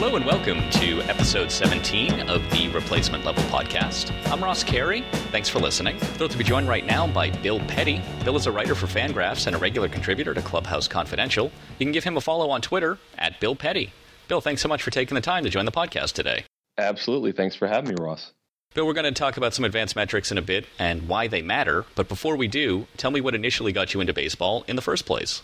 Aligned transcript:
Hello 0.00 0.16
and 0.16 0.24
welcome 0.24 0.58
to 0.70 1.02
episode 1.02 1.52
17 1.52 2.20
of 2.30 2.40
the 2.52 2.68
Replacement 2.68 3.22
Level 3.22 3.42
Podcast. 3.44 4.10
I'm 4.32 4.42
Ross 4.42 4.64
Carey. 4.64 5.04
Thanks 5.30 5.50
for 5.50 5.58
listening. 5.58 5.98
Thrilled 5.98 6.30
to 6.30 6.38
be 6.38 6.42
joined 6.42 6.68
right 6.68 6.86
now 6.86 7.06
by 7.06 7.28
Bill 7.28 7.60
Petti. 7.60 8.02
Bill 8.24 8.34
is 8.34 8.46
a 8.46 8.50
writer 8.50 8.74
for 8.74 8.86
Fangraphs 8.86 9.46
and 9.46 9.54
a 9.54 9.58
regular 9.58 9.90
contributor 9.90 10.32
to 10.32 10.40
Clubhouse 10.40 10.88
Confidential. 10.88 11.52
You 11.78 11.84
can 11.84 11.92
give 11.92 12.04
him 12.04 12.16
a 12.16 12.22
follow 12.22 12.48
on 12.48 12.62
Twitter 12.62 12.98
at 13.18 13.38
Bill 13.40 13.54
Petti. 13.54 13.90
Bill, 14.26 14.40
thanks 14.40 14.62
so 14.62 14.68
much 14.68 14.82
for 14.82 14.90
taking 14.90 15.16
the 15.16 15.20
time 15.20 15.44
to 15.44 15.50
join 15.50 15.66
the 15.66 15.70
podcast 15.70 16.14
today. 16.14 16.46
Absolutely. 16.78 17.32
Thanks 17.32 17.54
for 17.54 17.68
having 17.68 17.94
me, 17.94 18.02
Ross. 18.02 18.32
Bill, 18.72 18.86
we're 18.86 18.94
going 18.94 19.04
to 19.04 19.12
talk 19.12 19.36
about 19.36 19.52
some 19.52 19.66
advanced 19.66 19.96
metrics 19.96 20.32
in 20.32 20.38
a 20.38 20.42
bit 20.42 20.64
and 20.78 21.08
why 21.08 21.28
they 21.28 21.42
matter. 21.42 21.84
But 21.94 22.08
before 22.08 22.36
we 22.36 22.48
do, 22.48 22.86
tell 22.96 23.10
me 23.10 23.20
what 23.20 23.34
initially 23.34 23.72
got 23.72 23.92
you 23.92 24.00
into 24.00 24.14
baseball 24.14 24.64
in 24.66 24.76
the 24.76 24.82
first 24.82 25.04
place. 25.04 25.42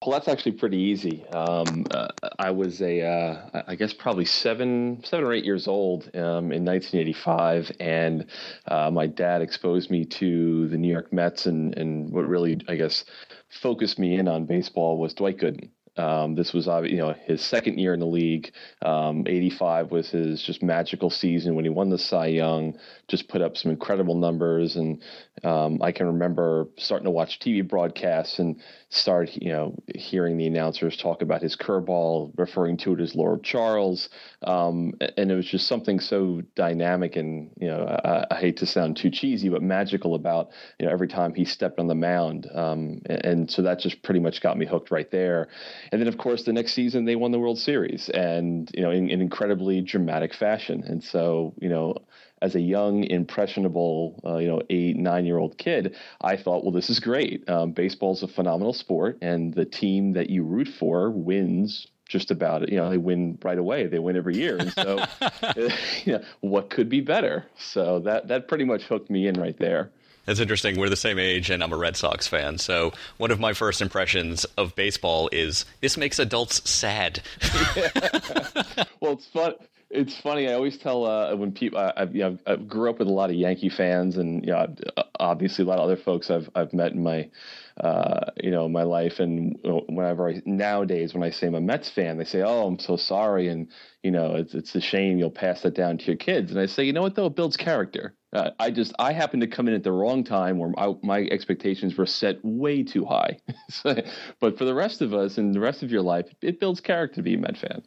Well, 0.00 0.12
that's 0.12 0.28
actually 0.28 0.52
pretty 0.52 0.78
easy. 0.78 1.26
Um, 1.26 1.84
uh, 1.90 2.08
I 2.38 2.52
was 2.52 2.80
a, 2.80 3.02
uh, 3.02 3.62
I 3.66 3.74
guess, 3.74 3.92
probably 3.92 4.26
seven, 4.26 5.02
seven 5.04 5.24
or 5.24 5.32
eight 5.32 5.44
years 5.44 5.66
old 5.66 6.04
um, 6.14 6.52
in 6.52 6.64
1985, 6.64 7.72
and 7.80 8.26
uh, 8.68 8.92
my 8.92 9.08
dad 9.08 9.42
exposed 9.42 9.90
me 9.90 10.04
to 10.04 10.68
the 10.68 10.78
New 10.78 10.90
York 10.90 11.12
Mets, 11.12 11.46
and 11.46 11.76
and 11.76 12.12
what 12.12 12.28
really, 12.28 12.60
I 12.68 12.76
guess, 12.76 13.04
focused 13.48 13.98
me 13.98 14.14
in 14.14 14.28
on 14.28 14.46
baseball 14.46 14.98
was 14.98 15.14
Dwight 15.14 15.38
Gooden. 15.38 15.70
Um, 15.98 16.34
this 16.34 16.52
was 16.52 16.66
you 16.90 16.96
know 16.96 17.14
his 17.24 17.42
second 17.42 17.78
year 17.78 17.94
in 17.94 18.00
the 18.00 18.06
league. 18.06 18.52
Um, 18.82 19.24
85 19.26 19.90
was 19.90 20.10
his 20.10 20.42
just 20.42 20.62
magical 20.62 21.10
season 21.10 21.54
when 21.54 21.64
he 21.64 21.70
won 21.70 21.90
the 21.90 21.98
Cy 21.98 22.26
Young. 22.26 22.78
Just 23.08 23.28
put 23.28 23.42
up 23.42 23.56
some 23.56 23.70
incredible 23.70 24.14
numbers, 24.14 24.76
and 24.76 25.02
um, 25.44 25.82
I 25.82 25.92
can 25.92 26.06
remember 26.06 26.68
starting 26.76 27.04
to 27.04 27.10
watch 27.10 27.40
TV 27.40 27.66
broadcasts 27.66 28.38
and 28.38 28.60
start 28.90 29.30
you 29.34 29.50
know 29.50 29.74
hearing 29.94 30.38
the 30.38 30.46
announcers 30.46 30.96
talk 30.96 31.22
about 31.22 31.42
his 31.42 31.56
curveball, 31.56 32.32
referring 32.38 32.76
to 32.78 32.94
it 32.94 33.00
as 33.00 33.14
Lord 33.14 33.42
Charles, 33.42 34.08
um, 34.42 34.94
and 35.16 35.30
it 35.30 35.34
was 35.34 35.46
just 35.46 35.66
something 35.66 36.00
so 36.00 36.42
dynamic 36.54 37.16
and 37.16 37.50
you 37.58 37.68
know 37.68 37.84
I, 38.04 38.26
I, 38.30 38.38
hate 38.38 38.56
to 38.58 38.66
sound 38.66 38.96
too 38.96 39.10
cheesy, 39.10 39.48
but 39.48 39.62
magical 39.62 40.14
about 40.14 40.50
you 40.78 40.86
know 40.86 40.92
every 40.92 41.08
time 41.08 41.34
he 41.34 41.44
stepped 41.44 41.78
on 41.78 41.86
the 41.86 41.94
mound, 41.94 42.48
um, 42.54 43.02
and, 43.06 43.24
and 43.24 43.50
so 43.50 43.62
that 43.62 43.80
just 43.80 44.02
pretty 44.02 44.20
much 44.20 44.40
got 44.40 44.56
me 44.56 44.66
hooked 44.66 44.90
right 44.90 45.10
there. 45.10 45.48
And 45.90 46.00
then, 46.00 46.08
of 46.08 46.18
course, 46.18 46.44
the 46.44 46.52
next 46.52 46.74
season 46.74 47.04
they 47.04 47.16
won 47.16 47.32
the 47.32 47.38
World 47.38 47.58
Series, 47.58 48.08
and 48.10 48.70
you 48.74 48.82
know, 48.82 48.90
in, 48.90 49.08
in 49.08 49.20
incredibly 49.20 49.80
dramatic 49.80 50.34
fashion. 50.34 50.84
And 50.86 51.02
so, 51.02 51.54
you 51.60 51.68
know, 51.68 51.96
as 52.40 52.54
a 52.54 52.60
young, 52.60 53.04
impressionable, 53.04 54.20
uh, 54.24 54.36
you 54.36 54.48
know, 54.48 54.62
eight, 54.70 54.96
nine 54.96 55.26
year 55.26 55.38
old 55.38 55.58
kid, 55.58 55.96
I 56.20 56.36
thought, 56.36 56.62
well, 56.62 56.72
this 56.72 56.90
is 56.90 57.00
great. 57.00 57.48
Um, 57.48 57.72
baseball's 57.72 58.22
a 58.22 58.28
phenomenal 58.28 58.72
sport, 58.72 59.18
and 59.22 59.54
the 59.54 59.64
team 59.64 60.12
that 60.12 60.30
you 60.30 60.44
root 60.44 60.68
for 60.68 61.10
wins 61.10 61.86
just 62.08 62.30
about 62.30 62.62
it. 62.62 62.70
You 62.70 62.78
know, 62.78 62.90
they 62.90 62.96
win 62.96 63.38
right 63.42 63.58
away. 63.58 63.86
They 63.86 63.98
win 63.98 64.16
every 64.16 64.36
year, 64.36 64.56
and 64.56 64.72
so, 64.72 65.04
you 66.04 66.14
know, 66.14 66.24
what 66.40 66.70
could 66.70 66.88
be 66.88 67.00
better? 67.00 67.46
So 67.58 68.00
that 68.00 68.28
that 68.28 68.48
pretty 68.48 68.64
much 68.64 68.84
hooked 68.84 69.10
me 69.10 69.26
in 69.26 69.38
right 69.40 69.58
there. 69.58 69.92
That's 70.28 70.40
interesting. 70.40 70.78
We're 70.78 70.90
the 70.90 70.96
same 70.96 71.18
age, 71.18 71.48
and 71.48 71.64
I'm 71.64 71.72
a 71.72 71.76
Red 71.78 71.96
Sox 71.96 72.26
fan. 72.26 72.58
So 72.58 72.92
one 73.16 73.30
of 73.30 73.40
my 73.40 73.54
first 73.54 73.80
impressions 73.80 74.44
of 74.58 74.76
baseball 74.76 75.30
is 75.32 75.64
this 75.80 75.96
makes 75.96 76.18
adults 76.18 76.68
sad. 76.68 77.22
well, 79.00 79.12
it's 79.12 79.24
fun. 79.24 79.54
It's 79.90 80.18
funny. 80.20 80.48
I 80.48 80.52
always 80.52 80.76
tell 80.76 81.06
uh, 81.06 81.34
when 81.34 81.52
people 81.52 81.78
I, 81.78 82.06
you 82.12 82.20
know, 82.20 82.38
I 82.46 82.56
grew 82.56 82.90
up 82.90 82.98
with 82.98 83.08
a 83.08 83.12
lot 83.12 83.30
of 83.30 83.36
Yankee 83.36 83.70
fans, 83.70 84.18
and 84.18 84.44
you 84.44 84.52
know, 84.52 84.74
obviously 85.18 85.64
a 85.64 85.68
lot 85.68 85.78
of 85.78 85.84
other 85.84 85.96
folks 85.96 86.30
I've 86.30 86.50
I've 86.54 86.74
met 86.74 86.92
in 86.92 87.02
my 87.02 87.30
uh, 87.80 88.30
you 88.36 88.50
know 88.50 88.68
my 88.68 88.82
life. 88.82 89.18
And 89.18 89.58
whenever 89.62 90.28
I 90.28 90.42
nowadays 90.44 91.14
when 91.14 91.22
I 91.22 91.30
say 91.30 91.46
I'm 91.46 91.54
a 91.54 91.60
Mets 91.62 91.88
fan, 91.88 92.18
they 92.18 92.24
say, 92.24 92.42
"Oh, 92.42 92.66
I'm 92.66 92.78
so 92.78 92.96
sorry," 92.96 93.48
and 93.48 93.68
you 94.02 94.10
know, 94.10 94.34
it's 94.34 94.54
it's 94.54 94.74
a 94.74 94.80
shame 94.80 95.16
you'll 95.16 95.30
pass 95.30 95.62
that 95.62 95.74
down 95.74 95.96
to 95.96 96.04
your 96.04 96.16
kids. 96.16 96.50
And 96.50 96.60
I 96.60 96.66
say, 96.66 96.84
you 96.84 96.92
know 96.92 97.02
what 97.02 97.14
though, 97.14 97.26
it 97.26 97.36
builds 97.36 97.56
character. 97.56 98.14
Uh, 98.34 98.50
I 98.58 98.70
just 98.70 98.92
I 98.98 99.14
happened 99.14 99.40
to 99.40 99.48
come 99.48 99.68
in 99.68 99.74
at 99.74 99.84
the 99.84 99.92
wrong 99.92 100.22
time 100.22 100.58
where 100.58 100.72
I, 100.76 100.92
my 101.02 101.20
expectations 101.30 101.96
were 101.96 102.04
set 102.04 102.44
way 102.44 102.82
too 102.82 103.06
high. 103.06 103.38
but 103.84 104.58
for 104.58 104.66
the 104.66 104.74
rest 104.74 105.00
of 105.00 105.14
us 105.14 105.38
and 105.38 105.54
the 105.54 105.60
rest 105.60 105.82
of 105.82 105.90
your 105.90 106.02
life, 106.02 106.26
it 106.42 106.60
builds 106.60 106.80
character 106.82 107.16
to 107.16 107.22
be 107.22 107.34
a 107.34 107.38
Met 107.38 107.56
fan. 107.56 107.82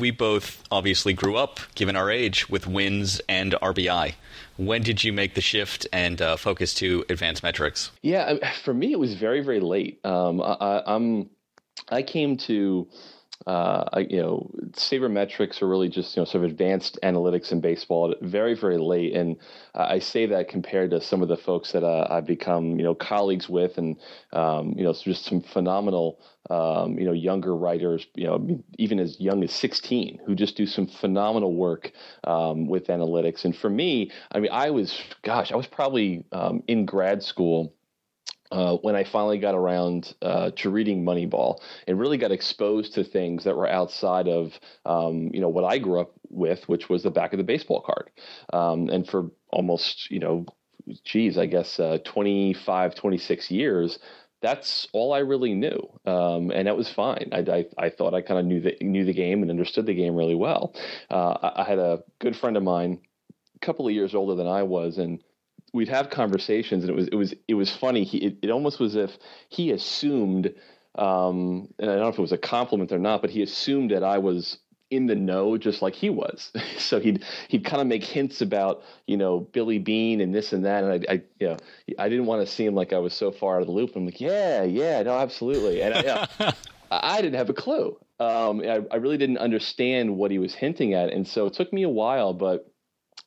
We 0.00 0.10
both 0.10 0.64
obviously 0.70 1.12
grew 1.12 1.36
up, 1.36 1.60
given 1.74 1.94
our 1.94 2.10
age, 2.10 2.48
with 2.48 2.66
wins 2.66 3.20
and 3.28 3.52
RBI. 3.52 4.14
When 4.56 4.82
did 4.82 5.04
you 5.04 5.12
make 5.12 5.34
the 5.34 5.42
shift 5.42 5.86
and 5.92 6.20
uh, 6.22 6.36
focus 6.36 6.72
to 6.74 7.04
advanced 7.10 7.42
metrics? 7.42 7.90
Yeah, 8.00 8.50
for 8.62 8.72
me, 8.72 8.92
it 8.92 8.98
was 8.98 9.14
very 9.14 9.42
very 9.42 9.60
late. 9.60 10.00
Um, 10.04 10.40
I, 10.40 10.82
I'm 10.86 11.28
I 11.90 12.02
came 12.02 12.38
to 12.38 12.88
uh, 13.46 14.04
you 14.08 14.20
know, 14.20 14.50
sabermetrics 14.72 15.62
are 15.62 15.68
really 15.68 15.88
just 15.88 16.14
you 16.14 16.20
know 16.20 16.24
sort 16.24 16.44
of 16.44 16.50
advanced 16.50 16.98
analytics 17.02 17.52
in 17.52 17.60
baseball 17.60 18.14
very 18.20 18.54
very 18.54 18.76
late, 18.76 19.14
and 19.14 19.36
uh, 19.74 19.86
I 19.88 19.98
say 19.98 20.26
that 20.26 20.48
compared 20.48 20.90
to 20.90 21.00
some 21.00 21.22
of 21.22 21.28
the 21.28 21.38
folks 21.38 21.72
that 21.72 21.82
uh, 21.82 22.06
I've 22.10 22.26
become 22.26 22.78
you 22.78 22.84
know 22.84 22.94
colleagues 22.94 23.48
with, 23.48 23.78
and 23.78 23.96
um, 24.32 24.74
you 24.76 24.84
know 24.84 24.92
just 24.92 25.24
some 25.24 25.40
phenomenal 25.40 26.20
um, 26.50 26.98
you 26.98 27.06
know 27.06 27.12
younger 27.12 27.56
writers, 27.56 28.06
you 28.14 28.26
know 28.26 28.62
even 28.78 29.00
as 29.00 29.18
young 29.18 29.42
as 29.42 29.52
16, 29.52 30.20
who 30.26 30.34
just 30.34 30.56
do 30.56 30.66
some 30.66 30.86
phenomenal 30.86 31.54
work 31.54 31.92
um, 32.24 32.66
with 32.66 32.88
analytics. 32.88 33.46
And 33.46 33.56
for 33.56 33.70
me, 33.70 34.10
I 34.32 34.40
mean, 34.40 34.50
I 34.52 34.70
was 34.70 35.00
gosh, 35.22 35.50
I 35.50 35.56
was 35.56 35.66
probably 35.66 36.24
um, 36.32 36.62
in 36.68 36.84
grad 36.84 37.22
school 37.22 37.72
uh, 38.50 38.76
when 38.78 38.96
I 38.96 39.04
finally 39.04 39.38
got 39.38 39.54
around 39.54 40.14
uh, 40.22 40.50
to 40.56 40.70
reading 40.70 41.04
Moneyball 41.04 41.60
and 41.86 41.98
really 41.98 42.18
got 42.18 42.32
exposed 42.32 42.94
to 42.94 43.04
things 43.04 43.44
that 43.44 43.56
were 43.56 43.68
outside 43.68 44.28
of 44.28 44.52
um, 44.84 45.30
you 45.32 45.40
know 45.40 45.48
what 45.48 45.64
I 45.64 45.78
grew 45.78 46.00
up 46.00 46.12
with, 46.28 46.68
which 46.68 46.88
was 46.88 47.02
the 47.02 47.10
back 47.10 47.32
of 47.32 47.38
the 47.38 47.44
baseball 47.44 47.80
card. 47.80 48.10
Um, 48.52 48.88
and 48.88 49.08
for 49.08 49.30
almost 49.50 50.10
you 50.10 50.18
know, 50.18 50.46
geez, 51.04 51.38
I 51.38 51.46
guess 51.46 51.78
uh, 51.78 51.98
25, 52.04 52.94
26 52.94 53.50
years. 53.50 53.98
That's 54.42 54.88
all 54.94 55.12
I 55.12 55.18
really 55.18 55.52
knew, 55.52 56.00
um, 56.06 56.50
and 56.50 56.66
that 56.66 56.76
was 56.76 56.88
fine. 56.88 57.28
I, 57.30 57.40
I, 57.40 57.66
I 57.76 57.90
thought 57.90 58.14
I 58.14 58.22
kind 58.22 58.40
of 58.40 58.46
knew 58.46 58.60
the 58.60 58.74
knew 58.80 59.04
the 59.04 59.12
game 59.12 59.42
and 59.42 59.50
understood 59.50 59.84
the 59.84 59.94
game 59.94 60.16
really 60.16 60.34
well. 60.34 60.74
Uh, 61.10 61.36
I, 61.42 61.60
I 61.60 61.64
had 61.64 61.78
a 61.78 62.02
good 62.20 62.34
friend 62.34 62.56
of 62.56 62.62
mine, 62.62 63.00
a 63.54 63.58
couple 63.58 63.86
of 63.86 63.92
years 63.92 64.14
older 64.14 64.34
than 64.34 64.46
I 64.46 64.62
was, 64.62 64.96
and 64.96 65.22
we'd 65.72 65.88
have 65.88 66.10
conversations, 66.10 66.84
and 66.84 66.90
it 66.90 66.96
was 66.96 67.08
it 67.08 67.14
was 67.14 67.34
it 67.48 67.54
was 67.54 67.70
funny. 67.70 68.04
He 68.04 68.18
it, 68.18 68.38
it 68.42 68.50
almost 68.50 68.80
was 68.80 68.96
if 68.96 69.16
he 69.48 69.70
assumed, 69.70 70.52
um, 70.96 71.68
and 71.78 71.90
I 71.90 71.94
don't 71.94 72.00
know 72.00 72.08
if 72.08 72.18
it 72.18 72.22
was 72.22 72.32
a 72.32 72.38
compliment 72.38 72.92
or 72.92 72.98
not, 72.98 73.20
but 73.20 73.30
he 73.30 73.42
assumed 73.42 73.90
that 73.90 74.02
I 74.02 74.18
was 74.18 74.58
in 74.90 75.06
the 75.06 75.14
know 75.14 75.56
just 75.56 75.82
like 75.82 75.94
he 75.94 76.10
was. 76.10 76.50
so 76.78 77.00
he'd 77.00 77.24
he'd 77.48 77.64
kind 77.64 77.80
of 77.80 77.86
make 77.86 78.04
hints 78.04 78.40
about 78.40 78.82
you 79.06 79.16
know 79.16 79.40
Billy 79.40 79.78
Beane 79.78 80.20
and 80.20 80.34
this 80.34 80.52
and 80.52 80.64
that, 80.64 80.84
and 80.84 80.92
I, 80.92 81.12
I 81.12 81.22
you 81.38 81.48
know 81.48 81.56
I 81.98 82.08
didn't 82.08 82.26
want 82.26 82.46
to 82.46 82.52
seem 82.52 82.74
like 82.74 82.92
I 82.92 82.98
was 82.98 83.14
so 83.14 83.30
far 83.30 83.56
out 83.56 83.62
of 83.62 83.66
the 83.66 83.72
loop. 83.72 83.94
I'm 83.94 84.04
like, 84.04 84.20
yeah, 84.20 84.64
yeah, 84.64 85.02
no, 85.02 85.16
absolutely, 85.16 85.82
and 85.82 85.94
I, 85.94 86.02
know, 86.02 86.52
I 86.90 87.20
didn't 87.22 87.36
have 87.36 87.50
a 87.50 87.54
clue. 87.54 87.96
Um, 88.18 88.60
I, 88.60 88.80
I 88.90 88.96
really 88.96 89.16
didn't 89.16 89.38
understand 89.38 90.16
what 90.16 90.30
he 90.30 90.38
was 90.38 90.54
hinting 90.54 90.92
at, 90.94 91.10
and 91.10 91.26
so 91.26 91.46
it 91.46 91.54
took 91.54 91.72
me 91.72 91.84
a 91.84 91.88
while, 91.88 92.34
but 92.34 92.70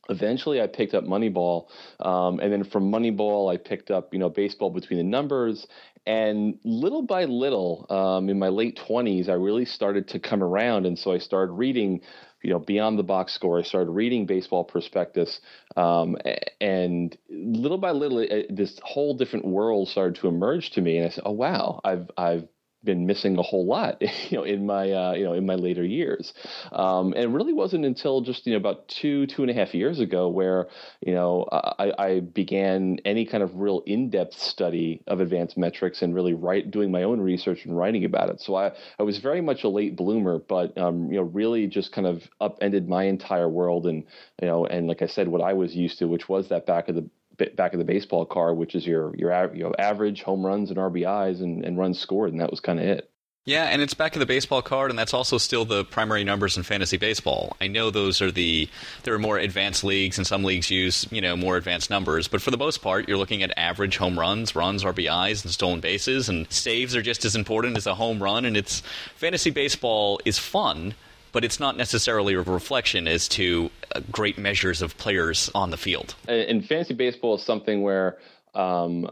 eventually 0.09 0.61
I 0.61 0.67
picked 0.67 0.93
up 0.93 1.03
Moneyball, 1.03 1.67
um, 1.99 2.39
and 2.39 2.51
then 2.51 2.63
from 2.63 2.91
Moneyball 2.91 3.53
I 3.53 3.57
picked 3.57 3.91
up 3.91 4.13
you 4.13 4.19
know 4.19 4.29
baseball 4.29 4.69
between 4.69 4.97
the 4.97 5.03
numbers, 5.03 5.67
and 6.05 6.59
little 6.63 7.03
by 7.03 7.25
little 7.25 7.85
um, 7.89 8.29
in 8.29 8.39
my 8.39 8.49
late 8.49 8.79
twenties 8.87 9.29
I 9.29 9.33
really 9.33 9.65
started 9.65 10.09
to 10.09 10.19
come 10.19 10.43
around, 10.43 10.85
and 10.85 10.97
so 10.97 11.11
I 11.11 11.19
started 11.19 11.53
reading. 11.53 12.01
You 12.41 12.49
know, 12.49 12.59
beyond 12.59 12.99
the 12.99 13.03
box 13.03 13.33
score, 13.33 13.57
I 13.57 13.61
started 13.61 13.91
reading 13.91 14.25
baseball 14.25 14.65
prospectus, 14.65 15.39
um, 15.77 16.17
and 16.59 17.17
little 17.29 17.77
by 17.77 17.91
little, 17.91 18.19
it, 18.19 18.53
this 18.53 18.77
whole 18.83 19.15
different 19.15 19.45
world 19.45 19.87
started 19.87 20.15
to 20.15 20.27
emerge 20.27 20.71
to 20.71 20.81
me. 20.81 20.97
And 20.97 21.07
I 21.07 21.09
said, 21.09 21.23
"Oh 21.25 21.31
wow, 21.31 21.79
I've 21.85 22.11
I've 22.17 22.49
been 22.83 23.05
missing 23.05 23.37
a 23.37 23.41
whole 23.41 23.65
lot, 23.65 24.01
you 24.29 24.37
know, 24.37 24.43
in 24.43 24.65
my 24.65 24.91
uh, 24.91 25.13
you 25.13 25.23
know 25.23 25.33
in 25.33 25.45
my 25.45 25.55
later 25.55 25.83
years, 25.83 26.33
um, 26.71 27.13
and 27.13 27.23
it 27.23 27.29
really 27.29 27.53
wasn't 27.53 27.85
until 27.85 28.21
just 28.21 28.45
you 28.45 28.53
know 28.53 28.57
about 28.57 28.87
two 28.87 29.25
two 29.27 29.41
and 29.41 29.51
a 29.51 29.53
half 29.53 29.73
years 29.73 29.99
ago 29.99 30.27
where 30.27 30.67
you 31.01 31.13
know 31.13 31.47
I, 31.51 31.91
I 31.97 32.19
began 32.19 32.99
any 33.05 33.25
kind 33.25 33.43
of 33.43 33.55
real 33.55 33.83
in 33.85 34.09
depth 34.09 34.39
study 34.39 35.01
of 35.07 35.19
advanced 35.19 35.57
metrics 35.57 36.01
and 36.01 36.13
really 36.13 36.33
write 36.33 36.71
doing 36.71 36.91
my 36.91 37.03
own 37.03 37.19
research 37.19 37.65
and 37.65 37.77
writing 37.77 38.05
about 38.05 38.29
it. 38.29 38.41
So 38.41 38.55
I 38.55 38.71
I 38.99 39.03
was 39.03 39.17
very 39.19 39.41
much 39.41 39.63
a 39.63 39.69
late 39.69 39.95
bloomer, 39.95 40.39
but 40.39 40.77
um, 40.77 41.11
you 41.11 41.17
know 41.17 41.23
really 41.23 41.67
just 41.67 41.91
kind 41.91 42.07
of 42.07 42.23
upended 42.41 42.87
my 42.87 43.03
entire 43.03 43.49
world 43.49 43.85
and 43.87 44.03
you 44.41 44.47
know 44.47 44.65
and 44.65 44.87
like 44.87 45.01
I 45.01 45.07
said, 45.07 45.27
what 45.27 45.41
I 45.41 45.53
was 45.53 45.75
used 45.75 45.99
to, 45.99 46.07
which 46.07 46.27
was 46.29 46.49
that 46.49 46.65
back 46.65 46.89
of 46.89 46.95
the 46.95 47.09
back 47.55 47.73
of 47.73 47.79
the 47.79 47.85
baseball 47.85 48.25
card, 48.25 48.57
which 48.57 48.75
is 48.75 48.85
your 48.85 49.15
your 49.15 49.53
you 49.53 49.63
know, 49.63 49.73
average 49.77 50.21
home 50.21 50.45
runs 50.45 50.69
and 50.69 50.77
RBIs 50.77 51.41
and, 51.41 51.63
and 51.65 51.77
runs 51.77 51.99
scored, 51.99 52.31
and 52.31 52.41
that 52.41 52.51
was 52.51 52.59
kind 52.59 52.79
of 52.79 52.85
it. 52.85 53.09
Yeah, 53.45 53.65
and 53.65 53.81
it's 53.81 53.93
back 53.93 54.15
of 54.15 54.21
the 54.21 54.25
baseball 54.25 54.61
card, 54.61 54.89
and 54.89 54.97
that's 54.97 55.13
also 55.13 55.37
still 55.37 55.65
the 55.65 55.83
primary 55.83 56.23
numbers 56.23 56.55
in 56.55 56.63
fantasy 56.63 56.95
baseball. 56.95 57.57
I 57.59 57.67
know 57.67 57.91
those 57.91 58.21
are 58.21 58.31
the 58.31 58.69
there 59.03 59.13
are 59.13 59.19
more 59.19 59.37
advanced 59.37 59.83
leagues, 59.83 60.17
and 60.17 60.25
some 60.25 60.45
leagues 60.45 60.71
use 60.71 61.05
you 61.11 61.19
know 61.19 61.35
more 61.35 61.57
advanced 61.57 61.89
numbers, 61.89 62.29
but 62.29 62.41
for 62.41 62.51
the 62.51 62.57
most 62.57 62.81
part, 62.81 63.07
you're 63.07 63.17
looking 63.17 63.43
at 63.43 63.51
average 63.57 63.97
home 63.97 64.17
runs, 64.17 64.55
runs, 64.55 64.85
RBIs, 64.85 65.43
and 65.43 65.51
stolen 65.51 65.81
bases, 65.81 66.29
and 66.29 66.49
saves 66.51 66.95
are 66.95 67.01
just 67.01 67.25
as 67.25 67.35
important 67.35 67.75
as 67.75 67.85
a 67.85 67.95
home 67.95 68.23
run. 68.23 68.45
And 68.45 68.55
it's 68.55 68.81
fantasy 69.15 69.51
baseball 69.51 70.21
is 70.23 70.39
fun 70.39 70.95
but 71.33 71.43
it's 71.43 71.59
not 71.59 71.75
necessarily 71.75 72.35
a 72.35 72.41
reflection 72.41 73.07
as 73.07 73.27
to 73.27 73.69
uh, 73.93 73.99
great 74.11 74.37
measures 74.37 74.81
of 74.81 74.97
players 74.97 75.51
on 75.53 75.71
the 75.71 75.77
field. 75.77 76.15
And 76.29 76.65
fantasy 76.65 76.93
baseball 76.93 77.35
is 77.35 77.43
something 77.43 77.81
where 77.81 78.17
um, 78.55 79.09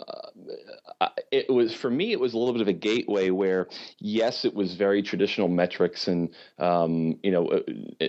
it 1.32 1.50
was 1.50 1.74
for 1.74 1.90
me 1.90 2.12
it 2.12 2.20
was 2.20 2.34
a 2.34 2.38
little 2.38 2.54
bit 2.54 2.62
of 2.62 2.68
a 2.68 2.74
gateway 2.74 3.30
where 3.30 3.68
yes 4.00 4.46
it 4.46 4.54
was 4.54 4.76
very 4.76 5.02
traditional 5.02 5.48
metrics 5.48 6.08
and 6.08 6.30
um, 6.60 7.18
you 7.24 7.32
know 7.32 7.48
uh, 7.48 7.62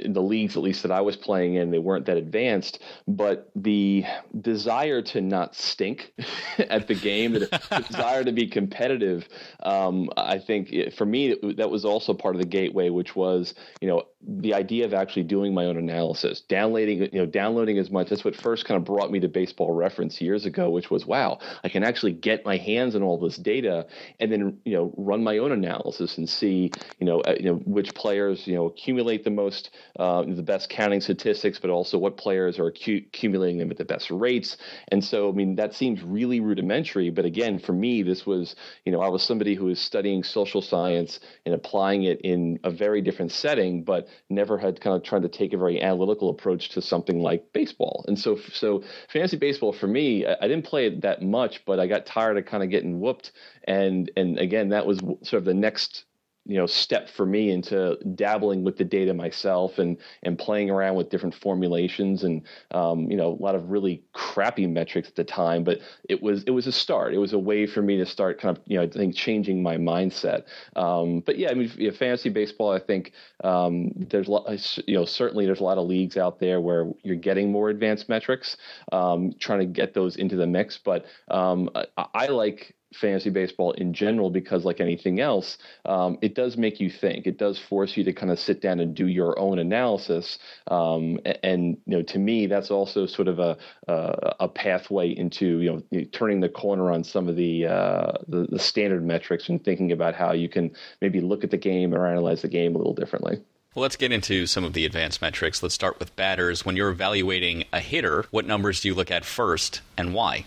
the 0.09 0.21
leagues 0.21 0.57
at 0.57 0.63
least 0.63 0.83
that 0.83 0.93
i 0.93 1.01
was 1.01 1.17
playing 1.17 1.55
in 1.55 1.71
they 1.71 1.79
weren't 1.79 2.07
that 2.07 2.17
advanced 2.17 2.81
but 3.09 3.51
the 3.57 4.05
desire 4.41 5.01
to 5.01 5.21
not 5.21 5.55
stink 5.55 6.13
at 6.59 6.87
the 6.89 6.95
game 6.95 7.33
the 7.33 7.85
desire 7.89 8.25
to 8.25 8.33
be 8.33 8.47
competitive 8.47 9.29
um, 9.63 10.11
i 10.17 10.39
think 10.39 10.73
it, 10.73 10.95
for 10.95 11.07
me 11.07 11.31
it, 11.33 11.57
that 11.57 11.71
was 11.71 11.85
also 11.85 12.13
part 12.13 12.35
of 12.35 12.41
the 12.41 12.49
gateway 12.49 12.91
which 12.91 13.17
was 13.17 13.55
you 13.81 13.89
know 13.89 14.03
the 14.25 14.55
idea 14.55 14.85
of 14.85 14.95
actually 14.95 15.25
doing 15.25 15.53
my 15.53 15.65
own 15.65 15.77
analysis 15.77 16.43
downloading 16.43 17.03
you 17.13 17.19
know 17.19 17.27
downloading 17.27 17.79
as 17.79 17.91
much. 17.91 18.09
That's 18.09 18.25
what 18.25 18.37
first 18.37 18.65
kind 18.65 18.79
of 18.79 18.85
brought 18.85 19.11
me 19.11 19.19
to 19.21 19.29
baseball 19.29 19.73
reference 19.73 20.21
years 20.21 20.47
ago 20.47 20.71
which 20.71 20.91
was 20.91 21.07
wow 21.07 21.39
i 21.65 21.69
can 21.69 21.83
actually 21.83 22.13
get 22.13 22.45
my 22.45 22.57
hands 22.57 22.82
on 22.91 23.03
all 23.03 23.19
this 23.19 23.37
data 23.37 23.87
and 24.21 24.33
then 24.33 24.59
you 24.65 24.75
know 24.75 24.93
run 24.97 25.23
my 25.23 25.39
own 25.39 25.53
analysis 25.53 26.19
and 26.19 26.29
see 26.29 26.75
you 26.99 27.07
know 27.07 27.21
uh, 27.21 27.35
you 27.39 27.47
know 27.47 27.55
which 27.65 27.95
players 27.95 28.47
you 28.47 28.55
know 28.55 28.67
accumulate 28.67 29.25
the 29.25 29.31
most 29.31 29.71
uh, 29.99 30.23
the 30.23 30.43
best 30.43 30.69
counting 30.69 31.01
statistics, 31.01 31.59
but 31.59 31.71
also 31.71 31.99
what 31.99 32.17
players 32.17 32.59
are 32.59 32.71
acu- 32.71 33.07
accumulating 33.07 33.59
them 33.59 33.71
at 33.71 33.77
the 33.77 33.85
best 33.85 34.11
rates. 34.11 34.57
And 34.89 35.05
so 35.05 35.29
I 35.29 35.33
mean 35.33 35.57
that 35.57 35.75
seems 35.75 36.03
really 36.03 36.41
rudimentary, 36.41 37.11
but 37.11 37.25
again 37.25 37.59
for 37.59 37.73
me 37.73 38.03
this 38.03 38.27
was 38.27 38.55
you 38.85 38.93
know 38.93 39.01
I 39.01 39.09
was 39.09 39.23
somebody 39.23 39.55
who 39.55 39.67
was 39.67 39.81
studying 39.81 40.23
social 40.23 40.63
science 40.63 41.21
and 41.45 41.55
applying 41.55 42.05
it 42.05 42.21
in 42.23 42.59
a 42.65 42.71
very 42.71 43.03
different 43.03 43.33
setting, 43.33 43.85
but 43.85 44.09
never 44.29 44.59
had 44.59 44.81
kind 44.81 44.97
of 44.97 45.03
tried 45.03 45.23
to 45.23 45.29
take 45.29 45.53
a 45.53 45.59
very 45.59 45.81
analytical 45.81 46.31
approach 46.31 46.71
to 46.71 46.83
something 46.83 47.21
like 47.21 47.53
baseball. 47.53 48.05
And 48.09 48.19
so 48.19 48.37
so 48.53 48.83
fantasy 49.13 49.37
baseball 49.37 49.73
for 49.73 49.87
me 49.87 50.27
I, 50.27 50.37
I 50.43 50.49
didn't 50.49 50.65
play 50.65 50.87
it 50.87 51.03
that 51.03 51.23
much, 51.23 51.65
but 51.65 51.81
I 51.81 51.87
got 51.87 52.07
tired 52.07 52.39
of 52.39 52.47
kind 52.47 52.63
of 52.63 52.71
getting 52.73 53.01
whooped. 53.01 53.33
And 53.65 54.11
and 54.17 54.39
again, 54.39 54.71
that 54.71 54.87
was 54.87 54.99
sort 54.99 55.35
of 55.35 55.45
the 55.45 55.55
next 55.55 56.05
you 56.47 56.57
know 56.57 56.67
step 56.67 57.09
for 57.09 57.27
me 57.27 57.51
into 57.51 57.97
dabbling 58.15 58.65
with 58.65 58.77
the 58.77 58.85
data 58.85 59.15
myself 59.15 59.79
and 59.79 59.97
and 60.23 60.39
playing 60.39 60.71
around 60.71 60.95
with 60.97 61.11
different 61.11 61.35
formulations 61.35 62.25
and 62.25 62.43
um, 62.73 63.11
you 63.11 63.17
know 63.17 63.33
a 63.33 63.43
lot 63.43 63.55
of 63.55 63.71
really 63.71 64.03
crappy 64.13 64.67
metrics 64.67 65.09
at 65.09 65.17
the 65.17 65.25
time 65.25 65.65
but 65.65 65.81
it 66.09 66.23
was 66.23 66.43
it 66.45 66.51
was 66.51 66.67
a 66.67 66.73
start. 66.73 67.15
It 67.15 67.19
was 67.19 67.33
a 67.33 67.39
way 67.39 67.67
for 67.67 67.83
me 67.83 67.97
to 67.99 68.07
start 68.07 68.41
kind 68.41 68.57
of 68.57 68.63
you 68.67 68.77
know 68.77 68.85
I 68.85 68.89
think 68.89 69.15
changing 69.15 69.63
my 69.63 69.77
mindset. 69.77 70.45
Um, 70.77 71.21
but 71.21 71.39
yeah 71.39 71.51
I 71.51 71.55
mean 71.55 71.71
you 71.77 71.91
fantasy 71.93 72.29
baseball 72.29 72.73
I 72.73 72.79
think 72.79 73.13
um, 73.45 73.93
there's 74.11 74.29
you 74.87 74.95
know 74.95 75.05
certainly 75.05 75.47
there's 75.47 75.61
a 75.61 75.65
lot 75.65 75.79
of 75.79 75.87
leagues 75.87 76.17
out 76.17 76.41
there 76.41 76.61
where 76.61 76.91
you're 77.03 77.17
getting 77.17 77.51
more 77.53 77.71
advanced 77.71 78.09
metrics 78.09 78.57
um, 78.93 79.33
trying 79.39 79.61
to 79.61 79.67
get 79.67 79.95
those 79.95 80.17
into 80.17 80.37
the 80.37 80.47
mix. 80.47 80.79
But 80.79 81.07
um, 81.29 81.71
I, 81.75 82.07
I 82.15 82.27
like 82.27 82.75
fantasy 82.95 83.31
baseball 83.31 83.73
in 83.73 83.93
general 83.93 84.31
because 84.31 84.65
like 84.65 84.81
anything 84.81 85.21
else 85.21 85.59
um, 85.85 86.19
it 86.23 86.35
does 86.35 86.57
make 86.57 86.81
you 86.81 86.91
think 86.91 87.27
it 87.27 87.39
does 87.39 87.59
force 87.59 87.97
you 87.97 88.05
to 88.05 88.13
kind 88.13 88.31
of 88.31 88.39
sit 88.39 88.61
down 88.61 88.81
and 88.81 88.95
do 88.95 89.07
your 89.07 89.39
own 89.39 89.59
analysis 89.59 90.39
um, 90.69 91.19
and, 91.43 91.77
you 91.87 91.97
know 91.97 92.03
to 92.03 92.19
me 92.19 92.47
that's 92.47 92.71
also 92.71 93.07
sort 93.07 93.29
of 93.29 93.39
a 93.39 93.57
a, 93.89 94.35
a 94.41 94.49
pathway 94.49 95.11
into 95.11 95.61
you 95.61 95.85
know 95.91 96.05
turning 96.13 96.41
the 96.41 96.49
corner 96.49 96.91
on 96.91 97.05
some 97.05 97.29
of 97.29 97.37
the, 97.37 97.67
uh, 97.67 98.13
the, 98.29 98.47
the 98.51 98.59
standard 98.59 99.05
metrics 99.05 99.49
and 99.49 99.65
thinking 99.65 99.93
about 99.93 100.15
how 100.15 100.33
you 100.33 100.49
can 100.49 100.71
maybe 101.01 101.21
look 101.21 101.45
at 101.45 101.51
the 101.51 101.57
game 101.57 101.95
or 101.95 102.07
analyze 102.07 102.43
the 102.43 102.49
game 102.49 102.75
a 102.75 102.79
little 102.79 102.95
differently 102.95 103.41
well, 103.75 103.83
let's 103.83 103.97
get 103.97 104.13
into 104.13 104.47
some 104.47 104.65
of 104.65 104.75
the 104.75 104.85
advanced 104.85 105.23
metrics. 105.23 105.63
Let's 105.63 105.75
start 105.75 105.99
with 105.99 106.15
batters. 106.15 106.63
When 106.63 106.77
you're 106.77 106.91
evaluating 106.91 107.65
a 107.73 107.81
hitter, 107.81 108.27
what 108.31 108.47
numbers 108.47 108.81
do 108.81 108.89
you 108.89 108.95
look 108.95 109.11
at 109.11 109.25
first 109.25 109.81
and 109.97 110.13
why? 110.13 110.45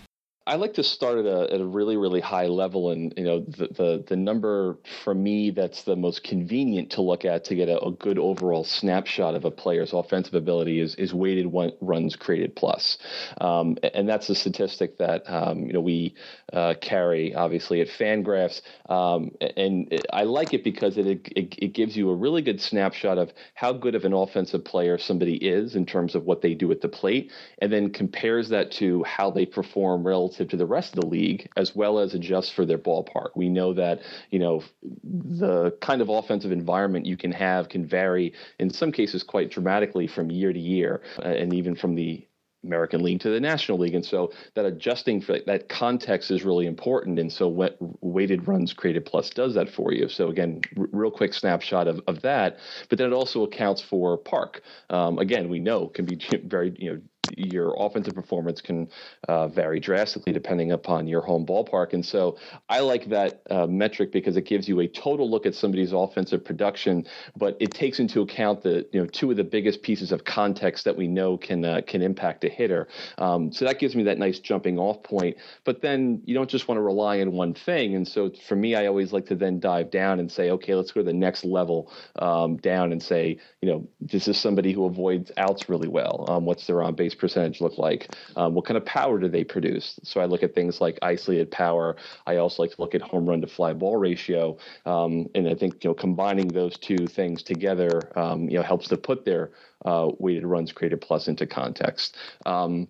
I 0.48 0.54
like 0.54 0.74
to 0.74 0.84
start 0.84 1.18
at 1.18 1.26
a, 1.26 1.52
at 1.52 1.60
a 1.60 1.66
really 1.66 1.96
really 1.96 2.20
high 2.20 2.46
level, 2.46 2.90
and 2.92 3.12
you 3.16 3.24
know 3.24 3.40
the, 3.40 3.66
the, 3.66 4.04
the 4.06 4.16
number 4.16 4.78
for 5.02 5.12
me 5.12 5.50
that's 5.50 5.82
the 5.82 5.96
most 5.96 6.22
convenient 6.22 6.90
to 6.90 7.02
look 7.02 7.24
at 7.24 7.44
to 7.46 7.56
get 7.56 7.68
a, 7.68 7.82
a 7.82 7.90
good 7.90 8.16
overall 8.16 8.62
snapshot 8.62 9.34
of 9.34 9.44
a 9.44 9.50
player's 9.50 9.92
offensive 9.92 10.34
ability 10.34 10.78
is 10.78 10.94
is 10.96 11.12
weighted 11.12 11.46
one, 11.46 11.72
runs 11.80 12.14
created 12.14 12.54
plus, 12.54 12.96
um, 13.40 13.76
and 13.92 14.08
that's 14.08 14.28
a 14.28 14.36
statistic 14.36 14.98
that 14.98 15.28
um, 15.28 15.66
you 15.66 15.72
know 15.72 15.80
we 15.80 16.14
uh, 16.52 16.74
carry 16.80 17.34
obviously 17.34 17.80
at 17.80 17.88
Fangraphs, 17.88 18.62
um, 18.88 19.32
and 19.56 19.92
it, 19.92 20.06
I 20.12 20.22
like 20.22 20.54
it 20.54 20.62
because 20.62 20.96
it, 20.96 21.08
it 21.34 21.54
it 21.58 21.72
gives 21.72 21.96
you 21.96 22.08
a 22.10 22.14
really 22.14 22.42
good 22.42 22.60
snapshot 22.60 23.18
of 23.18 23.32
how 23.54 23.72
good 23.72 23.96
of 23.96 24.04
an 24.04 24.12
offensive 24.12 24.64
player 24.64 24.96
somebody 24.96 25.34
is 25.34 25.74
in 25.74 25.86
terms 25.86 26.14
of 26.14 26.24
what 26.24 26.40
they 26.40 26.54
do 26.54 26.70
at 26.70 26.82
the 26.82 26.88
plate, 26.88 27.32
and 27.58 27.72
then 27.72 27.92
compares 27.92 28.48
that 28.50 28.70
to 28.70 29.02
how 29.02 29.28
they 29.28 29.44
perform 29.44 30.06
relative 30.06 30.35
relative 30.36 30.50
to 30.50 30.56
the 30.56 30.66
rest 30.66 30.94
of 30.94 31.00
the 31.00 31.06
league, 31.06 31.48
as 31.56 31.74
well 31.74 31.98
as 31.98 32.14
adjust 32.14 32.54
for 32.54 32.66
their 32.66 32.78
ballpark. 32.78 33.30
We 33.34 33.48
know 33.48 33.74
that 33.74 34.00
you 34.30 34.38
know 34.38 34.62
the 34.82 35.72
kind 35.80 36.02
of 36.02 36.08
offensive 36.08 36.52
environment 36.52 37.06
you 37.06 37.16
can 37.16 37.32
have 37.32 37.68
can 37.68 37.86
vary 37.86 38.32
in 38.58 38.70
some 38.70 38.92
cases 38.92 39.22
quite 39.22 39.50
dramatically 39.50 40.06
from 40.06 40.30
year 40.30 40.52
to 40.52 40.58
year, 40.58 41.00
uh, 41.18 41.28
and 41.28 41.54
even 41.54 41.76
from 41.76 41.94
the 41.94 42.26
American 42.64 43.02
League 43.02 43.20
to 43.20 43.30
the 43.30 43.40
National 43.40 43.78
League. 43.78 43.94
And 43.94 44.04
so 44.04 44.32
that 44.54 44.64
adjusting 44.64 45.22
for 45.22 45.38
that 45.46 45.68
context 45.68 46.30
is 46.30 46.44
really 46.44 46.66
important. 46.66 47.18
And 47.18 47.32
so 47.32 47.46
what 47.48 47.76
weighted 48.00 48.48
runs 48.48 48.72
created 48.72 49.06
plus 49.06 49.30
does 49.30 49.54
that 49.54 49.68
for 49.70 49.92
you. 49.92 50.08
So 50.08 50.28
again, 50.28 50.62
r- 50.76 50.88
real 50.90 51.10
quick 51.10 51.32
snapshot 51.32 51.86
of, 51.86 52.00
of 52.08 52.22
that. 52.22 52.56
But 52.88 52.98
then 52.98 53.12
it 53.12 53.14
also 53.14 53.44
accounts 53.44 53.82
for 53.82 54.18
park. 54.18 54.62
Um, 54.90 55.18
again, 55.18 55.48
we 55.48 55.60
know 55.60 55.86
can 55.86 56.06
be 56.06 56.18
very, 56.44 56.74
you 56.76 56.92
know, 56.92 57.00
your 57.36 57.74
offensive 57.78 58.14
performance 58.14 58.60
can 58.60 58.88
uh, 59.28 59.48
vary 59.48 59.80
drastically 59.80 60.32
depending 60.32 60.72
upon 60.72 61.06
your 61.06 61.20
home 61.20 61.46
ballpark. 61.46 61.92
And 61.92 62.04
so 62.04 62.38
I 62.68 62.80
like 62.80 63.08
that 63.10 63.42
uh, 63.50 63.66
metric 63.66 64.12
because 64.12 64.36
it 64.36 64.42
gives 64.46 64.68
you 64.68 64.80
a 64.80 64.88
total 64.88 65.30
look 65.30 65.46
at 65.46 65.54
somebody's 65.54 65.92
offensive 65.92 66.44
production, 66.44 67.06
but 67.36 67.56
it 67.60 67.72
takes 67.74 67.98
into 67.98 68.20
account 68.20 68.62
the 68.62 68.86
you 68.92 69.00
know 69.00 69.06
two 69.06 69.30
of 69.30 69.36
the 69.36 69.44
biggest 69.44 69.82
pieces 69.82 70.12
of 70.12 70.24
context 70.24 70.84
that 70.84 70.96
we 70.96 71.06
know 71.06 71.36
can 71.36 71.64
uh, 71.64 71.80
can 71.86 72.02
impact 72.02 72.44
a 72.44 72.48
hitter. 72.48 72.88
Um, 73.18 73.52
so 73.52 73.64
that 73.64 73.78
gives 73.78 73.94
me 73.94 74.04
that 74.04 74.18
nice 74.18 74.38
jumping 74.38 74.78
off 74.78 75.02
point. 75.02 75.36
But 75.64 75.82
then 75.82 76.22
you 76.24 76.34
don't 76.34 76.50
just 76.50 76.68
want 76.68 76.78
to 76.78 76.82
rely 76.82 77.20
on 77.20 77.32
one 77.32 77.54
thing. 77.54 77.94
And 77.94 78.06
so 78.06 78.30
for 78.48 78.56
me, 78.56 78.74
I 78.74 78.86
always 78.86 79.12
like 79.12 79.26
to 79.26 79.34
then 79.34 79.60
dive 79.60 79.90
down 79.90 80.20
and 80.20 80.30
say, 80.30 80.50
okay, 80.50 80.74
let's 80.74 80.92
go 80.92 81.00
to 81.00 81.04
the 81.04 81.12
next 81.12 81.44
level 81.44 81.92
um, 82.16 82.56
down 82.56 82.92
and 82.92 83.02
say, 83.02 83.38
you 83.60 83.68
know, 83.68 83.88
this 84.00 84.28
is 84.28 84.38
somebody 84.38 84.72
who 84.72 84.86
avoids 84.86 85.30
outs 85.36 85.68
really 85.68 85.88
well. 85.88 86.24
Um, 86.28 86.44
what's 86.44 86.66
their 86.66 86.82
on 86.82 86.94
base 86.94 87.14
percentage 87.18 87.60
look 87.60 87.78
like? 87.78 88.14
Um, 88.36 88.54
what 88.54 88.64
kind 88.64 88.76
of 88.76 88.84
power 88.84 89.18
do 89.18 89.28
they 89.28 89.44
produce? 89.44 89.98
So 90.02 90.20
I 90.20 90.26
look 90.26 90.42
at 90.42 90.54
things 90.54 90.80
like 90.80 90.98
isolated 91.02 91.50
power. 91.50 91.96
I 92.26 92.36
also 92.36 92.62
like 92.62 92.72
to 92.72 92.80
look 92.80 92.94
at 92.94 93.02
home 93.02 93.28
run 93.28 93.40
to 93.40 93.46
fly 93.46 93.72
ball 93.72 93.96
ratio, 93.96 94.56
um, 94.84 95.26
and 95.34 95.48
I 95.48 95.54
think 95.54 95.82
you 95.84 95.90
know 95.90 95.94
combining 95.94 96.48
those 96.48 96.78
two 96.78 97.06
things 97.06 97.42
together, 97.42 98.12
um, 98.16 98.48
you 98.48 98.56
know, 98.56 98.62
helps 98.62 98.88
to 98.88 98.96
put 98.96 99.24
their 99.24 99.52
uh, 99.84 100.10
weighted 100.18 100.44
runs 100.44 100.72
created 100.72 101.00
plus 101.00 101.28
into 101.28 101.46
context. 101.46 102.16
Um, 102.44 102.88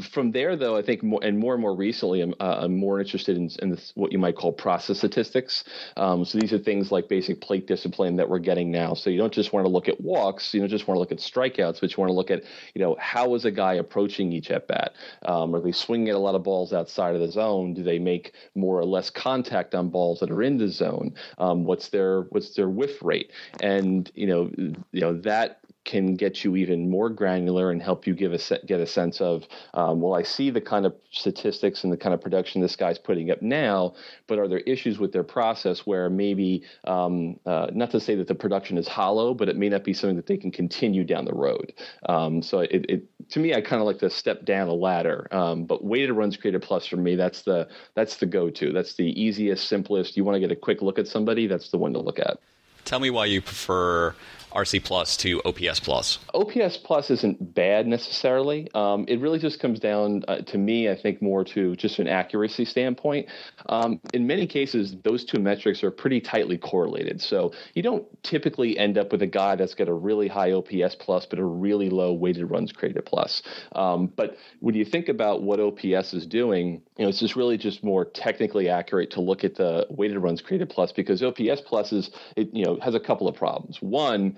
from 0.00 0.32
there, 0.32 0.56
though, 0.56 0.76
I 0.76 0.82
think 0.82 1.02
more 1.02 1.20
and 1.22 1.38
more 1.38 1.54
and 1.54 1.60
more 1.60 1.74
recently, 1.74 2.20
I'm, 2.20 2.34
uh, 2.40 2.58
I'm 2.60 2.76
more 2.76 3.00
interested 3.00 3.36
in, 3.36 3.50
in 3.60 3.70
this, 3.70 3.92
what 3.94 4.12
you 4.12 4.18
might 4.18 4.36
call 4.36 4.52
process 4.52 4.98
statistics. 4.98 5.64
Um, 5.96 6.24
so 6.24 6.38
these 6.38 6.52
are 6.52 6.58
things 6.58 6.90
like 6.90 7.08
basic 7.08 7.40
plate 7.40 7.66
discipline 7.66 8.16
that 8.16 8.28
we're 8.28 8.38
getting 8.38 8.70
now. 8.70 8.94
So 8.94 9.10
you 9.10 9.18
don't 9.18 9.32
just 9.32 9.52
want 9.52 9.66
to 9.66 9.70
look 9.70 9.88
at 9.88 10.00
walks, 10.00 10.52
you 10.54 10.60
don't 10.60 10.68
just 10.68 10.88
want 10.88 10.96
to 10.96 11.00
look 11.00 11.12
at 11.12 11.18
strikeouts, 11.18 11.80
but 11.80 11.90
you 11.90 11.96
want 11.98 12.10
to 12.10 12.14
look 12.14 12.30
at, 12.30 12.42
you 12.74 12.82
know, 12.82 12.96
how 12.98 13.34
is 13.34 13.44
a 13.44 13.50
guy 13.50 13.74
approaching 13.74 14.32
each 14.32 14.50
at 14.50 14.66
bat? 14.68 14.94
Um, 15.24 15.54
are 15.54 15.60
they 15.60 15.72
swinging 15.72 16.08
at 16.08 16.14
a 16.14 16.18
lot 16.18 16.34
of 16.34 16.42
balls 16.42 16.72
outside 16.72 17.14
of 17.14 17.20
the 17.20 17.30
zone? 17.30 17.74
Do 17.74 17.82
they 17.82 17.98
make 17.98 18.32
more 18.54 18.78
or 18.78 18.84
less 18.84 19.10
contact 19.10 19.74
on 19.74 19.90
balls 19.90 20.20
that 20.20 20.30
are 20.30 20.42
in 20.42 20.58
the 20.58 20.68
zone? 20.68 21.14
Um, 21.38 21.64
what's 21.64 21.88
their 21.88 22.22
what's 22.30 22.54
their 22.54 22.68
whiff 22.68 23.02
rate? 23.02 23.30
And 23.60 24.10
you 24.14 24.26
know, 24.26 24.50
you 24.92 25.00
know 25.00 25.20
that 25.20 25.60
can 25.88 26.16
get 26.16 26.44
you 26.44 26.54
even 26.54 26.90
more 26.90 27.08
granular 27.08 27.70
and 27.70 27.80
help 27.80 28.06
you 28.06 28.14
give 28.14 28.34
a 28.34 28.38
get 28.66 28.78
a 28.78 28.86
sense 28.86 29.22
of, 29.22 29.44
um, 29.72 30.02
well, 30.02 30.14
I 30.14 30.22
see 30.22 30.50
the 30.50 30.60
kind 30.60 30.84
of 30.84 30.94
statistics 31.10 31.82
and 31.82 31.90
the 31.90 31.96
kind 31.96 32.12
of 32.12 32.20
production 32.20 32.60
this 32.60 32.76
guy's 32.76 32.98
putting 32.98 33.30
up 33.30 33.40
now, 33.40 33.94
but 34.26 34.38
are 34.38 34.46
there 34.46 34.58
issues 34.60 34.98
with 34.98 35.12
their 35.14 35.24
process 35.24 35.86
where 35.86 36.10
maybe, 36.10 36.62
um, 36.84 37.40
uh, 37.46 37.68
not 37.72 37.90
to 37.92 38.00
say 38.00 38.14
that 38.16 38.28
the 38.28 38.34
production 38.34 38.76
is 38.76 38.86
hollow, 38.86 39.32
but 39.32 39.48
it 39.48 39.56
may 39.56 39.70
not 39.70 39.82
be 39.82 39.94
something 39.94 40.16
that 40.16 40.26
they 40.26 40.36
can 40.36 40.50
continue 40.50 41.04
down 41.04 41.24
the 41.24 41.32
road. 41.32 41.72
Um, 42.06 42.42
so 42.42 42.60
it, 42.60 42.84
it, 42.86 43.30
to 43.30 43.40
me, 43.40 43.54
I 43.54 43.62
kind 43.62 43.80
of 43.80 43.86
like 43.86 43.98
to 44.00 44.10
step 44.10 44.44
down 44.44 44.68
a 44.68 44.74
ladder. 44.74 45.26
Um, 45.30 45.64
but 45.64 45.82
weighted 45.82 46.12
runs 46.12 46.36
created 46.36 46.60
plus 46.60 46.86
for 46.86 46.98
me, 46.98 47.16
that's 47.16 47.42
the 47.42 47.66
that's 47.94 48.16
the 48.16 48.26
go-to. 48.26 48.74
That's 48.74 48.92
the 48.94 49.08
easiest, 49.18 49.68
simplest. 49.68 50.18
You 50.18 50.24
want 50.24 50.36
to 50.36 50.40
get 50.40 50.52
a 50.52 50.56
quick 50.56 50.82
look 50.82 50.98
at 50.98 51.08
somebody, 51.08 51.46
that's 51.46 51.70
the 51.70 51.78
one 51.78 51.94
to 51.94 51.98
look 51.98 52.18
at. 52.18 52.38
Tell 52.84 53.00
me 53.00 53.10
why 53.10 53.26
you 53.26 53.40
prefer 53.40 54.14
RC 54.52 54.82
plus 54.82 55.16
to 55.18 55.40
OPS 55.44 55.80
plus? 55.80 56.18
OPS 56.34 56.76
plus 56.78 57.10
isn't 57.10 57.54
bad 57.54 57.86
necessarily. 57.86 58.68
Um, 58.74 59.04
it 59.08 59.20
really 59.20 59.38
just 59.38 59.60
comes 59.60 59.78
down 59.78 60.24
uh, 60.28 60.38
to 60.42 60.58
me, 60.58 60.88
I 60.88 60.96
think, 60.96 61.20
more 61.22 61.44
to 61.44 61.76
just 61.76 61.98
an 61.98 62.08
accuracy 62.08 62.64
standpoint. 62.64 63.28
Um, 63.68 64.00
in 64.14 64.26
many 64.26 64.46
cases, 64.46 64.96
those 65.04 65.24
two 65.24 65.38
metrics 65.38 65.82
are 65.82 65.90
pretty 65.90 66.20
tightly 66.20 66.58
correlated. 66.58 67.20
So 67.20 67.52
you 67.74 67.82
don't 67.82 68.06
typically 68.22 68.78
end 68.78 68.98
up 68.98 69.12
with 69.12 69.22
a 69.22 69.26
guy 69.26 69.56
that's 69.56 69.74
got 69.74 69.88
a 69.88 69.92
really 69.92 70.28
high 70.28 70.52
OPS 70.52 70.96
plus, 70.98 71.26
but 71.26 71.38
a 71.38 71.44
really 71.44 71.90
low 71.90 72.12
weighted 72.12 72.50
runs 72.50 72.72
created 72.72 73.04
plus. 73.04 73.42
Um, 73.72 74.06
but 74.16 74.36
when 74.60 74.74
you 74.74 74.84
think 74.84 75.08
about 75.08 75.42
what 75.42 75.60
OPS 75.60 76.14
is 76.14 76.26
doing, 76.26 76.82
you 76.96 77.04
know, 77.04 77.08
it's 77.08 77.20
just 77.20 77.36
really 77.36 77.56
just 77.56 77.84
more 77.84 78.04
technically 78.04 78.68
accurate 78.68 79.10
to 79.12 79.20
look 79.20 79.44
at 79.44 79.54
the 79.56 79.86
weighted 79.90 80.18
runs 80.18 80.40
created 80.40 80.68
plus 80.70 80.92
because 80.92 81.22
OPS 81.22 81.60
plus 81.66 81.92
is, 81.92 82.10
it, 82.36 82.48
you 82.52 82.64
know, 82.64 82.78
has 82.82 82.94
a 82.94 83.00
couple 83.00 83.28
of 83.28 83.34
problems. 83.34 83.80
One, 83.80 84.36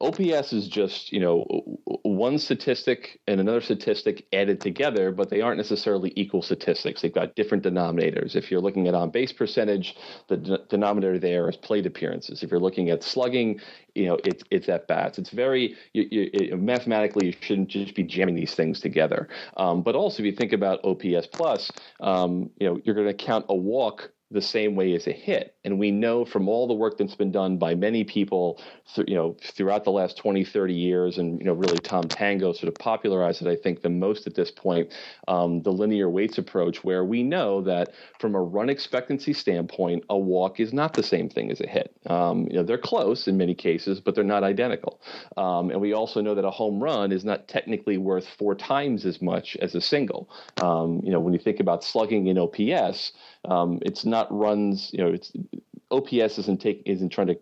OPS 0.00 0.52
is 0.52 0.68
just 0.68 1.12
you 1.12 1.20
know 1.20 1.44
one 2.02 2.38
statistic 2.38 3.20
and 3.26 3.40
another 3.40 3.60
statistic 3.60 4.26
added 4.32 4.60
together, 4.60 5.12
but 5.12 5.30
they 5.30 5.40
aren't 5.40 5.56
necessarily 5.56 6.12
equal 6.16 6.42
statistics. 6.42 7.02
They've 7.02 7.12
got 7.12 7.34
different 7.34 7.64
denominators. 7.64 8.36
If 8.36 8.50
you're 8.50 8.60
looking 8.60 8.88
at 8.88 8.94
on 8.94 9.10
base 9.10 9.32
percentage, 9.32 9.96
the 10.28 10.36
de- 10.36 10.64
denominator 10.68 11.18
there 11.18 11.48
is 11.48 11.56
plate 11.56 11.86
appearances. 11.86 12.42
If 12.42 12.50
you're 12.50 12.60
looking 12.60 12.90
at 12.90 13.02
slugging, 13.02 13.60
you 13.94 14.06
know 14.06 14.18
it's 14.24 14.42
it's 14.50 14.68
at 14.68 14.88
bats. 14.88 15.18
It's 15.18 15.30
very 15.30 15.76
you, 15.92 16.06
you, 16.10 16.30
it, 16.32 16.60
mathematically 16.60 17.26
you 17.26 17.34
shouldn't 17.40 17.68
just 17.68 17.94
be 17.94 18.02
jamming 18.02 18.34
these 18.34 18.54
things 18.54 18.80
together. 18.80 19.28
Um, 19.56 19.82
but 19.82 19.94
also 19.94 20.22
if 20.22 20.26
you 20.26 20.32
think 20.32 20.52
about 20.52 20.84
OPS 20.84 21.28
plus, 21.32 21.70
um, 22.00 22.50
you 22.58 22.68
know 22.68 22.80
you're 22.84 22.94
going 22.94 23.06
to 23.06 23.14
count 23.14 23.46
a 23.48 23.54
walk 23.54 24.10
the 24.30 24.42
same 24.42 24.74
way 24.74 24.94
as 24.94 25.06
a 25.06 25.12
hit. 25.12 25.54
And 25.64 25.78
we 25.78 25.92
know 25.92 26.24
from 26.24 26.48
all 26.48 26.66
the 26.66 26.74
work 26.74 26.98
that's 26.98 27.14
been 27.14 27.30
done 27.30 27.58
by 27.58 27.76
many 27.76 28.02
people, 28.02 28.60
th- 28.94 29.08
you 29.08 29.14
know, 29.14 29.36
throughout 29.40 29.84
the 29.84 29.92
last 29.92 30.16
20, 30.16 30.44
30 30.44 30.74
years, 30.74 31.18
and, 31.18 31.38
you 31.38 31.46
know, 31.46 31.52
really 31.52 31.78
Tom 31.78 32.08
Tango 32.08 32.52
sort 32.52 32.68
of 32.68 32.74
popularized 32.74 33.42
it, 33.42 33.48
I 33.48 33.54
think, 33.54 33.82
the 33.82 33.88
most 33.88 34.26
at 34.26 34.34
this 34.34 34.50
point, 34.50 34.92
um, 35.28 35.62
the 35.62 35.70
linear 35.70 36.10
weights 36.10 36.38
approach, 36.38 36.82
where 36.82 37.04
we 37.04 37.22
know 37.22 37.62
that 37.62 37.94
from 38.18 38.34
a 38.34 38.40
run 38.40 38.68
expectancy 38.68 39.32
standpoint, 39.32 40.04
a 40.10 40.18
walk 40.18 40.58
is 40.58 40.72
not 40.72 40.94
the 40.94 41.04
same 41.04 41.28
thing 41.28 41.52
as 41.52 41.60
a 41.60 41.68
hit. 41.68 41.94
Um, 42.06 42.48
you 42.50 42.54
know, 42.54 42.64
they're 42.64 42.78
close 42.78 43.28
in 43.28 43.36
many 43.36 43.54
cases, 43.54 44.00
but 44.00 44.16
they're 44.16 44.24
not 44.24 44.42
identical. 44.42 45.00
Um, 45.36 45.70
and 45.70 45.80
we 45.80 45.92
also 45.92 46.20
know 46.20 46.34
that 46.34 46.44
a 46.44 46.50
home 46.50 46.82
run 46.82 47.12
is 47.12 47.24
not 47.24 47.46
technically 47.46 47.96
worth 47.96 48.26
four 48.26 48.56
times 48.56 49.06
as 49.06 49.22
much 49.22 49.56
as 49.62 49.76
a 49.76 49.80
single. 49.80 50.28
Um, 50.60 51.00
you 51.04 51.12
know, 51.12 51.20
when 51.20 51.32
you 51.32 51.38
think 51.38 51.60
about 51.60 51.84
slugging 51.84 52.26
in 52.26 52.38
OPS, 52.38 53.12
um, 53.44 53.78
it's 53.82 54.04
not 54.04 54.15
runs. 54.30 54.90
You 54.92 55.04
know, 55.04 55.12
it's 55.12 55.32
OPS 55.90 56.38
isn't 56.38 56.60
take 56.60 56.82
isn't 56.86 57.10
trying 57.10 57.28
to 57.28 57.38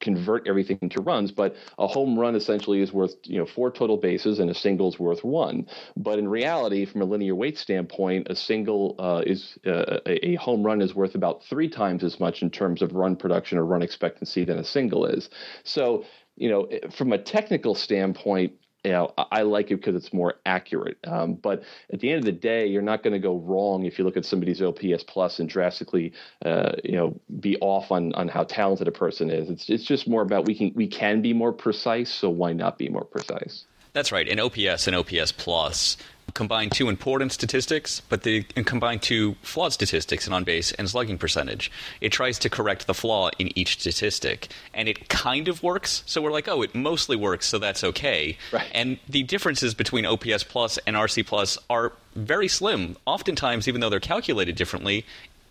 convert 0.00 0.46
everything 0.46 0.78
to 0.90 1.00
runs, 1.00 1.32
but 1.32 1.56
a 1.78 1.86
home 1.86 2.18
run 2.18 2.34
essentially 2.34 2.82
is 2.82 2.92
worth 2.92 3.14
you 3.24 3.38
know 3.38 3.46
four 3.46 3.70
total 3.70 3.96
bases 3.96 4.38
and 4.38 4.50
a 4.50 4.54
single 4.54 4.88
is 4.88 4.98
worth 4.98 5.24
one. 5.24 5.66
But 5.96 6.18
in 6.18 6.28
reality, 6.28 6.84
from 6.84 7.02
a 7.02 7.04
linear 7.04 7.34
weight 7.34 7.56
standpoint, 7.58 8.26
a 8.28 8.36
single 8.36 8.96
uh, 8.98 9.22
is 9.26 9.58
uh, 9.66 9.98
a 10.06 10.34
home 10.36 10.62
run 10.62 10.82
is 10.82 10.94
worth 10.94 11.14
about 11.14 11.44
three 11.44 11.68
times 11.68 12.04
as 12.04 12.20
much 12.20 12.42
in 12.42 12.50
terms 12.50 12.82
of 12.82 12.92
run 12.92 13.16
production 13.16 13.58
or 13.58 13.64
run 13.64 13.82
expectancy 13.82 14.44
than 14.44 14.58
a 14.58 14.64
single 14.64 15.06
is. 15.06 15.30
So 15.62 16.04
you 16.36 16.50
know, 16.50 16.68
from 16.90 17.12
a 17.12 17.18
technical 17.18 17.74
standpoint, 17.74 18.54
you 18.84 18.92
know, 18.92 19.12
I 19.16 19.42
like 19.42 19.70
it 19.70 19.76
because 19.76 19.94
it's 19.94 20.12
more 20.12 20.34
accurate. 20.44 20.98
Um, 21.04 21.34
but 21.34 21.62
at 21.92 22.00
the 22.00 22.10
end 22.10 22.18
of 22.18 22.24
the 22.26 22.32
day, 22.32 22.66
you're 22.66 22.82
not 22.82 23.02
going 23.02 23.14
to 23.14 23.18
go 23.18 23.38
wrong 23.38 23.84
if 23.86 23.98
you 23.98 24.04
look 24.04 24.18
at 24.18 24.26
somebody's 24.26 24.60
OPS 24.60 25.04
plus 25.06 25.38
and 25.38 25.48
drastically, 25.48 26.12
uh, 26.44 26.72
you 26.84 26.92
know, 26.92 27.18
be 27.40 27.56
off 27.60 27.90
on 27.90 28.12
on 28.14 28.28
how 28.28 28.44
talented 28.44 28.86
a 28.86 28.92
person 28.92 29.30
is. 29.30 29.48
It's 29.48 29.70
it's 29.70 29.84
just 29.84 30.06
more 30.06 30.20
about 30.20 30.44
we 30.44 30.54
can 30.54 30.72
we 30.74 30.86
can 30.86 31.22
be 31.22 31.32
more 31.32 31.52
precise. 31.52 32.12
So 32.12 32.28
why 32.28 32.52
not 32.52 32.76
be 32.76 32.90
more 32.90 33.04
precise? 33.04 33.64
That's 33.94 34.12
right. 34.12 34.26
In 34.26 34.40
OPS 34.40 34.86
and 34.86 34.96
OPS 34.96 35.32
plus, 35.32 35.96
combine 36.32 36.70
two 36.70 36.88
important 36.88 37.32
statistics, 37.32 38.00
but 38.08 38.22
they 38.22 38.42
combine 38.42 38.98
two 38.98 39.36
flawed 39.42 39.72
statistics 39.72 40.26
in 40.26 40.32
on 40.32 40.44
base 40.44 40.72
and 40.72 40.88
slugging 40.88 41.18
percentage. 41.18 41.70
It 42.00 42.10
tries 42.10 42.38
to 42.40 42.50
correct 42.50 42.86
the 42.86 42.94
flaw 42.94 43.30
in 43.38 43.56
each 43.58 43.78
statistic, 43.80 44.48
and 44.72 44.88
it 44.88 45.08
kind 45.08 45.48
of 45.48 45.62
works. 45.62 46.02
So 46.06 46.22
we're 46.22 46.32
like, 46.32 46.48
oh, 46.48 46.62
it 46.62 46.74
mostly 46.74 47.16
works, 47.16 47.46
so 47.46 47.58
that's 47.58 47.84
okay. 47.84 48.36
Right. 48.52 48.66
And 48.72 48.98
the 49.08 49.22
differences 49.22 49.74
between 49.74 50.06
OPS 50.06 50.44
plus 50.44 50.78
and 50.86 50.96
RC 50.96 51.26
plus 51.26 51.58
are 51.68 51.92
very 52.14 52.48
slim. 52.48 52.96
Oftentimes, 53.06 53.68
even 53.68 53.80
though 53.80 53.90
they're 53.90 54.00
calculated 54.00 54.56
differently, 54.56 55.04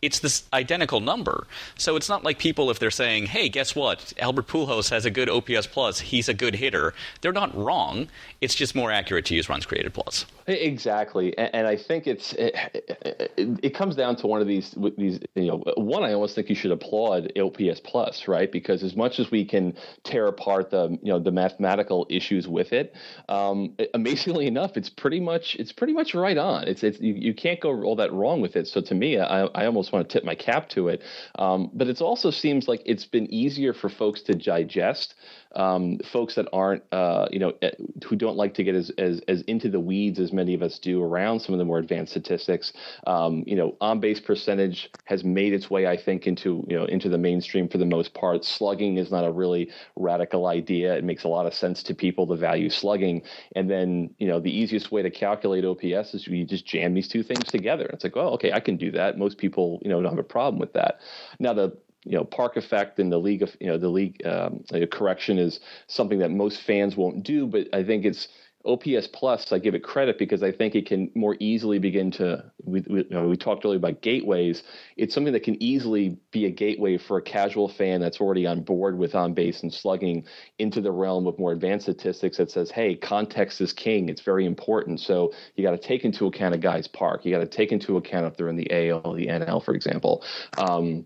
it's 0.04 0.20
this 0.20 0.44
identical 0.52 1.00
number. 1.00 1.48
So 1.78 1.96
it's 1.96 2.10
not 2.10 2.24
like 2.24 2.38
people, 2.38 2.70
if 2.70 2.80
they're 2.80 2.92
saying, 2.92 3.28
hey, 3.28 3.50
guess 3.50 3.76
what? 3.76 4.14
Albert 4.20 4.48
Pujols 4.48 4.90
has 4.90 5.06
a 5.06 5.10
good 5.12 5.30
OPS 5.30 5.68
plus, 5.68 6.02
he's 6.02 6.28
a 6.28 6.34
good 6.34 6.56
hitter. 6.56 6.94
They're 7.22 7.32
not 7.32 7.56
wrong. 7.56 8.10
It's 8.42 8.54
just 8.54 8.76
more 8.76 8.92
accurate 8.92 9.26
to 9.26 9.36
use 9.36 9.50
runs 9.50 9.66
created 9.66 9.94
plus. 9.94 10.26
Exactly, 10.46 11.38
and, 11.38 11.56
and 11.56 11.68
I 11.68 11.78
think 11.78 12.06
it's 12.06 12.34
it, 12.34 12.54
it, 12.74 13.60
it, 13.64 13.70
comes 13.74 13.96
down 13.96 14.18
to 14.18 14.28
one 14.28 14.42
of 14.42 14.48
these 14.48 14.76
these 14.98 15.20
you 15.36 15.48
know 15.48 15.64
one 15.78 16.04
I 16.04 16.12
almost 16.12 16.36
think 16.36 16.50
you 16.50 16.56
should 16.56 16.72
applaud 16.72 17.32
OPS 17.40 17.80
plus 17.80 18.28
right 18.28 18.52
because 18.52 18.84
as 18.84 18.94
much 18.94 19.20
as 19.20 19.32
we 19.32 19.46
can 19.46 19.74
tear 20.04 20.28
apart 20.28 20.70
the 20.70 20.98
you 21.02 21.14
know 21.14 21.20
the 21.20 21.32
mathematical 21.32 22.06
issues 22.10 22.46
with 22.46 22.74
it, 22.74 22.94
um, 23.30 23.78
amazingly 23.94 24.46
enough, 24.46 24.76
it's 24.76 24.90
pretty 24.90 25.22
much 25.22 25.56
it's 25.56 25.72
pretty 25.72 25.94
much 25.94 26.14
right 26.14 26.38
on. 26.38 26.68
It's 26.68 26.84
it's 26.84 27.00
you, 27.00 27.14
you 27.14 27.34
can't 27.34 27.62
go 27.62 27.82
all 27.84 27.96
that 27.96 28.12
wrong 28.12 28.42
with 28.42 28.58
it. 28.58 28.68
So 28.68 28.82
to 28.82 28.94
me, 28.94 29.18
I, 29.18 29.46
I 29.46 29.66
almost 29.66 29.93
want 29.94 30.10
to 30.10 30.14
tip 30.14 30.24
my 30.26 30.36
cap 30.36 30.70
to 30.70 30.90
it. 30.90 31.02
Um, 31.36 31.70
but 31.74 31.88
it 31.88 32.02
also 32.02 32.32
seems 32.32 32.68
like 32.68 32.82
it's 32.86 33.06
been 33.06 33.32
easier 33.34 33.74
for 33.74 33.90
folks 33.90 34.22
to 34.24 34.34
digest 34.34 35.16
um, 35.56 36.00
folks 36.12 36.36
that 36.36 36.48
aren't, 36.52 36.84
uh, 36.92 37.28
you 37.32 37.40
know, 37.40 37.54
eh, 37.62 37.72
who 38.06 38.16
don't 38.16 38.38
like 38.38 38.54
to 38.56 38.64
get 38.64 38.76
as, 38.76 38.92
as, 38.98 39.22
as 39.28 39.42
into 39.44 39.70
the 39.70 39.80
weeds 39.80 40.20
as 40.20 40.34
many 40.34 40.54
of 40.54 40.62
us 40.62 40.80
do 40.80 41.04
around 41.04 41.40
some 41.40 41.54
of 41.54 41.60
the 41.60 41.66
more 41.66 41.80
advanced 41.80 42.12
statistics. 42.12 42.74
Um, 43.06 43.44
you 43.46 43.56
know, 43.56 43.76
on 43.82 44.00
base 44.00 44.20
percentage 44.20 44.90
has 45.06 45.24
made 45.24 45.54
its 45.54 45.70
way, 45.70 45.88
I 45.88 45.98
think, 45.98 46.28
into 46.28 46.66
you 46.68 46.78
know 46.78 46.86
into 46.86 47.10
the 47.10 47.18
mainstream 47.18 47.68
for 47.68 47.78
the 47.78 47.86
most 47.86 48.14
part. 48.14 48.46
Slugging 48.46 48.98
is 48.98 49.12
not 49.12 49.26
a 49.26 49.32
really 49.32 49.70
radical 49.96 50.48
idea. 50.48 50.96
It 50.96 51.04
makes 51.04 51.24
a 51.24 51.28
lot 51.28 51.46
of 51.46 51.54
sense 51.54 51.84
to 51.84 51.96
people 51.96 52.28
to 52.28 52.36
value 52.36 52.70
slugging, 52.70 53.24
and 53.56 53.70
then 53.70 54.14
you 54.18 54.28
know 54.28 54.40
the 54.40 54.56
easiest 54.56 54.92
way 54.92 55.02
to 55.02 55.10
calculate 55.10 55.66
OPS 55.66 56.14
is 56.14 56.28
you 56.28 56.46
just 56.46 56.66
jam 56.66 56.94
these 56.94 57.08
two 57.08 57.24
things 57.24 57.46
together. 57.46 57.86
It's 57.94 58.04
like, 58.04 58.18
oh, 58.18 58.34
okay, 58.34 58.52
I 58.52 58.60
can 58.60 58.78
do 58.78 58.92
that. 58.92 59.18
Most 59.18 59.38
people, 59.38 59.80
you 59.84 59.90
know, 59.90 60.02
don't 60.02 60.12
have 60.12 60.20
a 60.20 60.24
problem 60.24 60.60
with 60.60 60.74
that. 60.74 61.00
Now 61.40 61.54
the 61.54 61.78
you 62.06 62.14
know 62.14 62.24
park 62.24 62.58
effect 62.58 63.00
and 63.00 63.12
the 63.12 63.18
league 63.18 63.42
of 63.42 63.56
you 63.60 63.68
know 63.68 63.78
the 63.78 63.90
league 63.90 64.26
um, 64.26 64.64
correction 64.92 65.38
is 65.38 65.60
something 65.88 66.20
that 66.20 66.32
most 66.32 66.62
fans 66.62 66.96
won't 66.96 67.24
do 67.24 67.48
but 67.48 67.68
i 67.74 67.84
think 67.84 68.06
it's 68.06 68.28
ops 68.66 69.08
plus 69.08 69.52
i 69.52 69.60
give 69.60 69.76
it 69.76 69.84
credit 69.84 70.18
because 70.18 70.42
i 70.44 70.52
think 70.52 70.76
it 70.76 70.86
can 70.86 71.12
more 71.16 71.36
easily 71.40 71.80
begin 71.80 72.12
to 72.12 72.44
we, 72.66 72.84
we, 72.88 73.00
you 73.00 73.10
know, 73.10 73.28
we 73.28 73.38
talked 73.38 73.66
earlier 73.66 73.78
about 73.78 74.02
gateways. 74.02 74.64
It's 74.98 75.14
something 75.14 75.34
that 75.34 75.44
can 75.44 75.62
easily 75.62 76.18
be 76.32 76.46
a 76.46 76.52
gateway 76.52 76.98
for 76.98 77.18
a 77.18 77.22
casual 77.22 77.70
fan 77.70 78.02
that's 78.02 78.20
already 78.20 78.46
on 78.46 78.62
board 78.62 78.98
with 78.98 79.16
on 79.16 79.34
base 79.34 79.64
and 79.64 79.74
slugging 79.74 80.26
into 80.60 80.82
the 80.82 80.92
realm 80.92 81.28
of 81.28 81.38
more 81.38 81.52
advanced 81.52 81.86
statistics 81.86 82.38
that 82.38 82.52
says 82.52 82.72
hey 82.72 82.96
context 82.96 83.62
is 83.62 83.74
king. 83.74 84.10
It's 84.10 84.22
very 84.22 84.46
important. 84.46 85.00
So 85.00 85.34
you 85.56 85.64
got 85.64 85.72
to 85.72 85.88
take 85.88 86.06
into 86.06 86.26
account 86.28 86.56
a 86.56 86.58
guy's 86.58 86.88
park. 86.88 87.26
You 87.26 87.32
got 87.32 87.40
to 87.40 87.48
take 87.48 87.72
into 87.72 87.98
account 87.98 88.26
if 88.26 88.38
they're 88.38 88.50
in 88.50 88.56
the 88.56 88.72
al 88.72 89.14
the 89.14 89.28
nl 89.28 89.64
for 89.64 89.74
example. 89.74 90.24
Um, 90.58 91.06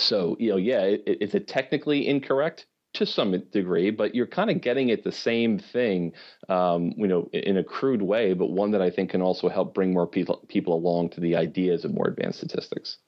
so, 0.00 0.36
you 0.38 0.50
know, 0.50 0.56
yeah, 0.56 0.82
it, 0.82 1.02
it's 1.06 1.34
a 1.34 1.40
technically 1.40 2.08
incorrect 2.08 2.66
to 2.94 3.06
some 3.06 3.38
degree, 3.52 3.90
but 3.90 4.14
you're 4.14 4.26
kind 4.26 4.50
of 4.50 4.60
getting 4.60 4.90
at 4.90 5.04
the 5.04 5.12
same 5.12 5.58
thing, 5.58 6.12
um, 6.48 6.92
you 6.96 7.06
know, 7.06 7.28
in 7.32 7.56
a 7.56 7.64
crude 7.64 8.02
way, 8.02 8.32
but 8.32 8.50
one 8.50 8.70
that 8.72 8.82
I 8.82 8.90
think 8.90 9.10
can 9.10 9.22
also 9.22 9.48
help 9.48 9.74
bring 9.74 9.92
more 9.92 10.06
people 10.06 10.44
people 10.48 10.74
along 10.74 11.10
to 11.10 11.20
the 11.20 11.36
ideas 11.36 11.84
of 11.84 11.92
more 11.92 12.08
advanced 12.08 12.38
statistics. 12.38 12.98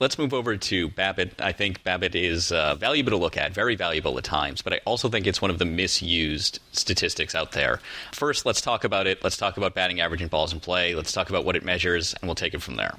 Let's 0.00 0.18
move 0.18 0.32
over 0.32 0.56
to 0.56 0.88
BABIP. 0.88 1.32
I 1.40 1.52
think 1.52 1.84
BABIP 1.84 2.14
is 2.14 2.52
uh, 2.52 2.74
valuable 2.74 3.10
to 3.10 3.18
look 3.18 3.36
at, 3.36 3.52
very 3.52 3.76
valuable 3.76 4.16
at 4.16 4.24
times, 4.24 4.62
but 4.62 4.72
I 4.72 4.80
also 4.86 5.10
think 5.10 5.26
it's 5.26 5.42
one 5.42 5.50
of 5.50 5.58
the 5.58 5.66
misused 5.66 6.58
statistics 6.72 7.34
out 7.34 7.52
there. 7.52 7.80
First, 8.12 8.46
let's 8.46 8.62
talk 8.62 8.84
about 8.84 9.06
it. 9.06 9.22
Let's 9.22 9.36
talk 9.36 9.58
about 9.58 9.74
batting 9.74 10.00
average 10.00 10.22
and 10.22 10.30
balls 10.30 10.54
in 10.54 10.60
play. 10.60 10.94
Let's 10.94 11.12
talk 11.12 11.28
about 11.28 11.44
what 11.44 11.54
it 11.54 11.66
measures, 11.66 12.14
and 12.14 12.28
we'll 12.28 12.34
take 12.34 12.54
it 12.54 12.62
from 12.62 12.76
there. 12.76 12.94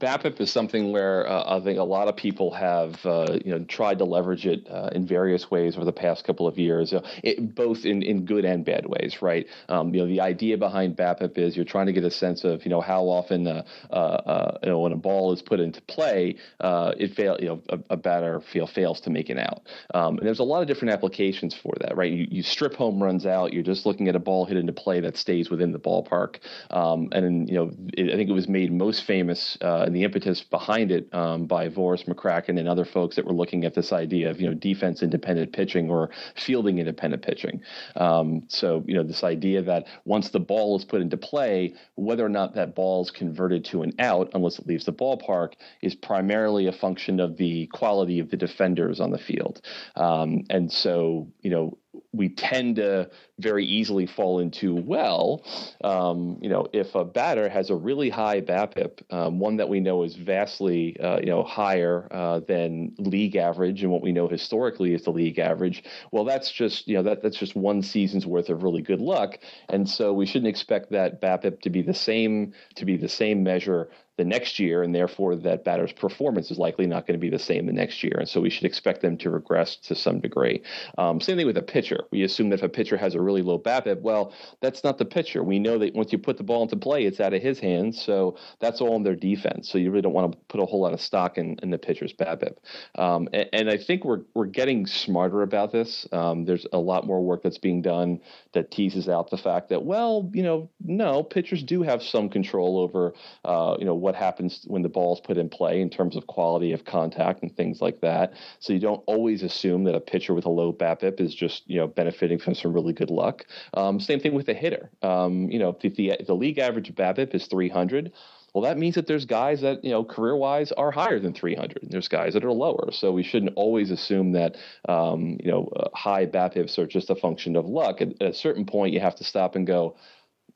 BABIP 0.00 0.40
is 0.40 0.50
something 0.50 0.90
where 0.90 1.28
uh, 1.28 1.56
I 1.56 1.60
think 1.62 1.78
a 1.78 1.84
lot 1.84 2.08
of 2.08 2.16
people 2.16 2.50
have 2.52 2.94
uh, 3.06 3.38
you 3.44 3.52
know 3.52 3.64
tried 3.64 3.98
to 3.98 4.04
leverage 4.04 4.44
it 4.44 4.66
uh, 4.68 4.90
in 4.92 5.06
various 5.06 5.52
ways 5.52 5.76
over 5.76 5.84
the 5.84 5.92
past 5.92 6.24
couple 6.24 6.48
of 6.48 6.58
years, 6.58 6.92
uh, 6.92 7.06
it, 7.22 7.54
both 7.54 7.84
in, 7.84 8.02
in 8.02 8.24
good 8.24 8.44
and 8.44 8.64
bad 8.64 8.86
ways. 8.86 9.22
Right? 9.22 9.46
Um, 9.68 9.94
you 9.94 10.00
know, 10.00 10.08
the 10.08 10.20
idea 10.20 10.58
behind 10.58 10.96
BABIP 10.96 11.38
is 11.38 11.54
you're 11.54 11.64
trying 11.64 11.86
to 11.86 11.92
get 11.92 12.02
a 12.02 12.10
sense 12.10 12.42
of 12.42 12.64
you 12.64 12.70
know 12.70 12.80
how 12.80 13.04
often 13.04 13.46
uh, 13.46 13.62
uh, 13.90 14.58
you 14.64 14.70
know 14.70 14.80
when 14.80 14.92
a 14.92 14.96
ball 14.96 15.32
is 15.32 15.42
put 15.42 15.60
into 15.60 15.80
play, 15.82 16.36
it 16.60 17.14
fail 17.14 17.36
you 17.38 17.46
know 17.46 17.62
a, 17.68 17.78
a 17.90 17.96
batter 17.96 18.40
feel 18.40 18.66
fails 18.66 19.00
to 19.02 19.10
make 19.10 19.30
it 19.30 19.38
out. 19.38 19.62
Um, 19.94 20.18
and 20.18 20.26
there's 20.26 20.40
a 20.40 20.44
lot 20.44 20.60
of 20.60 20.66
different 20.66 20.92
applications 20.92 21.54
for 21.54 21.72
that. 21.80 21.96
Right? 21.96 22.10
You, 22.10 22.26
you 22.28 22.42
strip 22.42 22.74
home 22.74 23.00
runs 23.00 23.26
out. 23.26 23.52
You're 23.52 23.62
just 23.62 23.86
looking 23.86 24.08
at 24.08 24.16
a 24.16 24.20
ball 24.20 24.44
hit 24.44 24.56
into 24.56 24.72
play 24.72 24.98
that 25.00 25.16
stays 25.16 25.50
within 25.50 25.70
the 25.70 25.78
ballpark. 25.78 26.40
Um, 26.70 27.10
and 27.12 27.48
you 27.48 27.54
know, 27.54 27.70
it, 27.96 28.12
I 28.12 28.16
think 28.16 28.28
it 28.28 28.32
was 28.32 28.48
made 28.48 28.72
most 28.72 29.04
famous 29.04 29.56
and 29.84 29.94
the 29.94 30.04
impetus 30.04 30.42
behind 30.42 30.90
it 30.90 31.12
um, 31.14 31.46
by 31.46 31.68
Voros 31.68 32.04
McCracken 32.06 32.58
and 32.58 32.68
other 32.68 32.84
folks 32.84 33.16
that 33.16 33.24
were 33.24 33.32
looking 33.32 33.64
at 33.64 33.74
this 33.74 33.92
idea 33.92 34.30
of 34.30 34.40
you 34.40 34.48
know 34.48 34.54
defense 34.54 35.02
independent 35.02 35.52
pitching 35.52 35.90
or 35.90 36.10
fielding 36.36 36.78
independent 36.78 37.22
pitching. 37.22 37.60
Um, 37.96 38.44
so 38.48 38.82
you 38.86 38.94
know 38.94 39.02
this 39.02 39.24
idea 39.24 39.62
that 39.62 39.86
once 40.04 40.30
the 40.30 40.40
ball 40.40 40.76
is 40.76 40.84
put 40.84 41.00
into 41.00 41.16
play, 41.16 41.74
whether 41.94 42.24
or 42.24 42.28
not 42.28 42.54
that 42.54 42.74
ball 42.74 43.02
is 43.02 43.10
converted 43.10 43.64
to 43.66 43.82
an 43.82 43.92
out, 43.98 44.30
unless 44.34 44.58
it 44.58 44.66
leaves 44.66 44.84
the 44.84 44.92
ballpark, 44.92 45.52
is 45.82 45.94
primarily 45.94 46.66
a 46.66 46.72
function 46.72 47.20
of 47.20 47.36
the 47.36 47.66
quality 47.68 48.18
of 48.18 48.30
the 48.30 48.36
defenders 48.36 49.00
on 49.00 49.10
the 49.10 49.18
field. 49.18 49.60
Um, 49.96 50.44
and 50.50 50.72
so 50.72 51.28
you 51.42 51.50
know 51.50 51.78
we 52.12 52.28
tend 52.28 52.76
to 52.76 53.10
very 53.38 53.64
easily 53.64 54.06
fall 54.06 54.38
into 54.38 54.74
well, 54.74 55.44
um, 55.82 56.38
you 56.40 56.48
know, 56.48 56.66
if 56.72 56.94
a 56.94 57.04
batter 57.04 57.48
has 57.48 57.70
a 57.70 57.74
really 57.74 58.08
high 58.08 58.40
BABIP, 58.40 59.02
um, 59.10 59.38
one 59.38 59.56
that 59.56 59.68
we 59.68 59.80
know 59.80 60.04
is 60.04 60.14
vastly, 60.14 60.98
uh, 61.00 61.18
you 61.18 61.26
know, 61.26 61.42
higher 61.42 62.06
uh, 62.10 62.40
than 62.40 62.94
league 62.98 63.36
average, 63.36 63.82
and 63.82 63.90
what 63.90 64.02
we 64.02 64.12
know 64.12 64.28
historically 64.28 64.94
is 64.94 65.02
the 65.02 65.10
league 65.10 65.38
average. 65.38 65.82
Well, 66.12 66.24
that's 66.24 66.50
just, 66.50 66.86
you 66.86 66.94
know, 66.94 67.02
that 67.02 67.22
that's 67.22 67.36
just 67.36 67.56
one 67.56 67.82
season's 67.82 68.26
worth 68.26 68.48
of 68.48 68.62
really 68.62 68.82
good 68.82 69.00
luck, 69.00 69.38
and 69.68 69.88
so 69.88 70.12
we 70.12 70.26
shouldn't 70.26 70.48
expect 70.48 70.90
that 70.92 71.20
BABIP 71.20 71.60
to 71.62 71.70
be 71.70 71.82
the 71.82 71.94
same 71.94 72.52
to 72.76 72.84
be 72.84 72.96
the 72.96 73.08
same 73.08 73.42
measure 73.42 73.90
the 74.16 74.24
next 74.24 74.58
year, 74.58 74.82
and 74.82 74.94
therefore 74.94 75.36
that 75.36 75.64
batter's 75.64 75.92
performance 75.92 76.50
is 76.50 76.58
likely 76.58 76.86
not 76.86 77.06
going 77.06 77.18
to 77.18 77.22
be 77.22 77.30
the 77.30 77.38
same 77.38 77.66
the 77.66 77.72
next 77.72 78.02
year. 78.02 78.16
And 78.18 78.28
so 78.28 78.40
we 78.40 78.50
should 78.50 78.64
expect 78.64 79.02
them 79.02 79.16
to 79.18 79.30
regress 79.30 79.76
to 79.76 79.94
some 79.94 80.20
degree. 80.20 80.62
Um, 80.98 81.20
same 81.20 81.36
thing 81.36 81.46
with 81.46 81.56
a 81.56 81.62
pitcher. 81.62 82.04
We 82.10 82.22
assume 82.22 82.50
that 82.50 82.60
if 82.60 82.62
a 82.62 82.68
pitcher 82.68 82.96
has 82.96 83.14
a 83.14 83.20
really 83.20 83.42
low 83.42 83.58
BABIP, 83.58 84.00
well, 84.00 84.32
that's 84.60 84.84
not 84.84 84.98
the 84.98 85.04
pitcher. 85.04 85.42
We 85.42 85.58
know 85.58 85.78
that 85.78 85.94
once 85.94 86.12
you 86.12 86.18
put 86.18 86.36
the 86.36 86.44
ball 86.44 86.62
into 86.62 86.76
play, 86.76 87.04
it's 87.04 87.20
out 87.20 87.34
of 87.34 87.42
his 87.42 87.58
hands. 87.58 88.00
So 88.00 88.36
that's 88.60 88.80
all 88.80 88.96
in 88.96 89.02
their 89.02 89.16
defense. 89.16 89.68
So 89.70 89.78
you 89.78 89.90
really 89.90 90.02
don't 90.02 90.12
want 90.12 90.32
to 90.32 90.38
put 90.48 90.60
a 90.60 90.66
whole 90.66 90.80
lot 90.80 90.92
of 90.92 91.00
stock 91.00 91.38
in, 91.38 91.56
in 91.62 91.70
the 91.70 91.78
pitcher's 91.78 92.12
BABIP. 92.12 92.56
Um, 92.96 93.28
and, 93.32 93.48
and, 93.52 93.70
I 93.70 93.78
think 93.78 94.04
we're 94.04 94.20
we're 94.34 94.46
getting 94.46 94.86
smarter 94.86 95.42
about 95.42 95.72
this. 95.72 96.06
Um, 96.12 96.44
there's 96.44 96.66
a 96.72 96.78
lot 96.78 97.06
more 97.06 97.22
work 97.24 97.42
that's 97.42 97.58
being 97.58 97.82
done 97.82 98.20
that 98.52 98.70
teases 98.70 99.08
out 99.08 99.30
the 99.30 99.36
fact 99.36 99.70
that, 99.70 99.84
well, 99.84 100.30
you 100.32 100.42
know, 100.42 100.70
no, 100.84 101.22
pitchers 101.22 101.62
do 101.62 101.82
have 101.82 102.02
some 102.02 102.28
control 102.28 102.78
over, 102.78 103.14
uh, 103.44 103.76
you 103.78 103.84
know, 103.84 103.94
what 104.04 104.14
happens 104.14 104.64
when 104.68 104.82
the 104.82 104.88
ball 104.88 105.14
is 105.14 105.20
put 105.20 105.38
in 105.38 105.48
play 105.48 105.80
in 105.80 105.88
terms 105.88 106.14
of 106.14 106.26
quality 106.26 106.72
of 106.72 106.84
contact 106.84 107.42
and 107.42 107.56
things 107.56 107.80
like 107.80 108.02
that. 108.02 108.34
So 108.60 108.74
you 108.74 108.78
don't 108.78 109.02
always 109.06 109.42
assume 109.42 109.84
that 109.84 109.94
a 109.94 110.00
pitcher 110.00 110.34
with 110.34 110.44
a 110.44 110.50
low 110.50 110.72
BABIP 110.72 111.20
is 111.20 111.34
just 111.34 111.62
you 111.66 111.78
know 111.78 111.86
benefiting 111.86 112.38
from 112.38 112.54
some 112.54 112.74
really 112.74 112.92
good 112.92 113.10
luck. 113.10 113.46
Um, 113.72 113.98
same 113.98 114.20
thing 114.20 114.34
with 114.34 114.48
a 114.48 114.54
hitter. 114.54 114.90
Um, 115.02 115.50
you 115.50 115.58
know, 115.58 115.76
if 115.82 115.96
the, 115.96 116.12
the 116.24 116.34
league 116.34 116.58
average 116.58 116.94
BABIP 116.94 117.34
is 117.34 117.46
300 117.46 118.12
well, 118.54 118.62
that 118.62 118.78
means 118.78 118.94
that 118.94 119.08
there's 119.08 119.24
guys 119.24 119.62
that 119.62 119.84
you 119.84 119.90
know 119.90 120.04
career 120.04 120.36
wise 120.36 120.70
are 120.70 120.92
higher 120.92 121.18
than 121.18 121.34
300. 121.34 121.82
and 121.82 121.90
There's 121.90 122.06
guys 122.06 122.34
that 122.34 122.44
are 122.44 122.52
lower. 122.52 122.92
So 122.92 123.10
we 123.10 123.24
shouldn't 123.24 123.52
always 123.56 123.90
assume 123.90 124.30
that 124.32 124.56
um, 124.88 125.38
you 125.42 125.50
know 125.50 125.68
uh, 125.74 125.88
high 125.92 126.26
BABIPs 126.26 126.78
are 126.78 126.86
just 126.86 127.10
a 127.10 127.16
function 127.16 127.56
of 127.56 127.66
luck. 127.66 128.00
At, 128.00 128.10
at, 128.22 128.28
a 128.30 128.32
certain 128.32 128.64
point, 128.64 128.94
you 128.94 129.00
have 129.00 129.16
to 129.16 129.24
stop 129.24 129.56
and 129.56 129.66
go 129.66 129.96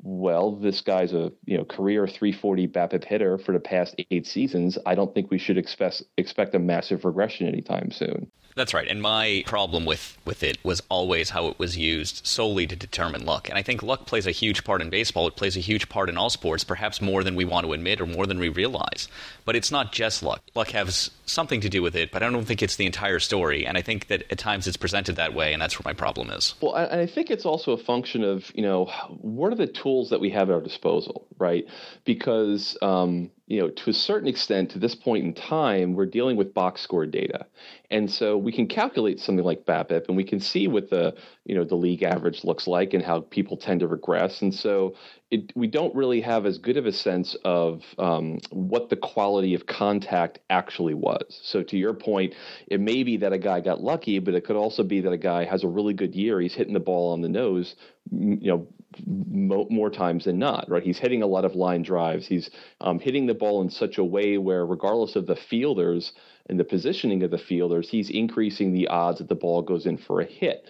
well, 0.01 0.57
this 0.57 0.81
guy's 0.81 1.13
a 1.13 1.33
you 1.45 1.57
know 1.57 1.65
career 1.65 2.07
340 2.07 2.69
BABIP 2.69 3.05
hitter 3.05 3.39
for 3.39 3.53
the 3.53 3.61
past 3.61 3.95
eight 4.11 4.27
seasons. 4.27 4.79
I 4.87 4.95
don't 4.95 5.15
think 5.15 5.31
we 5.31 5.39
should 5.39 5.59
expect 5.59 6.03
expect 6.17 6.55
a 6.55 6.59
massive 6.59 7.05
regression 7.05 7.47
anytime 7.49 7.91
soon. 7.91 8.31
That's 8.59 8.75
right. 8.75 8.89
And 8.89 9.01
my 9.01 9.45
problem 9.47 9.85
with, 9.85 10.19
with 10.25 10.43
it 10.43 10.59
was 10.65 10.83
always 10.89 11.31
how 11.31 11.47
it 11.47 11.61
was 11.61 11.79
used 11.79 12.27
solely 12.27 12.67
to 12.67 12.75
determine 12.75 13.25
luck. 13.25 13.49
And 13.49 13.57
I 13.57 13.63
think 13.63 13.85
luck 13.85 14.05
plays 14.05 14.27
a 14.27 14.33
huge 14.33 14.65
part 14.65 14.83
in 14.83 14.91
baseball. 14.91 15.29
It 15.29 15.37
plays 15.37 15.57
a 15.57 15.61
huge 15.61 15.89
part 15.89 16.09
in 16.09 16.19
all 16.19 16.29
sports, 16.29 16.65
perhaps 16.65 17.01
more 17.01 17.23
than 17.23 17.37
we 17.37 17.45
want 17.45 17.67
to 17.67 17.73
admit 17.73 18.01
or 18.01 18.07
more 18.07 18.27
than 18.27 18.41
we 18.41 18.49
realize. 18.49 19.07
But 19.45 19.55
it's 19.55 19.71
not 19.71 19.93
just 19.93 20.25
luck. 20.25 20.43
Luck 20.57 20.71
has 20.71 21.13
something 21.25 21.61
to 21.61 21.69
do 21.69 21.83
with 21.83 21.95
it, 21.95 22.11
but 22.11 22.25
I 22.25 22.31
don't 22.31 22.45
think 22.45 22.61
it's 22.61 22.75
the 22.75 22.87
entire 22.87 23.21
story. 23.21 23.65
And 23.65 23.79
I 23.79 23.83
think 23.83 24.09
that 24.09 24.25
at 24.33 24.39
times 24.39 24.67
it's 24.67 24.77
presented 24.77 25.15
that 25.17 25.35
way, 25.35 25.53
and 25.53 25.63
that's 25.63 25.79
where 25.79 25.89
my 25.89 25.97
problem 25.97 26.31
is. 26.31 26.55
Well, 26.61 26.75
I, 26.75 27.03
I 27.03 27.07
think 27.07 27.31
it's 27.31 27.47
also 27.47 27.73
a 27.73 27.79
function 27.79 28.25
of, 28.25 28.51
you 28.57 28.63
know, 28.63 28.87
what 29.21 29.53
are 29.53 29.57
the 29.57 29.69
tools 29.69 30.11
that 30.11 30.21
we 30.21 30.31
have 30.31 30.51
at 30.51 30.55
our 30.55 30.61
disposal, 30.61 31.29
right? 31.39 31.65
Because, 32.05 32.77
um, 32.83 33.31
you 33.49 33.59
know, 33.59 33.71
to 33.71 33.91
a 33.91 33.95
certain 33.95 34.29
extent, 34.29 34.71
to 34.71 34.79
this 34.79 34.95
point 34.95 35.25
in 35.25 35.33
time, 35.33 35.95
we're 35.95 36.05
dealing 36.05 36.37
with 36.37 36.53
box 36.53 36.83
score 36.83 37.07
data, 37.07 37.47
and 37.91 38.11
so 38.11 38.37
we 38.37 38.53
can 38.53 38.67
calculate 38.67 39.19
something 39.19 39.45
like 39.45 39.65
BABIP, 39.65 40.07
and 40.07 40.19
we 40.19 40.25
can 40.25 40.39
see 40.39 40.69
what 40.69 40.91
the 40.91 41.15
you 41.47 41.55
know 41.55 41.65
the 41.65 41.75
league 41.75 42.03
average 42.03 42.45
looks 42.45 42.67
like 42.67 42.93
and 42.93 43.03
how 43.03 43.21
people 43.21 43.57
tend 43.57 43.81
to 43.81 43.89
regress. 43.89 44.43
And 44.43 44.55
so 44.55 44.95
it, 45.31 45.51
we 45.57 45.67
don't 45.67 45.95
really 45.95 46.21
have 46.21 46.45
as 46.45 46.59
good 46.59 46.77
of 46.77 46.85
a 46.85 46.93
sense 46.93 47.37
of 47.43 47.83
um, 47.99 48.39
what 48.51 48.91
the 48.91 48.97
quality 48.97 49.55
of 49.55 49.65
contact 49.65 50.41
actually 50.51 50.95
was. 50.95 51.41
So 51.43 51.63
to 51.63 51.79
your 51.79 51.95
point, 51.95 52.35
it 52.67 52.81
may 52.81 53.03
be 53.03 53.17
that 53.17 53.33
a 53.33 53.39
guy 53.39 53.61
got 53.61 53.81
lucky, 53.83 54.19
but 54.19 54.35
it 54.35 54.45
could 54.45 54.57
also 54.57 54.83
be 54.83 55.01
that 55.01 55.13
a 55.13 55.19
guy 55.19 55.45
has 55.45 55.65
a 55.65 55.69
really 55.69 55.95
good 55.95 56.15
year. 56.15 56.39
He's 56.39 56.55
hitting 56.55 56.75
the 56.75 56.81
ball 56.81 57.15
on 57.15 57.23
the 57.23 57.29
nose, 57.31 57.77
you 58.11 58.49
know, 58.49 58.69
more 59.07 59.91
times 59.91 60.25
than 60.25 60.39
not, 60.39 60.69
right? 60.69 60.83
He's 60.83 60.99
hitting 60.99 61.23
a 61.23 61.27
lot 61.27 61.45
of 61.45 61.55
line 61.55 61.83
drives. 61.83 62.27
He's 62.27 62.51
um, 62.81 62.99
hitting 62.99 63.27
the 63.27 63.35
ball 63.35 63.61
in 63.63 63.71
such 63.71 63.99
a 63.99 64.05
way 64.05 64.39
where, 64.39 64.65
regardless 64.65 65.17
of 65.17 65.27
the 65.27 65.37
fielders, 65.37 66.13
and 66.49 66.59
the 66.59 66.65
positioning 66.65 67.23
of 67.23 67.31
the 67.31 67.39
fielders, 67.39 67.89
he's 67.89 68.11
increasing 68.11 68.73
the 68.73 68.89
odds 68.89 69.19
that 69.19 69.29
the 69.29 69.35
ball 69.35 69.63
goes 69.63 69.87
in 69.87 69.99
for 69.99 70.21
a 70.21 70.25
hit. 70.25 70.67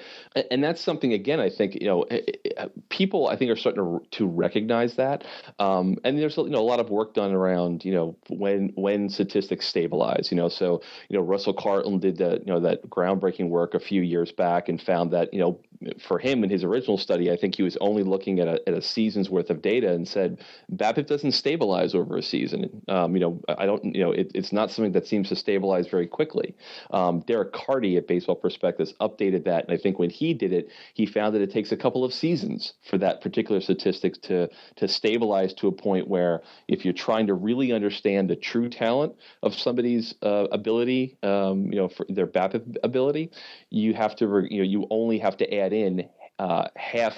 And 0.50 0.62
that's 0.62 0.80
something, 0.80 1.12
again, 1.12 1.40
I 1.40 1.50
think, 1.50 1.74
you 1.74 1.86
know, 1.86 2.02
eh, 2.02 2.20
eh, 2.26 2.50
eh, 2.56 2.66
people, 2.88 3.28
I 3.28 3.36
think, 3.36 3.50
are 3.50 3.56
starting 3.56 4.00
to, 4.10 4.28
recognize 4.28 4.94
that. 4.96 5.24
Um, 5.58 5.96
and 6.04 6.18
there's, 6.18 6.36
you 6.36 6.50
know, 6.50 6.60
a 6.60 6.60
lot 6.60 6.80
of 6.80 6.90
work 6.90 7.14
done 7.14 7.32
around, 7.32 7.84
you 7.84 7.92
know, 7.92 8.16
when 8.28 8.72
when 8.74 9.08
statistics 9.08 9.66
stabilize, 9.66 10.28
you 10.30 10.36
know, 10.36 10.48
so, 10.48 10.82
you 11.08 11.16
know, 11.16 11.24
Russell 11.24 11.54
Carleton 11.54 11.98
did 11.98 12.18
that, 12.18 12.46
you 12.46 12.52
know, 12.52 12.60
that 12.60 12.88
groundbreaking 12.88 13.48
work 13.48 13.74
a 13.74 13.80
few 13.80 14.02
years 14.02 14.30
back 14.30 14.68
and 14.68 14.80
found 14.80 15.10
that, 15.12 15.32
you 15.32 15.40
know, 15.40 15.58
for 15.98 16.18
him 16.18 16.44
in 16.44 16.50
his 16.50 16.64
original 16.64 16.98
study, 16.98 17.30
I 17.30 17.36
think 17.36 17.54
he 17.54 17.62
was 17.62 17.76
only 17.80 18.02
looking 18.02 18.40
at 18.40 18.48
a, 18.48 18.68
at 18.68 18.74
a 18.74 18.82
season's 18.82 19.30
worth 19.30 19.50
of 19.50 19.62
data 19.62 19.92
and 19.92 20.06
said 20.06 20.44
BABIP 20.74 21.06
doesn't 21.06 21.32
stabilize 21.32 21.94
over 21.94 22.16
a 22.16 22.22
season. 22.22 22.82
Um, 22.88 23.14
you 23.14 23.20
know, 23.20 23.40
I 23.48 23.66
don't, 23.66 23.84
you 23.84 24.02
know, 24.02 24.12
it, 24.12 24.30
it's 24.34 24.52
not 24.52 24.70
something 24.70 24.92
that 24.92 25.06
seems 25.06 25.28
to 25.28 25.36
stabilize 25.36 25.67
very 25.68 26.06
quickly. 26.06 26.54
Um, 26.90 27.20
Derek 27.20 27.52
Carty 27.52 27.96
at 27.96 28.06
Baseball 28.06 28.36
Prospectus 28.36 28.94
updated 29.00 29.44
that, 29.44 29.64
and 29.64 29.72
I 29.72 29.76
think 29.76 29.98
when 29.98 30.10
he 30.10 30.34
did 30.34 30.52
it, 30.52 30.68
he 30.94 31.06
found 31.06 31.34
that 31.34 31.42
it 31.42 31.52
takes 31.52 31.72
a 31.72 31.76
couple 31.76 32.04
of 32.04 32.12
seasons 32.12 32.72
for 32.88 32.98
that 32.98 33.20
particular 33.20 33.60
statistic 33.60 34.20
to 34.22 34.48
to 34.76 34.88
stabilize 34.88 35.54
to 35.54 35.68
a 35.68 35.72
point 35.72 36.08
where 36.08 36.42
if 36.68 36.84
you're 36.84 36.94
trying 36.94 37.26
to 37.26 37.34
really 37.34 37.72
understand 37.72 38.30
the 38.30 38.36
true 38.36 38.68
talent 38.68 39.14
of 39.42 39.54
somebody's 39.54 40.14
uh, 40.22 40.46
ability, 40.52 41.16
um, 41.22 41.66
you 41.66 41.76
know, 41.76 41.88
for 41.88 42.06
their 42.08 42.26
BABIP 42.26 42.76
ability, 42.82 43.30
you 43.70 43.94
have 43.94 44.16
to, 44.16 44.46
you 44.50 44.58
know, 44.58 44.64
you 44.64 44.86
only 44.90 45.18
have 45.18 45.36
to 45.36 45.54
add 45.54 45.72
in 45.72 46.08
uh, 46.38 46.68
half 46.76 47.14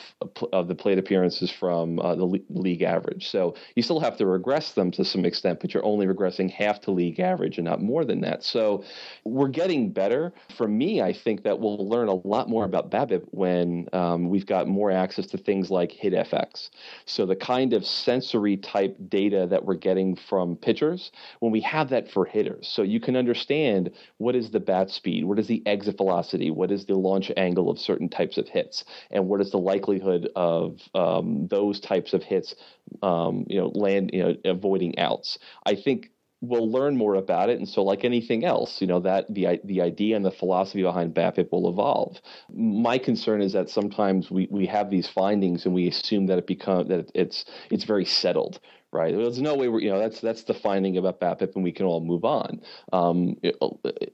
of 0.53 0.69
the 0.69 0.75
plate 0.75 0.99
appearances 0.99 1.51
from 1.51 1.99
uh, 1.99 2.15
the 2.15 2.25
league 2.51 2.83
average. 2.83 3.29
So 3.29 3.55
you 3.75 3.83
still 3.83 4.01
have 4.01 4.17
to 4.19 4.27
regress 4.27 4.73
them 4.73 4.91
to 4.93 5.05
some 5.05 5.25
extent, 5.25 5.61
but 5.61 5.75
you're 5.75 5.85
only 5.85 6.07
regressing 6.07 6.51
half 6.51 6.81
to 6.83 6.91
league 6.91 7.21
average 7.21 7.59
and 7.59 7.65
not 7.65 7.81
more 7.81 8.05
than 8.05 8.21
that. 8.23 8.43
So 8.45 8.85
we're 9.25 9.49
getting 9.49 9.93
better. 9.93 10.33
For 10.57 10.69
me, 10.69 11.03
I 11.03 11.13
think 11.13 11.45
that 11.45 11.59
we'll 11.59 11.89
learn 11.89 12.09
a 12.09 12.15
lot 12.15 12.49
more 12.49 12.65
about 12.65 12.91
BABIP 12.91 13.25
when 13.31 13.89
um, 13.93 14.29
we've 14.29 14.47
got 14.47 14.69
more 14.69 14.91
access 14.91 15.27
to 15.29 15.39
things 15.39 15.71
like 15.71 15.93
hit 15.93 16.11
HitFX. 16.11 16.71
So 17.07 17.27
the 17.27 17.37
kind 17.37 17.73
of 17.73 17.85
sensory 17.85 18.57
type 18.57 18.97
data 19.09 19.47
that 19.51 19.65
we're 19.65 19.75
getting 19.75 20.17
from 20.17 20.57
pitchers, 20.57 21.11
when 21.41 21.53
we 21.53 21.61
have 21.63 21.91
that 21.91 22.11
for 22.11 22.25
hitters, 22.25 22.69
so 22.69 22.83
you 22.83 23.01
can 23.01 23.17
understand 23.17 23.91
what 24.19 24.35
is 24.35 24.51
the 24.51 24.61
bat 24.61 24.91
speed, 24.91 25.25
what 25.25 25.39
is 25.39 25.47
the 25.47 25.63
exit 25.67 25.97
velocity, 25.97 26.51
what 26.51 26.71
is 26.71 26.87
the 26.87 26.95
launch 26.95 27.31
angle 27.37 27.71
of 27.71 27.79
certain 27.79 28.09
types 28.09 28.39
of 28.39 28.49
hits 28.49 28.85
and 29.11 29.29
what 29.29 29.41
is 29.41 29.51
the 29.51 29.59
likelihood 29.59 30.31
of 30.37 30.81
um, 30.95 31.47
those 31.49 31.81
types 31.81 32.13
of 32.13 32.23
hits, 32.23 32.55
um, 33.03 33.45
you 33.49 33.61
know, 33.61 33.69
land, 33.69 34.11
you 34.13 34.23
know, 34.23 34.35
avoiding 34.45 34.99
outs. 34.99 35.39
I 35.67 35.75
think 35.75 36.11
we'll 36.41 36.71
learn 36.71 36.97
more 36.97 37.17
about 37.17 37.51
it, 37.51 37.59
and 37.59 37.69
so 37.69 37.83
like 37.83 38.05
anything 38.05 38.45
else, 38.45 38.81
you 38.81 38.87
know, 38.87 39.01
that 39.01 39.33
the 39.33 39.61
the 39.65 39.83
idea 39.83 40.17
and 40.17 40.25
the 40.25 40.31
philosophy 40.31 40.83
behind 40.83 41.15
BABIP 41.15 41.51
will 41.53 41.69
evolve. 41.69 42.21
My 42.53 42.99
concern 42.99 43.43
is 43.43 43.53
that 43.53 43.69
sometimes 43.69 44.31
we 44.31 44.49
we 44.51 44.67
have 44.67 44.91
these 44.91 45.09
findings 45.09 45.67
and 45.67 45.75
we 45.75 45.89
assume 45.89 46.27
that 46.27 46.39
it 46.39 46.47
become 46.47 46.89
that 46.89 47.11
it's 47.15 47.45
it's 47.71 47.85
very 47.85 48.05
settled 48.05 48.61
right? 48.93 49.15
There's 49.15 49.41
no 49.41 49.55
way 49.55 49.69
we're, 49.69 49.81
you 49.81 49.91
know, 49.91 49.99
that's 49.99 50.21
that's 50.21 50.43
the 50.45 50.55
finding 50.55 50.97
about 50.97 51.21
BABIP, 51.21 51.55
and 51.55 51.65
we 51.65 51.73
can 51.73 51.87
all 51.87 52.01
move 52.01 52.25
on. 52.25 52.61
Um, 52.93 53.37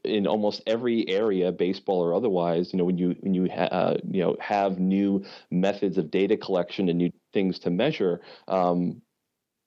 in 0.05 0.27
almost 0.27 0.63
every 0.67 1.09
area, 1.09 1.53
baseball 1.53 2.01
or 2.03 2.15
otherwise, 2.15 2.73
you 2.73 2.79
know, 2.79 2.85
when 2.85 2.99
you 2.99 3.17
when 3.21 3.35
you 3.35 3.49
ha- 3.49 3.69
uh, 3.73 3.97
you 4.11 4.23
know 4.23 4.37
have 4.41 4.79
new 4.79 5.25
methods 5.51 5.99
of 5.99 6.11
data 6.11 6.37
collection 6.37 6.89
and 6.89 6.99
new 6.99 7.11
things 7.33 7.59
to 7.61 7.71
measure, 7.71 8.21
um, 8.49 9.01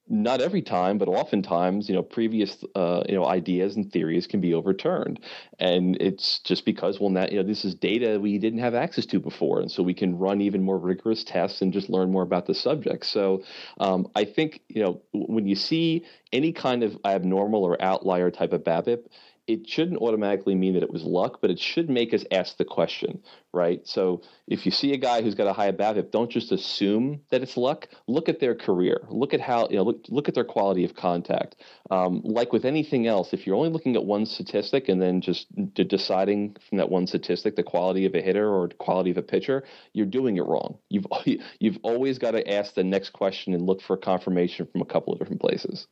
not 0.09 0.41
every 0.41 0.63
time, 0.63 0.97
but 0.97 1.07
oftentimes, 1.07 1.87
you 1.87 1.93
know, 1.93 2.01
previous 2.01 2.57
uh, 2.75 3.03
you 3.07 3.15
know 3.15 3.25
ideas 3.25 3.75
and 3.75 3.91
theories 3.91 4.25
can 4.25 4.41
be 4.41 4.53
overturned, 4.53 5.19
and 5.59 5.95
it's 6.01 6.39
just 6.39 6.65
because 6.65 6.99
well, 6.99 7.13
that 7.13 7.31
you 7.31 7.37
know, 7.37 7.47
this 7.47 7.63
is 7.63 7.75
data 7.75 8.19
we 8.19 8.39
didn't 8.39 8.59
have 8.59 8.73
access 8.73 9.05
to 9.07 9.19
before, 9.19 9.61
and 9.61 9.71
so 9.71 9.83
we 9.83 9.93
can 9.93 10.17
run 10.17 10.41
even 10.41 10.63
more 10.63 10.79
rigorous 10.79 11.23
tests 11.23 11.61
and 11.61 11.71
just 11.71 11.89
learn 11.89 12.11
more 12.11 12.23
about 12.23 12.47
the 12.47 12.55
subject. 12.55 13.05
So, 13.05 13.43
um, 13.79 14.07
I 14.15 14.25
think 14.25 14.61
you 14.67 14.83
know 14.83 15.01
when 15.13 15.47
you 15.47 15.55
see 15.55 16.05
any 16.33 16.53
kind 16.53 16.83
of 16.83 16.97
abnormal 17.05 17.63
or 17.63 17.81
outlier 17.81 18.31
type 18.31 18.53
of 18.53 18.63
BABIP, 18.63 19.05
it 19.49 19.67
shouldn't 19.67 19.99
automatically 19.99 20.53
mean 20.53 20.75
that 20.75 20.83
it 20.83 20.93
was 20.93 21.01
luck, 21.01 21.39
but 21.41 21.49
it 21.49 21.57
should 21.57 21.89
make 21.89 22.13
us 22.13 22.23
ask 22.31 22.57
the 22.57 22.65
question, 22.65 23.23
right? 23.51 23.81
So 23.87 24.21
if 24.47 24.63
you 24.63 24.71
see 24.71 24.93
a 24.93 24.97
guy 24.97 25.23
who's 25.23 25.33
got 25.33 25.47
a 25.47 25.53
high 25.53 25.71
BABIP, 25.71 26.11
don't 26.11 26.29
just 26.29 26.51
assume 26.51 27.21
that 27.31 27.41
it's 27.41 27.57
luck. 27.57 27.87
Look 28.05 28.29
at 28.29 28.39
their 28.39 28.53
career. 28.53 29.01
Look 29.09 29.33
at 29.33 29.41
how 29.41 29.67
you 29.71 29.77
know. 29.77 29.83
Look, 29.83 30.05
look 30.07 30.27
at 30.27 30.35
their 30.35 30.43
quality 30.43 30.85
of 30.85 30.93
contact. 30.93 31.55
Um, 31.89 32.21
like 32.23 32.53
with 32.53 32.63
anything 32.63 33.07
else, 33.07 33.33
if 33.33 33.47
you're 33.47 33.55
only 33.55 33.69
looking 33.69 33.95
at 33.95 34.05
one 34.05 34.27
statistic 34.27 34.87
and 34.87 35.01
then 35.01 35.19
just 35.19 35.47
d- 35.73 35.83
deciding 35.83 36.55
from 36.69 36.77
that 36.77 36.91
one 36.91 37.07
statistic 37.07 37.55
the 37.55 37.63
quality 37.63 38.05
of 38.05 38.13
a 38.13 38.21
hitter 38.21 38.47
or 38.47 38.67
the 38.67 38.75
quality 38.75 39.09
of 39.09 39.17
a 39.17 39.23
pitcher, 39.23 39.63
you're 39.93 40.05
doing 40.05 40.37
it 40.37 40.45
wrong. 40.45 40.77
You've 40.89 41.07
you've 41.59 41.79
always 41.81 42.19
got 42.19 42.31
to 42.31 42.47
ask 42.47 42.75
the 42.75 42.83
next 42.83 43.13
question 43.13 43.55
and 43.55 43.65
look 43.65 43.81
for 43.81 43.97
confirmation 43.97 44.67
from 44.71 44.81
a 44.81 44.85
couple 44.85 45.11
of 45.11 45.17
different 45.17 45.41
places. 45.41 45.87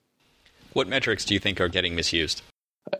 What 0.73 0.87
metrics 0.87 1.25
do 1.25 1.33
you 1.33 1.39
think 1.39 1.59
are 1.59 1.69
getting 1.69 1.95
misused? 1.95 2.43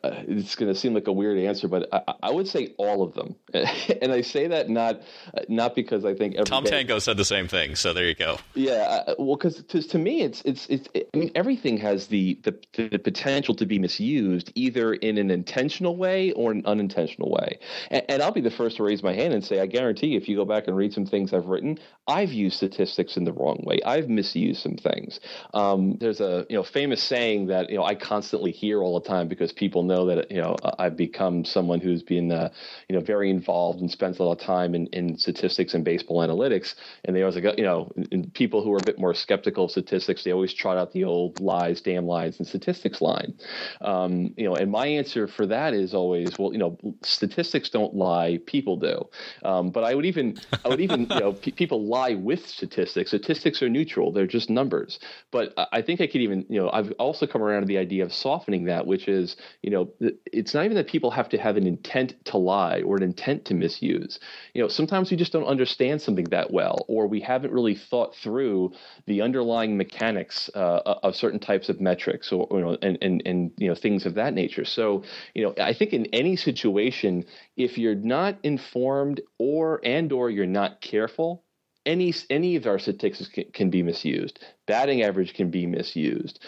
Uh, 0.04 0.24
it's 0.28 0.56
going 0.56 0.72
to 0.72 0.78
seem 0.78 0.94
like 0.94 1.08
a 1.08 1.12
weird 1.12 1.38
answer, 1.38 1.68
but 1.68 1.88
I, 1.94 2.14
I, 2.24 2.32
would 2.32 2.48
say 2.48 2.74
all 2.78 3.04
of 3.04 3.14
them, 3.14 3.36
and 3.54 4.12
I 4.12 4.22
say 4.22 4.48
that 4.48 4.70
not 4.70 5.02
not 5.48 5.76
because 5.76 6.06
I 6.06 6.14
think 6.14 6.36
Tom 6.46 6.64
day, 6.64 6.72
Tango 6.72 7.00
said 7.00 7.18
the 7.18 7.26
same 7.26 7.48
thing. 7.48 7.76
So 7.76 7.94
there 7.94 8.06
you 8.06 8.16
go. 8.16 8.38
Yeah, 8.54 9.04
uh, 9.08 9.16
well, 9.18 9.36
because 9.38 9.64
to 9.64 9.98
me, 9.98 10.22
it's 10.22 10.42
it's 10.44 10.68
it's. 10.68 10.88
I 10.96 11.18
mean, 11.18 11.32
everything 11.36 11.78
has 11.78 12.08
the, 12.08 12.40
the 12.44 12.90
the 12.90 13.00
potential 13.00 13.56
to 13.56 13.66
be 13.66 13.80
misused, 13.80 14.52
either 14.56 14.94
in 14.94 15.18
an 15.18 15.32
intentional 15.32 15.96
way 15.96 16.32
or 16.34 16.52
an 16.52 16.64
unintentional 16.66 17.32
way. 17.32 17.60
And, 17.90 18.04
and 18.10 18.22
I'll 18.22 18.32
be 18.32 18.42
the 18.42 18.52
first 18.52 18.78
to 18.78 18.84
raise 18.84 19.04
my 19.04 19.14
hand 19.14 19.34
and 19.34 19.44
say, 19.44 19.60
I 19.60 19.66
guarantee, 19.66 20.16
if 20.16 20.28
you 20.28 20.36
go 20.36 20.46
back 20.46 20.68
and 20.68 20.76
read 20.76 20.94
some 20.94 21.06
things 21.06 21.34
I've 21.34 21.46
written, 21.46 21.80
I've 22.08 22.32
used 22.32 22.58
statistics 22.58 23.18
in 23.18 23.24
the 23.24 23.34
wrong 23.34 23.62
way. 23.64 23.80
I've 23.86 24.10
misused 24.10 24.62
some 24.62 24.76
things. 24.76 25.20
Um, 25.54 25.98
there's 26.00 26.22
a 26.22 26.46
you 26.50 26.56
know 26.56 26.64
famous 26.64 27.02
saying 27.04 27.48
that 27.48 27.70
you 27.70 27.78
know 27.78 27.84
I 27.84 27.96
constantly 27.96 28.52
hear 28.52 28.82
all 28.82 29.00
the 29.00 29.08
time 29.08 29.28
because 29.28 29.52
people 29.52 29.77
know 29.84 30.06
that 30.08 30.32
you 30.32 30.38
know 30.38 30.60
I've 30.80 30.96
become 30.96 31.46
someone 31.46 31.80
who's 31.80 32.04
been 32.04 32.32
uh, 32.32 32.50
you 32.90 32.96
know 32.96 33.02
very 33.02 33.30
involved 33.30 33.80
and 33.80 33.90
spends 33.90 34.20
a 34.20 34.24
lot 34.24 34.34
of 34.34 34.40
time 34.40 34.76
in, 34.76 34.88
in 34.88 35.18
statistics 35.18 35.74
and 35.74 35.84
baseball 35.84 36.20
analytics. 36.20 36.76
And 37.06 37.16
they 37.16 37.22
always 37.22 37.36
like 37.36 37.58
you 37.58 37.64
know 37.64 37.92
people 38.34 38.64
who 38.64 38.74
are 38.74 38.80
a 38.80 38.84
bit 38.84 39.00
more 39.00 39.14
skeptical 39.14 39.66
of 39.66 39.72
statistics, 39.72 40.24
they 40.24 40.32
always 40.32 40.54
trot 40.54 40.78
out 40.78 40.92
the 40.92 41.04
old 41.04 41.40
lies, 41.40 41.82
damn 41.82 42.06
lies, 42.06 42.38
and 42.38 42.48
statistics 42.48 43.02
line. 43.02 43.34
Um, 43.82 44.34
you 44.38 44.46
know, 44.46 44.56
and 44.56 44.72
my 44.72 44.88
answer 44.88 45.28
for 45.28 45.46
that 45.48 45.74
is 45.74 45.94
always 45.94 46.38
well, 46.38 46.52
you 46.52 46.60
know, 46.60 46.78
statistics 47.02 47.70
don't 47.70 47.96
lie, 47.96 48.40
people 48.46 48.78
do. 48.78 49.08
Um, 49.44 49.72
but 49.72 49.84
I 49.84 49.96
would 49.96 50.06
even 50.06 50.42
I 50.64 50.70
would 50.70 50.82
even 50.82 51.08
you 51.10 51.20
know 51.20 51.34
p- 51.34 51.52
people 51.52 51.88
lie 51.88 52.14
with 52.14 52.46
statistics. 52.46 53.12
Statistics 53.12 53.62
are 53.62 53.70
neutral; 53.70 54.12
they're 54.12 54.28
just 54.28 54.50
numbers. 54.50 55.00
But 55.32 55.54
I 55.72 55.82
think 55.82 56.02
I 56.02 56.08
could 56.08 56.22
even 56.22 56.46
you 56.50 56.62
know 56.62 56.70
I've 56.72 56.92
also 57.00 57.28
come 57.28 57.42
around 57.42 57.62
to 57.62 57.68
the 57.68 57.78
idea 57.78 58.04
of 58.04 58.14
softening 58.14 58.66
that, 58.66 58.86
which 58.86 59.08
is 59.08 59.36
you 59.68 59.72
know 59.72 59.92
it's 60.32 60.54
not 60.54 60.64
even 60.64 60.78
that 60.78 60.88
people 60.88 61.12
have 61.12 61.28
to 61.28 61.38
have 61.38 61.58
an 61.58 61.68
intent 61.68 62.14
to 62.24 62.38
lie 62.38 62.80
or 62.84 62.96
an 62.96 63.04
intent 63.04 63.44
to 63.44 63.54
misuse. 63.54 64.18
You 64.54 64.62
know, 64.62 64.70
sometimes 64.70 65.12
we 65.12 65.18
just 65.18 65.34
don't 65.34 65.44
understand 65.44 66.02
something 66.02 66.24
that 66.30 66.52
well, 66.52 66.86
or 66.88 67.06
we 67.06 67.20
haven't 67.20 67.52
really 67.52 67.76
thought 67.76 68.16
through 68.16 68.72
the 69.08 69.22
underlying 69.22 69.76
mechanics 69.76 70.50
uh, 70.56 70.80
of 71.04 71.18
certain 71.18 71.42
types 71.42 71.68
of 71.68 71.82
metrics, 71.82 72.32
or 72.32 72.48
you 72.50 72.62
know, 72.62 72.78
and 72.82 72.98
and 73.02 73.22
and 73.26 73.52
you 73.58 73.68
know 73.68 73.76
things 73.76 74.06
of 74.06 74.14
that 74.14 74.34
nature. 74.34 74.64
So, 74.64 75.04
you 75.34 75.44
know, 75.44 75.54
I 75.62 75.74
think 75.74 75.92
in 75.92 76.06
any 76.14 76.38
situation, 76.38 77.26
if 77.58 77.78
you're 77.78 77.94
not 77.94 78.38
informed 78.44 79.20
or 79.38 79.82
and 79.84 80.14
or 80.14 80.30
you're 80.30 80.46
not 80.46 80.80
careful, 80.80 81.44
any 81.86 82.14
any 82.30 82.56
of 82.56 82.68
our 82.68 82.80
statistics 82.80 83.28
can, 83.28 83.52
can, 83.52 83.70
be 83.70 83.84
misused. 83.84 84.40
Batting 84.66 85.04
average 85.04 85.34
can 85.34 85.52
be 85.52 85.66
misused. 85.66 86.40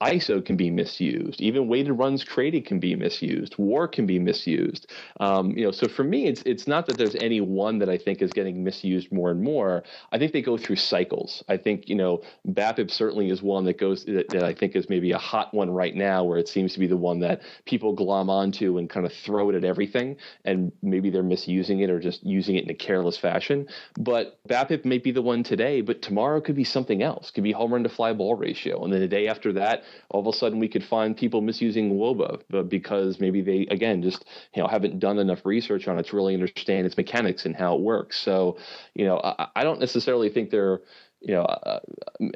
ISO 0.00 0.44
can 0.44 0.56
be 0.56 0.70
misused. 0.70 1.40
Even 1.40 1.66
weighted 1.66 1.98
runs 1.98 2.22
created 2.22 2.64
can 2.64 2.78
be 2.78 2.94
misused. 2.94 3.56
WAR 3.58 3.88
can 3.88 4.06
be 4.06 4.18
misused. 4.20 4.92
Um, 5.18 5.50
you 5.50 5.64
know, 5.64 5.72
so 5.72 5.88
for 5.88 6.04
me, 6.04 6.26
it's 6.26 6.42
it's 6.42 6.68
not 6.68 6.86
that 6.86 6.96
there's 6.96 7.16
any 7.16 7.40
one 7.40 7.78
that 7.78 7.88
I 7.88 7.98
think 7.98 8.22
is 8.22 8.32
getting 8.32 8.62
misused 8.62 9.10
more 9.10 9.32
and 9.32 9.42
more. 9.42 9.82
I 10.12 10.18
think 10.18 10.32
they 10.32 10.42
go 10.42 10.56
through 10.56 10.76
cycles. 10.76 11.42
I 11.48 11.56
think 11.56 11.88
you 11.88 11.96
know, 11.96 12.22
BABIP 12.46 12.92
certainly 12.92 13.28
is 13.28 13.42
one 13.42 13.64
that 13.64 13.78
goes 13.78 14.04
that, 14.04 14.28
that 14.30 14.44
I 14.44 14.54
think 14.54 14.76
is 14.76 14.88
maybe 14.88 15.10
a 15.10 15.18
hot 15.18 15.52
one 15.52 15.70
right 15.70 15.94
now, 15.94 16.22
where 16.22 16.38
it 16.38 16.48
seems 16.48 16.74
to 16.74 16.78
be 16.78 16.86
the 16.86 16.96
one 16.96 17.18
that 17.20 17.42
people 17.64 17.92
glom 17.92 18.30
onto 18.30 18.78
and 18.78 18.88
kind 18.88 19.04
of 19.04 19.12
throw 19.12 19.50
it 19.50 19.56
at 19.56 19.64
everything, 19.64 20.16
and 20.44 20.70
maybe 20.80 21.10
they're 21.10 21.24
misusing 21.24 21.80
it 21.80 21.90
or 21.90 21.98
just 21.98 22.24
using 22.24 22.54
it 22.54 22.62
in 22.62 22.70
a 22.70 22.74
careless 22.74 23.18
fashion. 23.18 23.66
But 23.98 24.38
BABIP 24.48 24.84
may 24.84 24.98
be 24.98 25.10
the 25.10 25.22
one 25.22 25.42
today, 25.42 25.80
but 25.80 26.02
tomorrow 26.02 26.40
could 26.40 26.54
be 26.54 26.64
something 26.64 27.02
else. 27.02 27.32
Could 27.32 27.42
be 27.44 27.52
home 27.52 27.72
run 27.72 27.82
to 27.82 27.88
fly 27.88 28.12
ball 28.12 28.36
ratio, 28.36 28.84
and 28.84 28.92
then 28.92 29.00
the 29.00 29.08
day 29.08 29.26
after 29.26 29.52
that 29.54 29.82
all 30.10 30.20
of 30.20 30.26
a 30.26 30.36
sudden 30.36 30.58
we 30.58 30.68
could 30.68 30.84
find 30.84 31.16
people 31.16 31.40
misusing 31.40 31.92
WOBA, 31.92 32.68
because 32.68 33.20
maybe 33.20 33.40
they 33.40 33.66
again 33.70 34.02
just 34.02 34.24
you 34.54 34.62
know 34.62 34.68
haven't 34.68 34.98
done 34.98 35.18
enough 35.18 35.44
research 35.44 35.88
on 35.88 35.98
it 35.98 36.06
to 36.06 36.16
really 36.16 36.34
understand 36.34 36.86
its 36.86 36.96
mechanics 36.96 37.46
and 37.46 37.56
how 37.56 37.74
it 37.74 37.80
works. 37.80 38.18
So 38.18 38.58
you 38.94 39.04
know 39.04 39.18
I, 39.22 39.48
I 39.56 39.64
don't 39.64 39.80
necessarily 39.80 40.28
think 40.30 40.50
they're 40.50 40.80
you 41.20 41.34
know, 41.34 41.42
uh, 41.42 41.80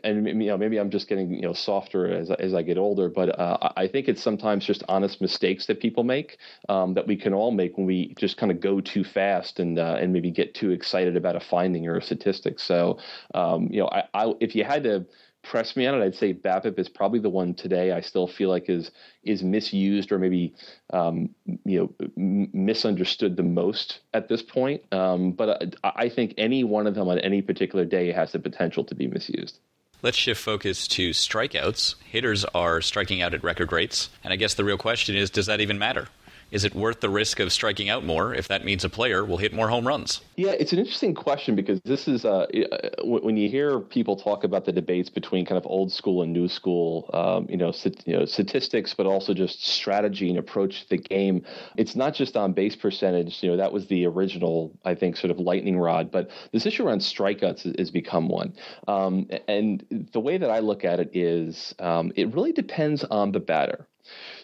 and 0.02 0.26
you 0.26 0.48
know, 0.48 0.58
maybe 0.58 0.78
I'm 0.78 0.90
just 0.90 1.08
getting 1.08 1.32
you 1.32 1.42
know 1.42 1.52
softer 1.52 2.12
as 2.12 2.30
as 2.30 2.52
I 2.52 2.62
get 2.62 2.78
older, 2.78 3.08
but 3.08 3.38
uh, 3.38 3.70
I 3.76 3.86
think 3.86 4.08
it's 4.08 4.22
sometimes 4.22 4.64
just 4.64 4.82
honest 4.88 5.20
mistakes 5.20 5.66
that 5.66 5.80
people 5.80 6.02
make 6.02 6.38
um, 6.68 6.94
that 6.94 7.06
we 7.06 7.16
can 7.16 7.32
all 7.32 7.52
make 7.52 7.76
when 7.76 7.86
we 7.86 8.14
just 8.18 8.36
kind 8.36 8.50
of 8.50 8.60
go 8.60 8.80
too 8.80 9.04
fast 9.04 9.60
and 9.60 9.78
uh, 9.78 9.96
and 10.00 10.12
maybe 10.12 10.30
get 10.30 10.54
too 10.54 10.70
excited 10.72 11.16
about 11.16 11.36
a 11.36 11.40
finding 11.40 11.86
or 11.86 11.96
a 11.96 12.02
statistic. 12.02 12.58
So, 12.58 12.98
um, 13.34 13.68
you 13.70 13.80
know, 13.80 13.88
I, 13.88 14.04
I 14.14 14.32
if 14.40 14.56
you 14.56 14.64
had 14.64 14.82
to 14.84 15.06
press 15.42 15.76
me 15.76 15.86
on 15.86 16.00
it, 16.00 16.04
I'd 16.04 16.14
say 16.14 16.32
BABIP 16.32 16.78
is 16.78 16.88
probably 16.88 17.18
the 17.18 17.28
one 17.28 17.54
today 17.54 17.92
I 17.92 18.00
still 18.00 18.26
feel 18.26 18.48
like 18.48 18.68
is 18.68 18.90
is 19.24 19.42
misused 19.42 20.12
or 20.12 20.18
maybe 20.18 20.54
um, 20.92 21.30
you 21.64 21.78
know 21.78 22.08
m- 22.16 22.48
misunderstood 22.52 23.36
the 23.36 23.42
most 23.42 24.00
at 24.14 24.28
this 24.28 24.42
point. 24.42 24.82
Um, 24.92 25.32
but 25.32 25.76
I, 25.84 25.92
I 25.96 26.08
think 26.08 26.34
any 26.38 26.64
one 26.64 26.86
of 26.86 26.94
them 26.94 27.08
on 27.08 27.18
any 27.18 27.42
particular 27.42 27.84
day 27.84 28.12
has 28.12 28.32
the 28.32 28.38
potential 28.38 28.84
to 28.84 28.94
be 28.94 29.06
misused. 29.06 29.58
Let's 30.02 30.16
shift 30.16 30.40
focus 30.40 30.88
to 30.88 31.10
strikeouts. 31.10 31.94
Hitters 32.04 32.44
are 32.46 32.80
striking 32.80 33.22
out 33.22 33.34
at 33.34 33.44
record 33.44 33.70
rates, 33.70 34.08
and 34.24 34.32
I 34.32 34.36
guess 34.36 34.54
the 34.54 34.64
real 34.64 34.78
question 34.78 35.14
is, 35.14 35.30
does 35.30 35.46
that 35.46 35.60
even 35.60 35.78
matter? 35.78 36.08
Is 36.52 36.64
it 36.64 36.74
worth 36.74 37.00
the 37.00 37.08
risk 37.08 37.40
of 37.40 37.50
striking 37.50 37.88
out 37.88 38.04
more 38.04 38.34
if 38.34 38.46
that 38.48 38.64
means 38.64 38.84
a 38.84 38.90
player 38.90 39.24
will 39.24 39.38
hit 39.38 39.54
more 39.54 39.68
home 39.68 39.88
runs? 39.88 40.20
Yeah, 40.36 40.50
it's 40.50 40.72
an 40.72 40.78
interesting 40.78 41.14
question 41.14 41.56
because 41.56 41.80
this 41.84 42.06
is 42.06 42.24
uh, 42.24 42.46
uh 42.70 42.88
when 43.02 43.36
you 43.38 43.48
hear 43.48 43.80
people 43.80 44.16
talk 44.16 44.44
about 44.44 44.66
the 44.66 44.72
debates 44.72 45.08
between 45.08 45.46
kind 45.46 45.56
of 45.56 45.66
old 45.66 45.90
school 45.90 46.22
and 46.22 46.32
new 46.32 46.48
school, 46.48 47.08
um, 47.14 47.46
you, 47.48 47.56
know, 47.56 47.72
st- 47.72 48.06
you 48.06 48.16
know, 48.16 48.26
statistics, 48.26 48.92
but 48.92 49.06
also 49.06 49.32
just 49.32 49.66
strategy 49.66 50.28
and 50.28 50.38
approach 50.38 50.82
to 50.82 50.88
the 50.90 50.98
game. 50.98 51.42
It's 51.76 51.96
not 51.96 52.14
just 52.14 52.36
on 52.36 52.52
base 52.52 52.76
percentage. 52.76 53.42
You 53.42 53.52
know, 53.52 53.56
that 53.56 53.72
was 53.72 53.86
the 53.86 54.06
original, 54.06 54.78
I 54.84 54.94
think, 54.94 55.16
sort 55.16 55.30
of 55.30 55.38
lightning 55.38 55.78
rod. 55.78 56.10
But 56.10 56.30
this 56.52 56.66
issue 56.66 56.86
around 56.86 57.00
strikeouts 57.00 57.78
has 57.78 57.90
become 57.90 58.28
one. 58.28 58.54
Um, 58.86 59.26
and 59.48 60.08
the 60.12 60.20
way 60.20 60.36
that 60.36 60.50
I 60.50 60.58
look 60.58 60.84
at 60.84 61.00
it 61.00 61.16
is, 61.16 61.74
um, 61.78 62.12
it 62.14 62.34
really 62.34 62.52
depends 62.52 63.04
on 63.04 63.32
the 63.32 63.40
batter. 63.40 63.88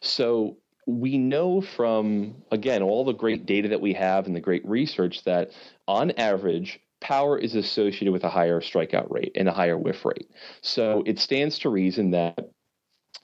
So 0.01 0.57
we 0.89 1.19
know 1.19 1.61
from, 1.61 2.35
again, 2.51 2.83
all 2.83 3.05
the 3.05 3.13
great 3.13 3.45
data 3.45 3.69
that 3.69 3.81
we 3.83 3.93
have 3.93 4.27
and 4.27 4.35
the 4.35 4.41
great 4.41 4.67
research 4.67 5.23
that 5.25 5.51
on 5.87 6.13
average, 6.13 6.81
power 7.03 7.39
is 7.39 7.55
associated 7.55 8.11
with 8.11 8.25
a 8.25 8.31
higher 8.31 8.63
strikeout 8.63 9.11
rate 9.11 9.33
and 9.35 9.51
a 9.51 9.53
higher 9.53 9.77
whiff 9.77 10.03
rate. 10.07 10.31
So 10.63 11.03
it 11.05 11.19
stands 11.19 11.59
to 11.59 11.69
reason 11.69 12.13
that 12.13 12.39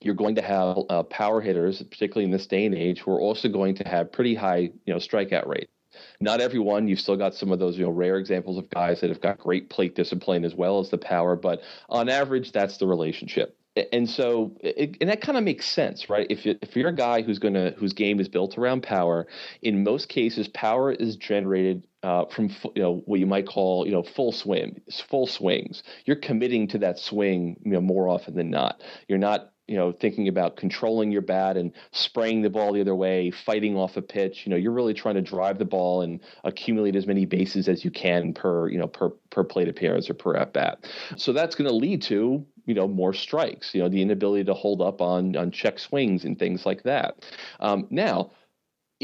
you're 0.02 0.14
going 0.14 0.34
to 0.34 0.42
have 0.42 0.76
uh, 0.90 1.02
power 1.04 1.40
hitters, 1.40 1.82
particularly 1.82 2.26
in 2.26 2.30
this 2.30 2.46
day 2.46 2.66
and 2.66 2.74
age, 2.74 3.00
who 3.00 3.12
are 3.12 3.20
also 3.20 3.48
going 3.48 3.76
to 3.76 3.88
have 3.88 4.12
pretty 4.12 4.34
high, 4.34 4.70
you 4.84 4.92
know, 4.92 4.96
strikeout 4.96 5.46
rate. 5.46 5.70
Not 6.20 6.42
everyone. 6.42 6.86
You've 6.86 7.00
still 7.00 7.16
got 7.16 7.34
some 7.34 7.50
of 7.50 7.60
those, 7.60 7.78
you 7.78 7.84
know, 7.84 7.90
rare 7.90 8.18
examples 8.18 8.58
of 8.58 8.68
guys 8.68 9.00
that 9.00 9.08
have 9.08 9.22
got 9.22 9.38
great 9.38 9.70
plate 9.70 9.94
discipline 9.94 10.44
as 10.44 10.54
well 10.54 10.80
as 10.80 10.90
the 10.90 10.98
power. 10.98 11.34
But 11.34 11.62
on 11.88 12.10
average, 12.10 12.52
that's 12.52 12.76
the 12.76 12.86
relationship 12.86 13.56
and 13.92 14.08
so 14.08 14.52
it, 14.60 14.96
and 15.00 15.10
that 15.10 15.20
kind 15.20 15.36
of 15.36 15.44
makes 15.44 15.66
sense 15.66 16.08
right? 16.08 16.26
If 16.30 16.46
you 16.46 16.56
if 16.62 16.76
you're 16.76 16.88
a 16.88 16.94
guy 16.94 17.22
who's 17.22 17.38
going 17.38 17.54
to 17.54 17.74
whose 17.76 17.92
game 17.92 18.20
is 18.20 18.28
built 18.28 18.56
around 18.56 18.82
power 18.82 19.26
in 19.62 19.82
most 19.82 20.08
cases 20.08 20.48
power 20.48 20.92
is 20.92 21.16
generated 21.16 21.86
uh, 22.02 22.26
from 22.26 22.50
you 22.74 22.82
know 22.82 23.02
what 23.06 23.18
you 23.18 23.26
might 23.26 23.46
call 23.46 23.86
you 23.86 23.92
know 23.92 24.02
full 24.02 24.32
swing 24.32 24.80
full 25.08 25.26
swings. 25.26 25.82
You're 26.04 26.16
committing 26.16 26.68
to 26.68 26.78
that 26.78 26.98
swing 26.98 27.60
you 27.64 27.72
know 27.72 27.80
more 27.80 28.08
often 28.08 28.36
than 28.36 28.50
not. 28.50 28.82
You're 29.08 29.18
not 29.18 29.50
you 29.66 29.76
know 29.76 29.90
thinking 29.90 30.28
about 30.28 30.56
controlling 30.56 31.10
your 31.10 31.22
bat 31.22 31.56
and 31.56 31.72
spraying 31.92 32.42
the 32.42 32.50
ball 32.50 32.74
the 32.74 32.80
other 32.82 32.94
way 32.94 33.30
fighting 33.30 33.76
off 33.76 33.96
a 33.96 34.02
pitch. 34.02 34.46
You 34.46 34.50
know 34.50 34.56
you're 34.56 34.72
really 34.72 34.94
trying 34.94 35.14
to 35.16 35.22
drive 35.22 35.58
the 35.58 35.64
ball 35.64 36.02
and 36.02 36.20
accumulate 36.44 36.94
as 36.94 37.06
many 37.06 37.24
bases 37.24 37.68
as 37.68 37.84
you 37.84 37.90
can 37.90 38.34
per 38.34 38.68
you 38.68 38.78
know 38.78 38.86
per 38.86 39.08
per 39.30 39.42
plate 39.42 39.68
appearance 39.68 40.08
or 40.08 40.14
per 40.14 40.36
at 40.36 40.52
bat 40.52 40.86
so 41.16 41.32
that's 41.32 41.56
going 41.56 41.68
to 41.68 41.74
lead 41.74 42.02
to 42.02 42.46
you 42.66 42.74
know 42.74 42.88
more 42.88 43.12
strikes. 43.12 43.74
You 43.74 43.82
know, 43.82 43.88
the 43.88 44.02
inability 44.02 44.44
to 44.44 44.54
hold 44.54 44.80
up 44.80 45.00
on 45.00 45.36
on 45.36 45.50
check 45.50 45.78
swings 45.78 46.24
and 46.24 46.38
things 46.38 46.66
like 46.66 46.82
that. 46.84 47.24
Um, 47.60 47.86
now 47.90 48.30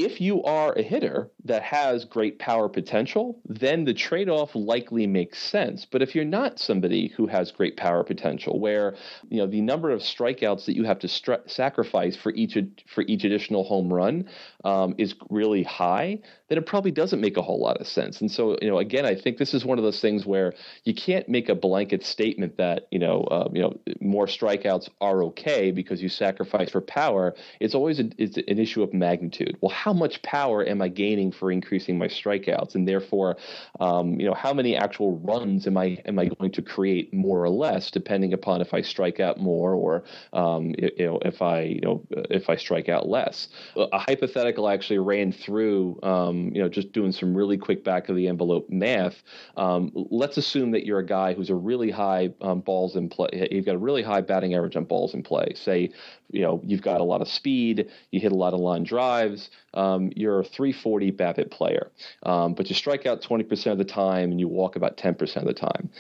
if 0.05 0.21
you 0.21 0.43
are 0.45 0.73
a 0.73 0.83
hitter 0.83 1.31
that 1.45 1.63
has 1.63 2.05
great 2.05 2.39
power 2.39 2.69
potential, 2.69 3.41
then 3.47 3.85
the 3.85 3.95
trade 3.95 4.29
off 4.29 4.55
likely 4.55 5.07
makes 5.07 5.43
sense. 5.43 5.87
But 5.91 6.03
if 6.03 6.15
you're 6.15 6.25
not 6.25 6.59
somebody 6.59 7.09
who 7.09 7.27
has 7.27 7.51
great 7.51 7.77
power 7.77 8.05
potential, 8.05 8.59
where 8.61 8.95
you 9.29 9.39
know 9.39 9.47
the 9.47 9.61
number 9.61 9.91
of 9.91 10.01
strikeouts 10.01 10.67
that 10.67 10.77
you 10.77 10.85
have 10.85 10.99
to 11.01 11.07
stri- 11.07 11.49
sacrifice 11.51 12.17
for 12.17 12.33
each 12.33 12.57
for 12.87 13.03
each 13.03 13.25
additional 13.25 13.65
home 13.65 13.93
run 13.93 14.29
um, 14.65 14.95
is 14.99 15.15
really 15.29 15.63
high, 15.63 16.19
then 16.49 16.59
it 16.59 16.67
probably 16.67 16.91
doesn't 16.91 17.21
make 17.21 17.37
a 17.37 17.43
whole 17.43 17.61
lot 17.61 17.79
of 17.79 17.87
sense. 17.87 18.21
And 18.21 18.31
so, 18.31 18.57
you 18.61 18.69
know, 18.69 18.79
again, 18.79 19.07
I 19.07 19.15
think 19.15 19.39
this 19.39 19.55
is 19.55 19.65
one 19.65 19.79
of 19.79 19.85
those 19.85 20.01
things 20.01 20.27
where 20.27 20.53
you 20.85 20.95
can't 20.95 21.29
make 21.29 21.49
a 21.49 21.55
blanket 21.55 22.05
statement 22.05 22.57
that 22.59 22.87
you 22.91 22.99
know, 22.99 23.23
uh, 23.25 23.49
you 23.53 23.63
know, 23.63 23.79
more 24.01 24.27
strikeouts 24.27 24.89
are 25.01 25.25
okay 25.25 25.71
because 25.71 26.03
you 26.03 26.09
sacrifice 26.09 26.71
for 26.71 26.81
power. 26.81 27.35
It's 27.61 27.75
always 27.75 28.01
a, 28.01 28.11
it's 28.19 28.37
an 28.37 28.59
issue 28.59 28.83
of 28.83 28.93
magnitude. 28.93 29.57
Well, 29.61 29.71
how 29.71 29.90
much 29.93 30.23
power 30.23 30.65
am 30.67 30.83
I 30.83 30.89
gaining 30.89 31.33
for 31.33 31.51
increasing 31.51 31.99
my 31.99 32.07
strikeouts, 32.07 32.75
and 32.75 32.87
therefore, 32.87 33.37
um, 33.79 34.19
you 34.19 34.27
know, 34.27 34.35
how 34.35 34.53
many 34.53 34.77
actual 34.77 35.19
runs 35.19 35.67
am 35.67 35.77
I 35.77 35.99
am 36.07 36.19
I 36.19 36.27
going 36.27 36.53
to 36.53 36.63
create 36.63 37.13
more 37.13 37.43
or 37.43 37.51
less, 37.51 37.91
depending 37.91 38.33
upon 38.33 38.61
if 38.61 38.75
I 38.75 38.83
strike 38.83 39.21
out 39.21 39.39
more 39.39 39.75
or 39.75 40.05
um, 40.33 40.75
you 40.79 41.07
know 41.07 41.19
if 41.25 41.43
I 41.43 41.63
you 41.63 41.81
know 41.81 42.07
if 42.11 42.49
I 42.49 42.57
strike 42.57 42.89
out 42.89 43.09
less. 43.09 43.49
A 43.77 43.99
hypothetical 43.99 44.67
I 44.67 44.75
actually 44.75 44.99
ran 44.99 45.33
through, 45.33 45.99
um, 46.03 46.51
you 46.55 46.63
know, 46.63 46.69
just 46.69 46.93
doing 46.93 47.13
some 47.13 47.37
really 47.37 47.57
quick 47.57 47.85
back 47.85 48.09
of 48.09 48.17
the 48.17 48.29
envelope 48.29 48.69
math. 48.71 49.23
Um, 49.57 49.93
let's 49.95 50.37
assume 50.37 50.71
that 50.73 50.87
you're 50.87 50.99
a 50.99 51.07
guy 51.07 51.35
who's 51.35 51.51
a 51.51 51.55
really 51.55 51.91
high 51.91 52.31
um, 52.41 52.61
balls 52.61 52.97
in 52.97 53.09
play. 53.09 53.49
You've 53.51 53.67
got 53.67 53.75
a 53.75 53.79
really 53.79 54.03
high 54.03 54.21
batting 54.21 54.55
average 54.55 54.77
on 54.77 54.85
balls 54.85 55.15
in 55.15 55.23
play. 55.23 55.53
Say 55.55 55.91
you 56.31 56.43
know 56.43 56.61
you've 56.65 56.83
got 56.83 57.01
a 57.01 57.05
lot 57.05 57.21
of 57.21 57.29
speed, 57.29 57.91
you 58.11 58.21
hit 58.21 58.33
a 58.33 58.37
lot 58.37 58.55
of 58.55 58.61
line 58.61 58.85
drives. 58.85 59.51
Um, 59.75 60.11
you're 60.17 60.41
a 60.41 60.45
340 60.45 61.13
BABIP 61.13 61.51
player, 61.51 61.91
um, 62.25 62.55
but 62.55 62.69
you 62.69 62.75
strike 62.75 63.07
out 63.07 63.23
20% 63.23 63.73
of 63.73 63.79
the 63.79 63.85
time 63.85 64.31
and 64.31 64.41
you 64.41 64.49
walk 64.49 64.77
about 64.77 64.97
10% 64.97 65.37
of 65.37 65.45
the 65.45 65.55
time. 65.55 65.91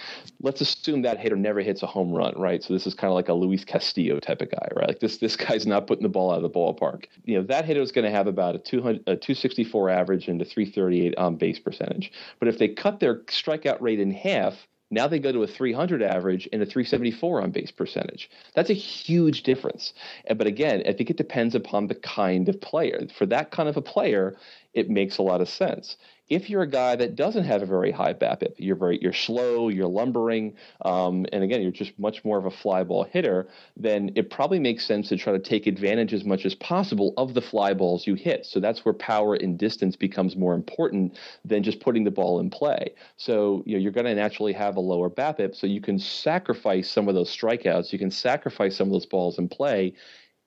Let's 0.40 0.60
assume 0.60 1.02
that 1.02 1.18
hitter 1.18 1.36
never 1.36 1.60
hits 1.60 1.82
a 1.82 1.86
home 1.86 2.12
run, 2.12 2.34
right? 2.36 2.62
So 2.62 2.72
this 2.72 2.86
is 2.86 2.94
kind 2.94 3.10
of 3.10 3.14
like 3.14 3.28
a 3.28 3.34
Luis 3.34 3.64
Castillo 3.64 4.18
type 4.18 4.42
of 4.42 4.50
guy, 4.50 4.68
right? 4.74 4.88
Like 4.88 5.00
this 5.00 5.18
this 5.18 5.36
guy's 5.36 5.66
not 5.66 5.86
putting 5.86 6.02
the 6.02 6.08
ball 6.08 6.32
out 6.32 6.36
of 6.36 6.42
the 6.42 6.50
ballpark. 6.50 7.04
You 7.24 7.38
know 7.38 7.44
that 7.44 7.64
hitter 7.64 7.80
is 7.80 7.92
going 7.92 8.04
to 8.04 8.10
have 8.10 8.26
about 8.26 8.56
a 8.56 8.58
200 8.58 9.02
a 9.06 9.16
264 9.16 9.90
average 9.90 10.28
and 10.28 10.40
a 10.42 10.44
338 10.44 11.16
on 11.16 11.36
base 11.36 11.58
percentage. 11.58 12.12
But 12.38 12.48
if 12.48 12.58
they 12.58 12.68
cut 12.68 13.00
their 13.00 13.20
strikeout 13.24 13.80
rate 13.80 14.00
in 14.00 14.10
half, 14.10 14.66
now 14.90 15.06
they 15.06 15.18
go 15.18 15.32
to 15.32 15.42
a 15.42 15.46
300 15.46 16.02
average 16.02 16.48
and 16.52 16.60
a 16.62 16.66
374 16.66 17.42
on 17.42 17.50
base 17.50 17.70
percentage. 17.70 18.30
That's 18.54 18.70
a 18.70 18.74
huge 18.74 19.42
difference. 19.44 19.92
But 20.28 20.46
again, 20.46 20.82
I 20.86 20.92
think 20.92 21.10
it 21.10 21.16
depends 21.16 21.54
upon 21.54 21.86
the 21.86 21.94
kind 21.94 22.48
of 22.48 22.60
player. 22.60 23.06
For 23.16 23.26
that 23.26 23.50
kind 23.50 23.68
of 23.68 23.76
a 23.76 23.82
player, 23.82 24.36
it 24.74 24.90
makes 24.90 25.18
a 25.18 25.22
lot 25.22 25.40
of 25.40 25.48
sense 25.48 25.96
if 26.30 26.48
you're 26.48 26.62
a 26.62 26.66
guy 26.66 26.94
that 26.94 27.16
doesn't 27.16 27.42
have 27.42 27.60
a 27.60 27.66
very 27.66 27.90
high 27.90 28.14
BABIP, 28.14 28.54
you're 28.56 28.76
very 28.76 28.98
you're 29.02 29.12
slow, 29.12 29.68
you're 29.68 29.88
lumbering, 29.88 30.54
um, 30.84 31.26
and 31.32 31.42
again 31.42 31.60
you're 31.60 31.72
just 31.72 31.98
much 31.98 32.24
more 32.24 32.38
of 32.38 32.46
a 32.46 32.50
fly 32.50 32.84
ball 32.84 33.02
hitter, 33.02 33.48
then 33.76 34.12
it 34.14 34.30
probably 34.30 34.60
makes 34.60 34.86
sense 34.86 35.08
to 35.08 35.16
try 35.16 35.32
to 35.32 35.40
take 35.40 35.66
advantage 35.66 36.14
as 36.14 36.24
much 36.24 36.46
as 36.46 36.54
possible 36.54 37.12
of 37.16 37.34
the 37.34 37.42
fly 37.42 37.74
balls 37.74 38.06
you 38.06 38.14
hit. 38.14 38.46
So 38.46 38.60
that's 38.60 38.84
where 38.84 38.94
power 38.94 39.34
and 39.34 39.58
distance 39.58 39.96
becomes 39.96 40.36
more 40.36 40.54
important 40.54 41.18
than 41.44 41.64
just 41.64 41.80
putting 41.80 42.04
the 42.04 42.10
ball 42.12 42.38
in 42.38 42.48
play. 42.48 42.94
So 43.16 43.64
you 43.66 43.76
know 43.76 43.82
you're 43.82 43.92
going 43.92 44.06
to 44.06 44.14
naturally 44.14 44.52
have 44.52 44.76
a 44.76 44.80
lower 44.80 45.10
BABIP, 45.10 45.56
so 45.56 45.66
you 45.66 45.80
can 45.80 45.98
sacrifice 45.98 46.88
some 46.88 47.08
of 47.08 47.16
those 47.16 47.36
strikeouts, 47.36 47.92
you 47.92 47.98
can 47.98 48.10
sacrifice 48.10 48.76
some 48.76 48.86
of 48.86 48.92
those 48.92 49.06
balls 49.06 49.38
in 49.38 49.48
play 49.48 49.94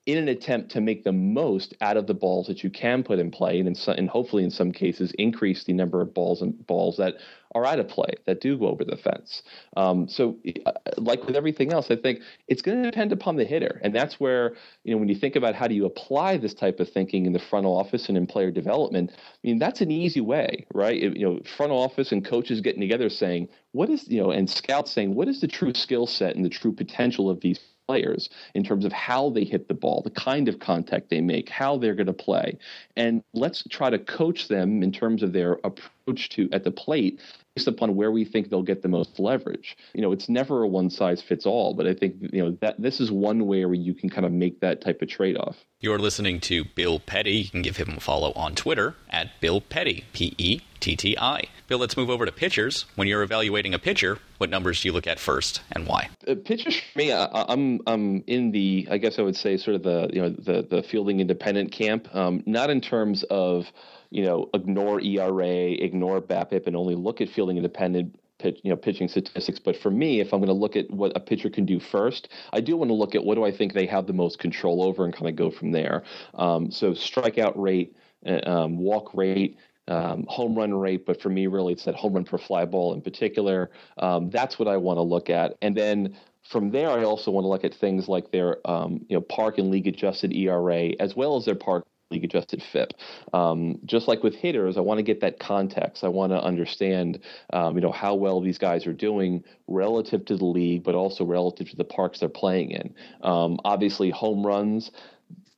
in 0.06 0.18
an 0.18 0.28
attempt 0.28 0.72
to 0.72 0.82
make 0.82 1.04
the 1.04 1.14
most 1.14 1.74
out 1.80 1.96
of 1.96 2.08
the 2.08 2.14
balls 2.14 2.48
that 2.48 2.64
you 2.64 2.70
can 2.70 3.04
put 3.04 3.20
in 3.20 3.32
play, 3.32 3.60
and, 3.60 3.68
in 3.68 3.76
some, 3.76 3.96
and 3.96 4.10
hopefully 4.10 4.44
in 4.44 4.52
some 4.52 4.72
cases 4.72 5.14
increase 5.18 5.64
the 5.64 5.74
number 5.74 6.02
of 6.02 6.14
balls 6.14 6.42
and 6.42 6.66
balls 6.68 6.98
that 6.98 7.16
are 7.56 7.66
out 7.66 7.80
of 7.80 7.88
play 7.88 8.10
that 8.26 8.42
do 8.42 8.58
go 8.58 8.68
over 8.68 8.84
the 8.84 8.98
fence. 8.98 9.44
Um, 9.78 10.10
so, 10.10 10.38
uh, 10.66 10.72
like 10.98 11.26
with 11.26 11.36
everything 11.36 11.72
else, 11.72 11.90
I 11.90 11.96
think 11.96 12.20
it's 12.48 12.62
going 12.62 12.84
to 12.84 12.92
depend 12.92 13.14
upon 13.14 13.38
the 13.38 13.46
hitter, 13.46 13.80
and 13.82 13.96
that's 13.96 14.20
where 14.20 14.56
you 14.84 14.94
know 14.94 14.98
when 14.98 15.08
you 15.08 15.16
think 15.16 15.38
about 15.38 15.56
how 15.56 15.68
do 15.68 15.76
you 15.76 15.86
apply 15.86 16.38
this 16.38 16.54
type 16.54 16.82
of 16.82 16.90
thinking 16.90 17.26
in 17.26 17.32
the 17.32 17.40
front 17.40 17.66
office 17.66 18.10
and 18.10 18.18
in 18.18 18.28
player 18.28 18.52
development. 18.52 19.12
I 19.14 19.48
mean, 19.48 19.60
that's 19.60 19.80
an 19.80 19.92
easy 19.92 20.22
way, 20.22 20.66
right? 20.74 21.02
It, 21.02 21.16
you 21.16 21.26
know, 21.26 21.40
front 21.56 21.72
office 21.72 22.12
and 22.12 22.26
coaches 22.26 22.60
getting 22.60 22.82
together 22.82 23.10
saying 23.10 23.48
what 23.72 23.90
is 23.90 24.08
you 24.10 24.22
know, 24.22 24.32
and 24.32 24.50
scouts 24.50 24.92
saying 24.92 25.16
what 25.16 25.30
is 25.30 25.40
the 25.40 25.48
true 25.48 25.74
skill 25.74 26.08
set 26.08 26.36
and 26.36 26.44
the 26.44 26.50
true 26.50 26.74
potential 26.74 27.30
of 27.30 27.40
these 27.40 27.60
players 27.88 28.30
in 28.56 28.64
terms 28.64 28.86
of 28.86 28.92
how 28.92 29.30
they 29.30 29.44
hit 29.44 29.68
the 29.68 29.74
ball, 29.74 30.02
the 30.04 30.10
kind 30.12 30.48
of 30.48 30.60
contact 30.60 31.10
they 31.10 31.22
make, 31.22 31.50
how 31.50 31.78
they're 31.78 31.96
going 31.96 32.08
to 32.08 32.14
play. 32.14 32.58
And 32.96 33.24
let's 33.34 33.64
try 33.70 33.90
to 33.90 34.00
coach 34.00 34.48
them 34.48 34.84
in 34.84 34.92
terms 34.92 35.24
of 35.24 35.34
their 35.34 35.54
approach 35.64 36.30
to 36.30 36.50
at 36.52 36.64
the 36.64 36.72
plate 36.72 37.20
based 37.56 37.68
upon 37.68 37.96
where 37.96 38.12
we 38.12 38.26
think 38.26 38.50
they'll 38.50 38.64
get 38.64 38.82
the 38.82 38.88
most 38.88 39.20
leverage. 39.20 39.78
You 39.94 40.02
know, 40.02 40.12
it's 40.12 40.30
never 40.30 40.64
a 40.64 40.68
one 40.68 40.90
size 40.90 41.22
fits 41.22 41.46
all, 41.46 41.74
but 41.74 41.86
I 41.86 41.94
think 41.94 42.16
you 42.32 42.44
know 42.44 42.58
that 42.62 42.82
this 42.82 43.00
is 43.00 43.12
one 43.12 43.46
way 43.46 43.66
where 43.66 43.76
you 43.76 43.94
can 43.94 44.10
kind 44.10 44.26
of 44.26 44.32
make 44.32 44.60
that 44.62 44.82
type 44.82 45.02
of 45.02 45.10
trade 45.10 45.38
off. 45.38 45.58
You're 45.80 46.00
listening 46.00 46.40
to 46.42 46.64
Bill 46.64 47.00
Petti. 47.00 47.44
You 47.44 47.50
can 47.50 47.62
give 47.62 47.78
him 47.78 47.96
a 47.98 48.00
follow 48.00 48.32
on 48.34 48.56
Twitter 48.56 48.96
at 49.10 49.40
Bill 49.40 49.62
Petti, 49.62 50.04
P 50.14 50.34
E 50.38 50.62
T 50.80 50.96
T 50.96 51.18
I. 51.18 51.44
Bill, 51.68 51.78
let's 51.78 51.96
move 51.96 52.10
over 52.10 52.26
to 52.26 52.32
pitchers. 52.32 52.86
When 52.96 53.08
you're 53.08 53.22
evaluating 53.22 53.74
a 53.74 53.80
pitcher, 53.80 54.18
what 54.38 54.50
numbers 54.50 54.82
do 54.82 54.88
you 54.88 54.94
look 54.94 55.08
at 55.08 55.20
first, 55.20 55.62
and 55.72 55.86
why? 55.86 56.10
Uh, 56.28 56.36
pitchers 56.44 56.80
for 56.80 56.98
me, 56.98 57.12
I, 57.12 57.26
am 57.26 57.46
I'm, 57.50 57.82
I'm 57.86 58.24
in 58.28 58.52
the 58.52 58.88
I 58.90 58.98
guess 58.98 59.20
I 59.20 59.22
would 59.22 59.36
say 59.36 59.58
sort 59.58 59.76
of 59.76 59.84
the 59.84 60.10
you 60.12 60.22
know 60.22 60.30
the 60.30 60.66
the 60.68 60.84
fielding 60.84 61.20
independent 61.20 61.72
camp. 61.72 62.08
Um, 62.16 62.42
not 62.46 62.70
in 62.70 62.82
terms 62.82 63.24
of 63.24 63.66
you 64.14 64.24
know, 64.24 64.48
ignore 64.54 65.02
ERA, 65.02 65.72
ignore 65.72 66.22
BABIP, 66.22 66.68
and 66.68 66.76
only 66.76 66.94
look 66.94 67.20
at 67.20 67.30
fielding 67.30 67.58
independent 67.58 68.16
pitch, 68.38 68.60
you 68.64 68.70
know, 68.70 68.76
pitching 68.76 69.08
statistics. 69.08 69.58
But 69.58 69.76
for 69.76 69.90
me, 69.90 70.20
if 70.20 70.34
I'm 70.34 70.40
going 70.40 70.48
to 70.48 70.54
look 70.54 70.76
at 70.76 70.90
what 70.92 71.14
a 71.16 71.20
pitcher 71.20 71.50
can 71.50 71.66
do 71.66 71.80
first, 71.80 72.30
I 72.52 72.62
do 72.62 72.78
want 72.78 72.90
to 72.90 72.94
look 72.94 73.16
at 73.16 73.24
what 73.24 73.36
do 73.36 73.44
I 73.44 73.52
think 73.52 73.74
they 73.74 73.88
have 73.88 74.06
the 74.06 74.14
most 74.14 74.38
control 74.38 74.84
over 74.84 75.04
and 75.04 75.14
kind 75.14 75.28
of 75.28 75.36
go 75.36 75.50
from 75.50 75.72
there. 75.72 76.04
Um, 76.36 76.70
so 76.70 76.92
strikeout 76.92 77.54
rate, 77.56 77.96
uh, 78.26 78.48
um, 78.48 78.78
walk 78.78 79.14
rate. 79.16 79.58
Um, 79.90 80.26
home 80.30 80.56
run 80.56 80.74
rate, 80.74 81.06
but 81.06 81.22
for 81.22 81.28
me, 81.28 81.48
really, 81.48 81.74
it's 81.74 81.84
that 81.84 81.96
home 81.96 82.14
run 82.14 82.24
per 82.24 82.38
fly 82.38 82.64
ball 82.64 82.94
in 82.94 83.02
particular. 83.02 83.70
Um, 83.98 84.30
that's 84.30 84.58
what 84.58 84.70
I 84.70 84.78
want 84.78 84.96
to 84.96 85.02
look 85.02 85.30
at, 85.30 85.58
and 85.62 85.76
then 85.76 86.16
from 86.50 86.72
there, 86.72 86.90
I 86.90 87.04
also 87.04 87.32
want 87.32 87.44
to 87.44 87.50
look 87.50 87.66
at 87.66 87.74
things 87.74 88.08
like 88.08 88.32
their 88.32 88.66
um, 88.66 89.06
you 89.10 89.18
know 89.18 89.22
park 89.22 89.58
and 89.58 89.70
league 89.70 89.88
adjusted 89.88 90.32
ERA 90.34 90.92
as 91.02 91.18
well 91.18 91.36
as 91.36 91.44
their 91.44 91.56
park 91.56 91.86
league 92.14 92.24
adjusted 92.24 92.64
FIP. 92.72 92.94
Um, 93.34 93.80
just 93.86 94.08
like 94.08 94.24
with 94.24 94.36
hitters, 94.36 94.78
I 94.78 94.82
want 94.82 95.00
to 95.00 95.04
get 95.04 95.22
that 95.22 95.40
context. 95.40 96.04
I 96.04 96.08
want 96.08 96.32
to 96.32 96.42
understand, 96.42 97.20
um, 97.52 97.76
you 97.76 97.82
know, 97.82 97.92
how 97.92 98.16
well 98.16 98.40
these 98.42 98.58
guys 98.58 98.88
are 98.88 98.94
doing 98.94 99.44
relative 99.68 100.26
to 100.26 100.38
the 100.38 100.46
league, 100.46 100.84
but 100.84 100.96
also 100.96 101.26
relative 101.26 101.70
to 101.70 101.76
the 101.76 101.84
parks 101.84 102.20
they're 102.20 102.30
playing 102.30 102.72
in. 102.72 102.94
Um, 103.22 103.60
obviously, 103.66 104.10
home 104.10 104.46
runs 104.46 104.92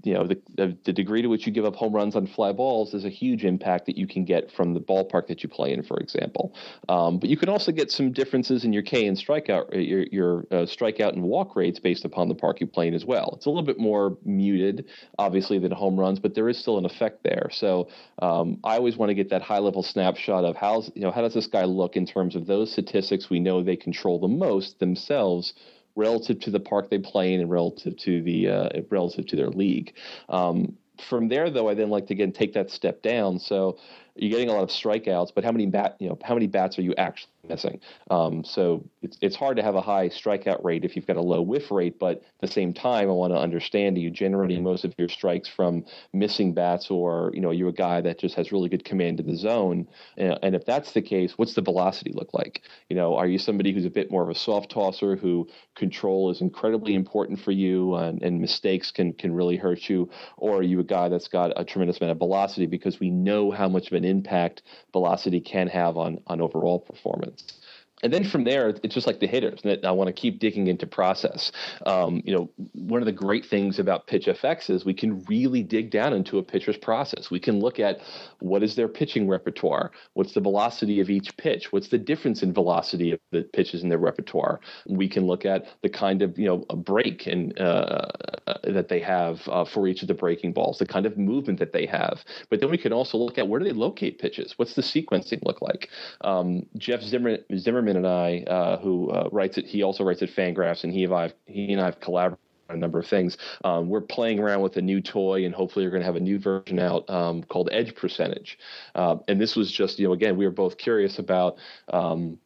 you 0.05 0.13
know 0.13 0.25
the, 0.25 0.77
the 0.83 0.93
degree 0.93 1.21
to 1.21 1.27
which 1.27 1.45
you 1.45 1.51
give 1.51 1.65
up 1.65 1.75
home 1.75 1.93
runs 1.93 2.15
on 2.15 2.27
fly 2.27 2.51
balls 2.51 2.93
is 2.93 3.05
a 3.05 3.09
huge 3.09 3.43
impact 3.43 3.85
that 3.87 3.97
you 3.97 4.07
can 4.07 4.23
get 4.23 4.51
from 4.51 4.73
the 4.73 4.79
ballpark 4.79 5.27
that 5.27 5.43
you 5.43 5.49
play 5.49 5.73
in, 5.73 5.83
for 5.83 5.97
example. 5.99 6.53
Um, 6.89 7.19
but 7.19 7.29
you 7.29 7.37
can 7.37 7.49
also 7.49 7.71
get 7.71 7.91
some 7.91 8.11
differences 8.11 8.63
in 8.63 8.73
your 8.73 8.83
K 8.83 9.07
and 9.07 9.17
strikeout 9.17 9.73
uh, 9.73 9.77
your, 9.77 10.03
your 10.11 10.39
uh, 10.51 10.65
strikeout 10.65 11.13
and 11.13 11.23
walk 11.23 11.55
rates 11.55 11.79
based 11.79 12.05
upon 12.05 12.29
the 12.29 12.35
park 12.35 12.61
you 12.61 12.67
play 12.67 12.87
in 12.87 12.93
as 12.93 13.05
well. 13.05 13.33
It's 13.35 13.45
a 13.45 13.49
little 13.49 13.63
bit 13.63 13.79
more 13.79 14.17
muted, 14.23 14.85
obviously, 15.17 15.59
than 15.59 15.71
home 15.71 15.99
runs, 15.99 16.19
but 16.19 16.35
there 16.35 16.49
is 16.49 16.57
still 16.57 16.77
an 16.77 16.85
effect 16.85 17.23
there. 17.23 17.49
So 17.51 17.89
um, 18.19 18.59
I 18.63 18.77
always 18.77 18.97
want 18.97 19.09
to 19.09 19.15
get 19.15 19.29
that 19.29 19.41
high 19.41 19.59
level 19.59 19.83
snapshot 19.83 20.45
of 20.45 20.55
how's 20.55 20.91
you 20.95 21.01
know 21.01 21.11
how 21.11 21.21
does 21.21 21.33
this 21.33 21.47
guy 21.47 21.65
look 21.65 21.95
in 21.95 22.05
terms 22.05 22.35
of 22.35 22.45
those 22.45 22.71
statistics 22.71 23.29
we 23.29 23.39
know 23.39 23.63
they 23.63 23.75
control 23.75 24.19
the 24.19 24.27
most 24.27 24.79
themselves 24.79 25.53
relative 25.95 26.39
to 26.41 26.51
the 26.51 26.59
park 26.59 26.89
they 26.89 26.99
play 26.99 27.33
in 27.33 27.41
and 27.41 27.49
relative 27.49 27.95
to 27.97 28.21
the 28.21 28.49
uh, 28.49 28.69
relative 28.89 29.25
to 29.27 29.35
their 29.35 29.49
league. 29.49 29.93
Um, 30.29 30.77
from 31.09 31.27
there, 31.27 31.49
though, 31.49 31.69
I 31.69 31.73
then 31.73 31.89
like 31.89 32.07
to 32.07 32.13
again 32.13 32.31
take 32.31 32.53
that 32.53 32.71
step 32.71 33.01
down. 33.01 33.39
So 33.39 33.77
you're 34.15 34.31
getting 34.31 34.49
a 34.49 34.53
lot 34.53 34.63
of 34.63 34.69
strikeouts, 34.69 35.31
but 35.35 35.43
how 35.43 35.51
many 35.51 35.65
bat 35.65 35.97
you 35.99 36.07
know 36.07 36.17
how 36.23 36.33
many 36.33 36.47
bats 36.47 36.79
are 36.79 36.81
you 36.81 36.93
actually 36.97 37.31
missing? 37.47 37.79
Um, 38.09 38.43
so 38.43 38.85
it's 39.01 39.17
it's 39.21 39.35
hard 39.35 39.57
to 39.57 39.63
have 39.63 39.75
a 39.75 39.81
high 39.81 40.09
strikeout 40.09 40.63
rate 40.63 40.85
if 40.85 40.95
you've 40.95 41.05
got 41.05 41.17
a 41.17 41.21
low 41.21 41.41
whiff 41.41 41.69
rate, 41.69 41.99
but 41.99 42.17
at 42.17 42.41
the 42.41 42.47
same 42.47 42.73
time, 42.73 43.09
I 43.09 43.13
want 43.13 43.33
to 43.33 43.39
understand 43.39 43.97
are 43.97 43.99
you 43.99 44.09
generating 44.09 44.63
most 44.63 44.85
of 44.85 44.93
your 44.97 45.09
strikes 45.09 45.49
from 45.49 45.85
missing 46.13 46.53
bats, 46.53 46.89
or 46.89 47.31
you 47.33 47.41
know 47.41 47.51
you're 47.51 47.69
a 47.69 47.73
guy 47.73 48.01
that 48.01 48.19
just 48.19 48.35
has 48.35 48.51
really 48.51 48.69
good 48.69 48.85
command 48.85 49.19
of 49.19 49.25
the 49.25 49.35
zone, 49.35 49.87
and, 50.17 50.39
and 50.41 50.55
if 50.55 50.65
that's 50.65 50.93
the 50.93 51.01
case, 51.01 51.33
what's 51.37 51.53
the 51.53 51.61
velocity 51.61 52.11
look 52.13 52.33
like? 52.33 52.61
You 52.89 52.95
know, 52.95 53.15
are 53.15 53.27
you 53.27 53.37
somebody 53.37 53.73
who's 53.73 53.85
a 53.85 53.89
bit 53.89 54.11
more 54.11 54.23
of 54.23 54.29
a 54.29 54.35
soft 54.35 54.71
tosser 54.71 55.17
who 55.17 55.47
control 55.75 56.31
is 56.31 56.39
incredibly 56.39 56.95
important 56.95 57.41
for 57.41 57.51
you, 57.51 57.95
and, 57.95 58.23
and 58.23 58.39
mistakes 58.39 58.91
can 58.91 59.11
can 59.11 59.33
really 59.33 59.57
hurt 59.57 59.89
you, 59.89 60.09
or 60.37 60.59
are 60.59 60.63
you 60.63 60.79
a 60.79 60.85
guy 60.85 61.09
that's 61.09 61.27
got 61.27 61.51
a 61.59 61.65
tremendous 61.65 61.99
amount 61.99 62.11
of 62.11 62.17
velocity 62.17 62.65
because 62.65 62.97
we 62.99 63.09
know 63.09 63.51
how 63.51 63.67
much 63.67 63.87
of 63.87 63.93
an 63.93 64.04
impact 64.05 64.61
velocity 64.91 65.39
can 65.39 65.67
have 65.67 65.97
on 65.97 66.19
on 66.27 66.41
overall 66.41 66.79
performance. 66.79 67.64
And 68.03 68.13
then 68.13 68.25
from 68.25 68.43
there, 68.43 68.69
it's 68.83 68.93
just 68.93 69.07
like 69.07 69.19
the 69.19 69.27
hitters. 69.27 69.61
And 69.63 69.85
I 69.85 69.91
want 69.91 70.09
to 70.09 70.13
keep 70.13 70.39
digging 70.39 70.67
into 70.67 70.85
process. 70.85 71.51
Um, 71.85 72.21
you 72.25 72.35
know, 72.35 72.49
one 72.73 73.01
of 73.01 73.05
the 73.05 73.13
great 73.13 73.45
things 73.45 73.79
about 73.79 74.07
PitchFX 74.07 74.69
is 74.69 74.83
we 74.83 74.93
can 74.93 75.23
really 75.23 75.63
dig 75.63 75.91
down 75.91 76.13
into 76.13 76.37
a 76.37 76.43
pitcher's 76.43 76.77
process. 76.77 77.31
We 77.31 77.39
can 77.39 77.59
look 77.59 77.79
at 77.79 77.99
what 78.39 78.63
is 78.63 78.75
their 78.75 78.89
pitching 78.89 79.29
repertoire, 79.29 79.91
what's 80.13 80.33
the 80.33 80.41
velocity 80.41 80.99
of 80.99 81.09
each 81.09 81.35
pitch, 81.37 81.71
what's 81.71 81.87
the 81.87 81.97
difference 81.97 82.43
in 82.43 82.53
velocity 82.53 83.13
of 83.13 83.19
the 83.31 83.43
pitches 83.43 83.81
in 83.81 83.89
their 83.89 83.97
repertoire. 83.97 84.59
We 84.87 85.07
can 85.07 85.25
look 85.25 85.45
at 85.45 85.65
the 85.81 85.89
kind 85.89 86.21
of 86.21 86.37
you 86.37 86.47
know 86.47 86.65
a 86.69 86.75
break 86.75 87.27
and 87.27 87.57
uh, 87.57 88.07
uh, 88.45 88.53
that 88.65 88.89
they 88.89 88.99
have 88.99 89.41
uh, 89.47 89.63
for 89.63 89.87
each 89.87 90.01
of 90.01 90.09
the 90.09 90.13
breaking 90.13 90.51
balls, 90.51 90.79
the 90.79 90.85
kind 90.85 91.05
of 91.05 91.17
movement 91.17 91.59
that 91.59 91.71
they 91.71 91.85
have. 91.85 92.25
But 92.49 92.59
then 92.59 92.69
we 92.69 92.77
can 92.77 92.91
also 92.91 93.17
look 93.17 93.37
at 93.37 93.47
where 93.47 93.59
do 93.59 93.65
they 93.65 93.71
locate 93.71 94.19
pitches? 94.19 94.53
What's 94.57 94.73
the 94.73 94.81
sequencing 94.81 95.43
look 95.43 95.61
like? 95.61 95.89
Um, 96.21 96.65
Jeff 96.77 97.01
Zimmer, 97.01 97.37
Zimmerman 97.57 97.84
and 97.87 98.07
I, 98.07 98.39
uh, 98.47 98.79
who 98.79 99.09
uh, 99.11 99.29
writes 99.31 99.57
it, 99.57 99.65
he 99.65 99.83
also 99.83 100.03
writes 100.03 100.21
at 100.21 100.29
Fangraphs, 100.29 100.83
and 100.83 100.93
he 100.93 101.03
and 101.03 101.13
I, 101.13 101.33
he 101.45 101.73
and 101.73 101.81
I 101.81 101.85
have 101.85 101.99
collaborated 101.99 102.39
on 102.69 102.75
a 102.75 102.79
number 102.79 102.99
of 102.99 103.07
things. 103.07 103.37
Um, 103.63 103.89
we're 103.89 104.01
playing 104.01 104.39
around 104.39 104.61
with 104.61 104.77
a 104.77 104.81
new 104.81 105.01
toy, 105.01 105.45
and 105.45 105.53
hopefully, 105.53 105.85
we're 105.85 105.91
going 105.91 106.01
to 106.01 106.05
have 106.05 106.15
a 106.15 106.19
new 106.19 106.39
version 106.39 106.79
out 106.79 107.09
um, 107.09 107.43
called 107.43 107.69
Edge 107.71 107.95
Percentage. 107.95 108.57
Uh, 108.93 109.17
and 109.27 109.39
this 109.39 109.55
was 109.55 109.71
just, 109.71 109.99
you 109.99 110.07
know, 110.07 110.13
again, 110.13 110.37
we 110.37 110.45
were 110.45 110.51
both 110.51 110.77
curious 110.77 111.19
about. 111.19 111.57
Um, 111.91 112.39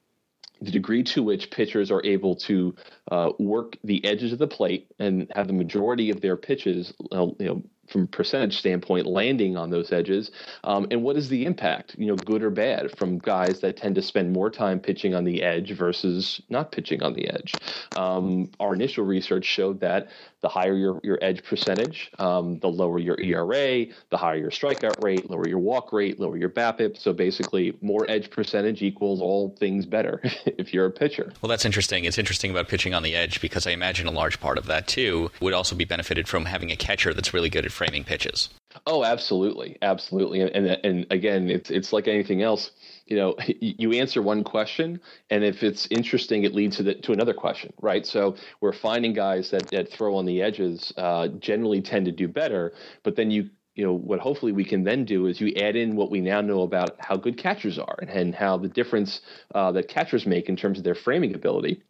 the 0.62 0.71
degree 0.71 1.04
to 1.04 1.23
which 1.23 1.52
pitchers 1.52 1.89
are 1.89 2.04
able 2.04 2.36
to 2.36 2.75
uh, 3.10 3.30
work 3.39 3.78
the 3.86 4.04
edges 4.04 4.34
of 4.34 4.39
the 4.39 4.47
plate 4.47 4.91
and 4.99 5.32
have 5.34 5.47
the 5.47 5.54
majority 5.54 6.10
of 6.10 6.19
their 6.19 6.36
pitches, 6.36 6.93
uh, 7.13 7.28
you 7.39 7.45
know, 7.45 7.63
from 7.89 8.08
percentage 8.08 8.58
standpoint 8.58 9.06
landing 9.06 9.58
on 9.58 9.69
those 9.69 9.91
edges. 9.91 10.32
Um, 10.63 10.88
and 10.91 11.04
what 11.04 11.17
is 11.17 11.30
the 11.30 11.45
impact 11.45 11.95
you 11.97 12.08
know 12.08 12.15
good 12.15 12.43
or 12.43 12.49
bad 12.49 12.97
from 12.97 13.19
guys 13.19 13.60
that 13.62 13.78
tend 13.78 13.95
to 13.95 14.02
spend 14.02 14.32
more 14.32 14.49
time 14.49 14.80
pitching 14.80 15.15
on 15.15 15.23
the 15.23 15.43
edge 15.43 15.71
versus 15.71 16.41
not 16.49 16.71
pitching 16.71 17.04
on 17.04 17.13
the 17.13 17.30
edge? 17.30 17.54
Um, 17.95 18.52
our 18.60 18.73
initial 18.73 19.06
research 19.06 19.45
showed 19.45 19.80
that 19.82 20.10
the 20.41 20.47
higher 20.47 20.75
your, 20.75 20.99
your 21.04 21.19
edge 21.21 21.43
percentage 21.43 22.12
um, 22.19 22.60
the 22.60 22.69
lower 22.69 22.99
your 22.99 23.19
era 23.19 23.86
the 24.10 24.17
higher 24.17 24.38
your 24.38 24.52
strikeout 24.52 25.04
rate 25.04 25.30
lower 25.30 25.47
your 25.47 25.60
walk 25.60 25.91
rate 25.91 26.19
lower 26.19 26.38
your 26.38 26.49
BABIP 26.49 26.97
so 26.97 27.13
basically 27.13 27.78
more 27.82 28.10
edge 28.10 28.30
percentage 28.30 28.82
equals 28.82 29.21
all 29.21 29.56
things 29.60 29.86
better 29.86 30.21
if 30.45 30.73
you're 30.73 30.86
a 30.86 30.91
pitcher. 30.91 31.32
Well 31.41 31.49
that's 31.49 31.65
interesting. 31.65 32.06
It's 32.06 32.17
interesting 32.17 32.52
about 32.52 32.67
pitching 32.67 32.93
on 32.93 33.04
the 33.04 33.15
edge 33.15 33.41
because 33.41 33.67
I 33.67 33.71
imagine 33.71 34.08
a 34.08 34.12
large 34.12 34.39
part 34.39 34.58
of 34.58 34.65
that 34.67 34.88
too 34.88 35.32
would 35.41 35.54
also 35.54 35.75
be 35.75 35.86
benefited 35.86 36.28
from 36.28 36.45
having 36.45 36.71
a 36.71 36.75
catcher 36.75 37.13
that's 37.13 37.34
really 37.34 37.49
good 37.49 37.65
at 37.65 37.71
framing 37.79 38.03
pitches. 38.03 38.49
Oh, 38.85 39.05
absolutely, 39.05 39.77
absolutely, 39.81 40.41
and, 40.41 40.51
and 40.53 40.67
and 40.83 41.07
again, 41.09 41.49
it's 41.49 41.71
it's 41.71 41.91
like 41.93 42.07
anything 42.07 42.43
else. 42.43 42.71
You 43.07 43.15
know, 43.15 43.35
you 43.59 43.93
answer 43.93 44.21
one 44.21 44.43
question, 44.43 44.99
and 45.29 45.43
if 45.43 45.63
it's 45.63 45.87
interesting, 45.89 46.43
it 46.43 46.53
leads 46.53 46.77
to 46.77 46.83
the, 46.83 46.95
to 46.95 47.13
another 47.13 47.33
question, 47.33 47.73
right? 47.81 48.05
So 48.05 48.35
we're 48.61 48.73
finding 48.73 49.13
guys 49.13 49.49
that, 49.51 49.67
that 49.71 49.91
throw 49.91 50.15
on 50.17 50.25
the 50.25 50.41
edges 50.41 50.93
uh, 50.97 51.29
generally 51.39 51.81
tend 51.81 52.05
to 52.05 52.11
do 52.11 52.27
better, 52.27 52.73
but 53.03 53.15
then 53.15 53.31
you 53.31 53.49
you 53.75 53.85
know 53.85 53.93
what 53.93 54.19
hopefully 54.19 54.51
we 54.51 54.65
can 54.65 54.83
then 54.83 55.05
do 55.05 55.27
is 55.27 55.39
you 55.39 55.53
add 55.55 55.77
in 55.77 55.95
what 55.95 56.11
we 56.11 56.19
now 56.19 56.41
know 56.41 56.63
about 56.63 56.97
how 56.99 57.15
good 57.15 57.37
catchers 57.37 57.79
are 57.79 57.95
and, 58.01 58.09
and 58.09 58.35
how 58.35 58.57
the 58.57 58.67
difference 58.67 59.21
uh, 59.55 59.71
that 59.71 59.87
catchers 59.87 60.25
make 60.25 60.49
in 60.49 60.57
terms 60.57 60.77
of 60.77 60.83
their 60.83 60.95
framing 60.95 61.33
ability 61.33 61.81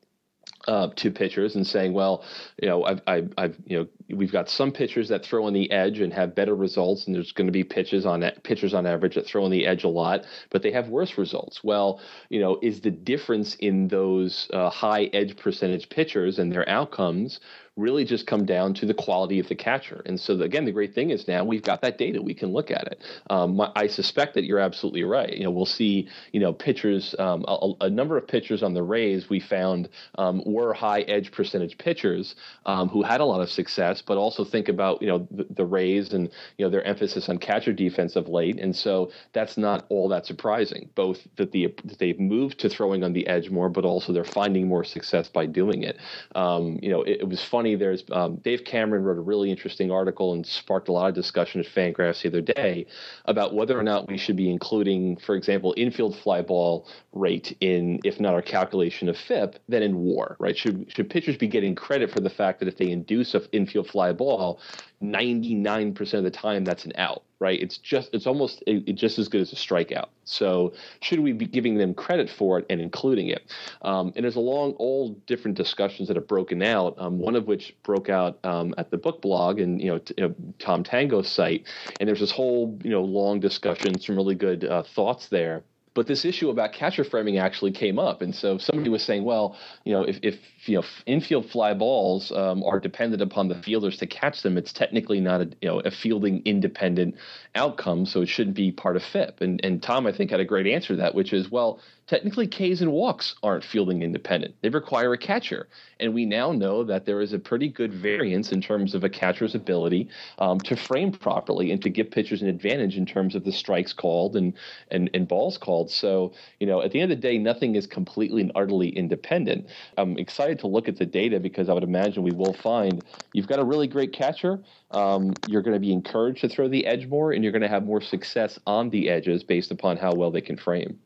uh, 0.67 0.89
to 0.95 1.11
pitchers 1.11 1.55
and 1.55 1.65
saying, 1.65 1.93
well, 1.93 2.23
you 2.61 2.67
know, 2.67 2.83
I've, 2.83 3.01
I've, 3.07 3.33
I've, 3.37 3.57
you 3.65 3.79
know, 3.79 4.15
we've 4.15 4.31
got 4.31 4.49
some 4.49 4.71
pitchers 4.71 5.09
that 5.09 5.25
throw 5.25 5.45
on 5.45 5.53
the 5.53 5.71
edge 5.71 5.99
and 5.99 6.11
have 6.13 6.35
better 6.35 6.55
results, 6.55 7.07
and 7.07 7.15
there's 7.15 7.31
going 7.31 7.47
to 7.47 7.53
be 7.53 7.63
pitches 7.63 8.05
on 8.05 8.29
pitchers 8.43 8.73
on 8.73 8.85
average 8.85 9.15
that 9.15 9.25
throw 9.25 9.45
on 9.45 9.51
the 9.51 9.65
edge 9.65 9.83
a 9.83 9.87
lot, 9.87 10.25
but 10.49 10.61
they 10.61 10.71
have 10.71 10.89
worse 10.89 11.17
results. 11.17 11.63
Well, 11.63 12.01
you 12.29 12.39
know, 12.39 12.59
is 12.61 12.81
the 12.81 12.91
difference 12.91 13.55
in 13.55 13.87
those 13.87 14.49
uh, 14.53 14.69
high 14.69 15.05
edge 15.13 15.37
percentage 15.37 15.89
pitchers 15.89 16.39
and 16.39 16.51
their 16.51 16.67
outcomes 16.67 17.39
really 17.79 18.05
just 18.05 18.27
come 18.27 18.45
down 18.45 18.73
to 18.75 18.85
the 18.85 18.93
quality 18.93 19.39
of 19.39 19.47
the 19.47 19.55
catcher. 19.55 20.01
And 20.05 20.19
so, 20.19 20.39
again, 20.41 20.65
the 20.65 20.71
great 20.71 20.93
thing 20.93 21.09
is 21.09 21.27
now 21.27 21.43
we've 21.43 21.63
got 21.63 21.81
that 21.81 21.97
data. 21.97 22.21
We 22.21 22.33
can 22.33 22.51
look 22.51 22.71
at 22.71 22.87
it. 22.87 23.01
Um, 23.29 23.61
I 23.75 23.87
suspect 23.87 24.33
that 24.35 24.43
you're 24.43 24.59
absolutely 24.59 25.03
right. 25.03 25.33
You 25.33 25.43
know, 25.45 25.51
we'll 25.51 25.65
see, 25.65 26.09
you 26.31 26.39
know, 26.39 26.53
pitchers, 26.53 27.15
um, 27.17 27.45
a, 27.47 27.71
a, 27.81 27.89
number 27.89 28.17
of 28.17 28.27
pitchers 28.27 28.61
on 28.61 28.73
the 28.73 28.83
Rays 28.83 29.29
we 29.29 29.39
found 29.39 29.89
um, 30.17 30.43
were 30.45 30.73
high 30.73 31.01
edge 31.01 31.31
percentage 31.31 31.77
pitchers 31.77 32.35
um, 32.65 32.89
who 32.89 33.03
had 33.03 33.21
a 33.21 33.25
lot 33.25 33.41
of 33.41 33.49
success, 33.49 34.01
but 34.05 34.17
also 34.17 34.43
think 34.43 34.67
about, 34.69 35.01
you 35.01 35.07
know, 35.07 35.27
the, 35.31 35.47
the 35.49 35.65
Rays 35.65 36.13
and, 36.13 36.29
you 36.57 36.65
know, 36.65 36.69
their 36.69 36.83
emphasis 36.83 37.29
on 37.29 37.37
catcher 37.37 37.73
defense 37.73 38.15
of 38.15 38.27
late. 38.27 38.59
And 38.59 38.75
so 38.75 39.11
that's 39.33 39.57
not 39.57 39.85
all 39.89 40.09
that 40.09 40.25
surprising, 40.25 40.89
both 40.95 41.19
that, 41.37 41.51
the, 41.51 41.73
that 41.85 41.99
they've 41.99 42.19
moved 42.19 42.59
to 42.59 42.69
throwing 42.69 43.03
on 43.03 43.13
the 43.13 43.27
edge 43.27 43.49
more, 43.49 43.69
but 43.69 43.85
also 43.85 44.13
they're 44.13 44.23
finding 44.23 44.67
more 44.67 44.83
success 44.83 45.29
by 45.29 45.45
doing 45.45 45.83
it. 45.83 45.97
Um, 46.35 46.79
you 46.81 46.89
know, 46.89 47.03
it, 47.03 47.21
it 47.21 47.27
was 47.27 47.43
funny 47.43 47.68
funny. 47.69 47.75
There's 47.75 48.03
um, 48.11 48.37
Dave 48.37 48.63
Cameron 48.65 49.03
wrote 49.03 49.17
a 49.17 49.21
really 49.21 49.49
interesting 49.51 49.91
article 49.91 50.33
and 50.33 50.45
sparked 50.45 50.87
a 50.87 50.91
lot 50.91 51.09
of 51.09 51.15
discussion 51.15 51.61
at 51.61 51.67
Fangraphs 51.67 52.21
the 52.21 52.29
other 52.29 52.41
day 52.41 52.85
about 53.25 53.53
whether 53.53 53.77
or 53.77 53.83
not 53.83 54.07
we 54.07 54.17
should 54.17 54.35
be 54.35 54.49
including, 54.49 55.17
for 55.17 55.35
example, 55.35 55.73
infield 55.77 56.17
fly 56.17 56.41
ball 56.41 56.87
rate 57.13 57.55
in, 57.61 57.99
if 58.03 58.19
not 58.19 58.33
our 58.33 58.41
calculation 58.41 59.09
of 59.09 59.17
FIP, 59.17 59.59
then 59.67 59.83
in 59.83 59.97
WAR. 59.97 60.35
Right? 60.39 60.57
Should 60.57 60.91
should 60.95 61.09
pitchers 61.09 61.37
be 61.37 61.47
getting 61.47 61.75
credit 61.75 62.11
for 62.11 62.19
the 62.19 62.29
fact 62.29 62.59
that 62.59 62.67
if 62.67 62.77
they 62.77 62.89
induce 62.89 63.33
an 63.33 63.43
infield 63.51 63.87
fly 63.87 64.13
ball, 64.13 64.59
99% 65.01 66.13
of 66.13 66.23
the 66.23 66.31
time 66.31 66.63
that's 66.63 66.85
an 66.85 66.93
out 66.95 67.23
right? 67.39 67.61
It's 67.61 67.77
just 67.77 68.09
it's 68.13 68.27
almost 68.27 68.63
it, 68.67 68.93
just 68.95 69.17
as 69.17 69.27
good 69.27 69.41
as 69.41 69.51
a 69.53 69.55
strikeout. 69.55 70.07
So 70.25 70.73
should 71.01 71.21
we 71.21 71.31
be 71.31 71.45
giving 71.45 71.77
them 71.77 71.93
credit 71.93 72.29
for 72.29 72.59
it 72.59 72.65
and 72.69 72.81
including 72.81 73.29
it? 73.29 73.51
Um, 73.81 74.11
and 74.15 74.23
there's 74.23 74.35
a 74.35 74.41
long 74.41 74.73
all 74.73 75.11
different 75.25 75.57
discussions 75.57 76.07
that 76.09 76.17
have 76.17 76.27
broken 76.27 76.61
out 76.61 76.95
um, 76.97 77.17
one 77.19 77.35
of 77.35 77.47
which 77.47 77.75
broke 77.83 78.09
out 78.09 78.37
um, 78.43 78.75
at 78.77 78.91
the 78.91 78.97
book 78.97 79.21
blog 79.21 79.59
and 79.59 79.81
you 79.81 79.89
know, 79.89 79.97
t- 79.99 80.13
you 80.17 80.27
know, 80.27 80.35
tom 80.59 80.83
tango's 80.83 81.29
site. 81.29 81.65
And 81.99 82.07
there's 82.07 82.19
this 82.19 82.31
whole 82.31 82.77
you 82.83 82.91
know 82.91 83.01
long 83.01 83.39
discussion 83.39 83.99
some 83.99 84.15
really 84.15 84.35
good 84.35 84.65
uh, 84.65 84.83
thoughts 84.83 85.27
there. 85.27 85.63
But 85.95 86.07
this 86.07 86.23
issue 86.23 86.49
about 86.49 86.71
catcher 86.71 87.03
framing 87.03 87.39
actually 87.39 87.71
came 87.71 87.97
up, 87.97 88.21
and 88.21 88.33
so 88.33 88.57
somebody 88.57 88.89
was 88.89 89.03
saying, 89.03 89.23
well, 89.25 89.57
you 89.83 89.91
know, 89.91 90.03
if, 90.03 90.19
if 90.21 90.39
you 90.69 90.77
know 90.77 90.83
infield 91.05 91.49
fly 91.49 91.73
balls 91.73 92.31
um, 92.31 92.63
are 92.63 92.79
dependent 92.79 93.21
upon 93.21 93.47
the 93.47 93.55
fielders 93.55 93.97
to 93.97 94.07
catch 94.07 94.41
them, 94.43 94.57
it's 94.57 94.71
technically 94.71 95.19
not 95.19 95.41
a 95.41 95.49
you 95.61 95.67
know 95.67 95.79
a 95.79 95.91
fielding 95.91 96.41
independent 96.45 97.15
outcome, 97.55 98.05
so 98.05 98.21
it 98.21 98.27
shouldn't 98.27 98.55
be 98.55 98.71
part 98.71 98.95
of 98.95 99.03
FIP. 99.03 99.41
And 99.41 99.59
and 99.63 99.81
Tom, 99.81 100.05
I 100.05 100.11
think, 100.11 100.31
had 100.31 100.39
a 100.39 100.45
great 100.45 100.67
answer 100.67 100.89
to 100.89 100.97
that, 100.97 101.15
which 101.15 101.33
is, 101.33 101.49
well, 101.49 101.79
technically 102.07 102.47
Ks 102.47 102.81
and 102.81 102.91
walks 102.91 103.35
aren't 103.43 103.63
fielding 103.63 104.03
independent; 104.03 104.55
they 104.61 104.69
require 104.69 105.11
a 105.13 105.17
catcher, 105.17 105.67
and 105.99 106.13
we 106.13 106.25
now 106.25 106.51
know 106.51 106.83
that 106.83 107.05
there 107.05 107.21
is 107.21 107.33
a 107.33 107.39
pretty 107.39 107.67
good 107.67 107.93
variance 107.93 108.51
in 108.51 108.61
terms 108.61 108.93
of 108.93 109.03
a 109.03 109.09
catcher's 109.09 109.55
ability 109.55 110.07
um, 110.37 110.59
to 110.59 110.75
frame 110.75 111.11
properly 111.11 111.71
and 111.71 111.81
to 111.81 111.89
give 111.89 112.11
pitchers 112.11 112.41
an 112.41 112.47
advantage 112.47 112.97
in 112.97 113.05
terms 113.05 113.35
of 113.35 113.43
the 113.43 113.51
strikes 113.51 113.93
called 113.93 114.35
and 114.35 114.53
and 114.91 115.09
and 115.13 115.27
balls 115.27 115.57
called. 115.57 115.89
So 115.89 116.33
you 116.59 116.67
know, 116.67 116.81
at 116.81 116.91
the 116.91 117.01
end 117.01 117.11
of 117.11 117.17
the 117.17 117.27
day, 117.27 117.37
nothing 117.37 117.75
is 117.75 117.87
completely 117.87 118.41
and 118.41 118.51
utterly 118.55 118.89
independent. 118.89 119.67
I'm 119.97 120.17
excited 120.17 120.58
to 120.59 120.67
look 120.67 120.87
at 120.87 120.97
the 120.97 121.05
data 121.05 121.39
because 121.39 121.69
I 121.69 121.73
would 121.73 121.83
imagine 121.83 122.23
we 122.23 122.31
will 122.31 122.53
find 122.53 123.03
you've 123.33 123.47
got 123.47 123.59
a 123.59 123.63
really 123.63 123.87
great 123.87 124.13
catcher. 124.13 124.59
Um, 124.91 125.33
you're 125.47 125.61
going 125.61 125.75
to 125.75 125.79
be 125.79 125.91
encouraged 125.91 126.41
to 126.41 126.49
throw 126.49 126.67
the 126.67 126.85
edge 126.85 127.07
more, 127.07 127.31
and 127.31 127.43
you're 127.43 127.51
going 127.51 127.61
to 127.61 127.67
have 127.67 127.85
more 127.85 128.01
success 128.01 128.59
on 128.65 128.89
the 128.89 129.09
edges 129.09 129.43
based 129.43 129.71
upon 129.71 129.97
how 129.97 130.13
well 130.13 130.31
they 130.31 130.41
can 130.41 130.57
frame. 130.57 130.99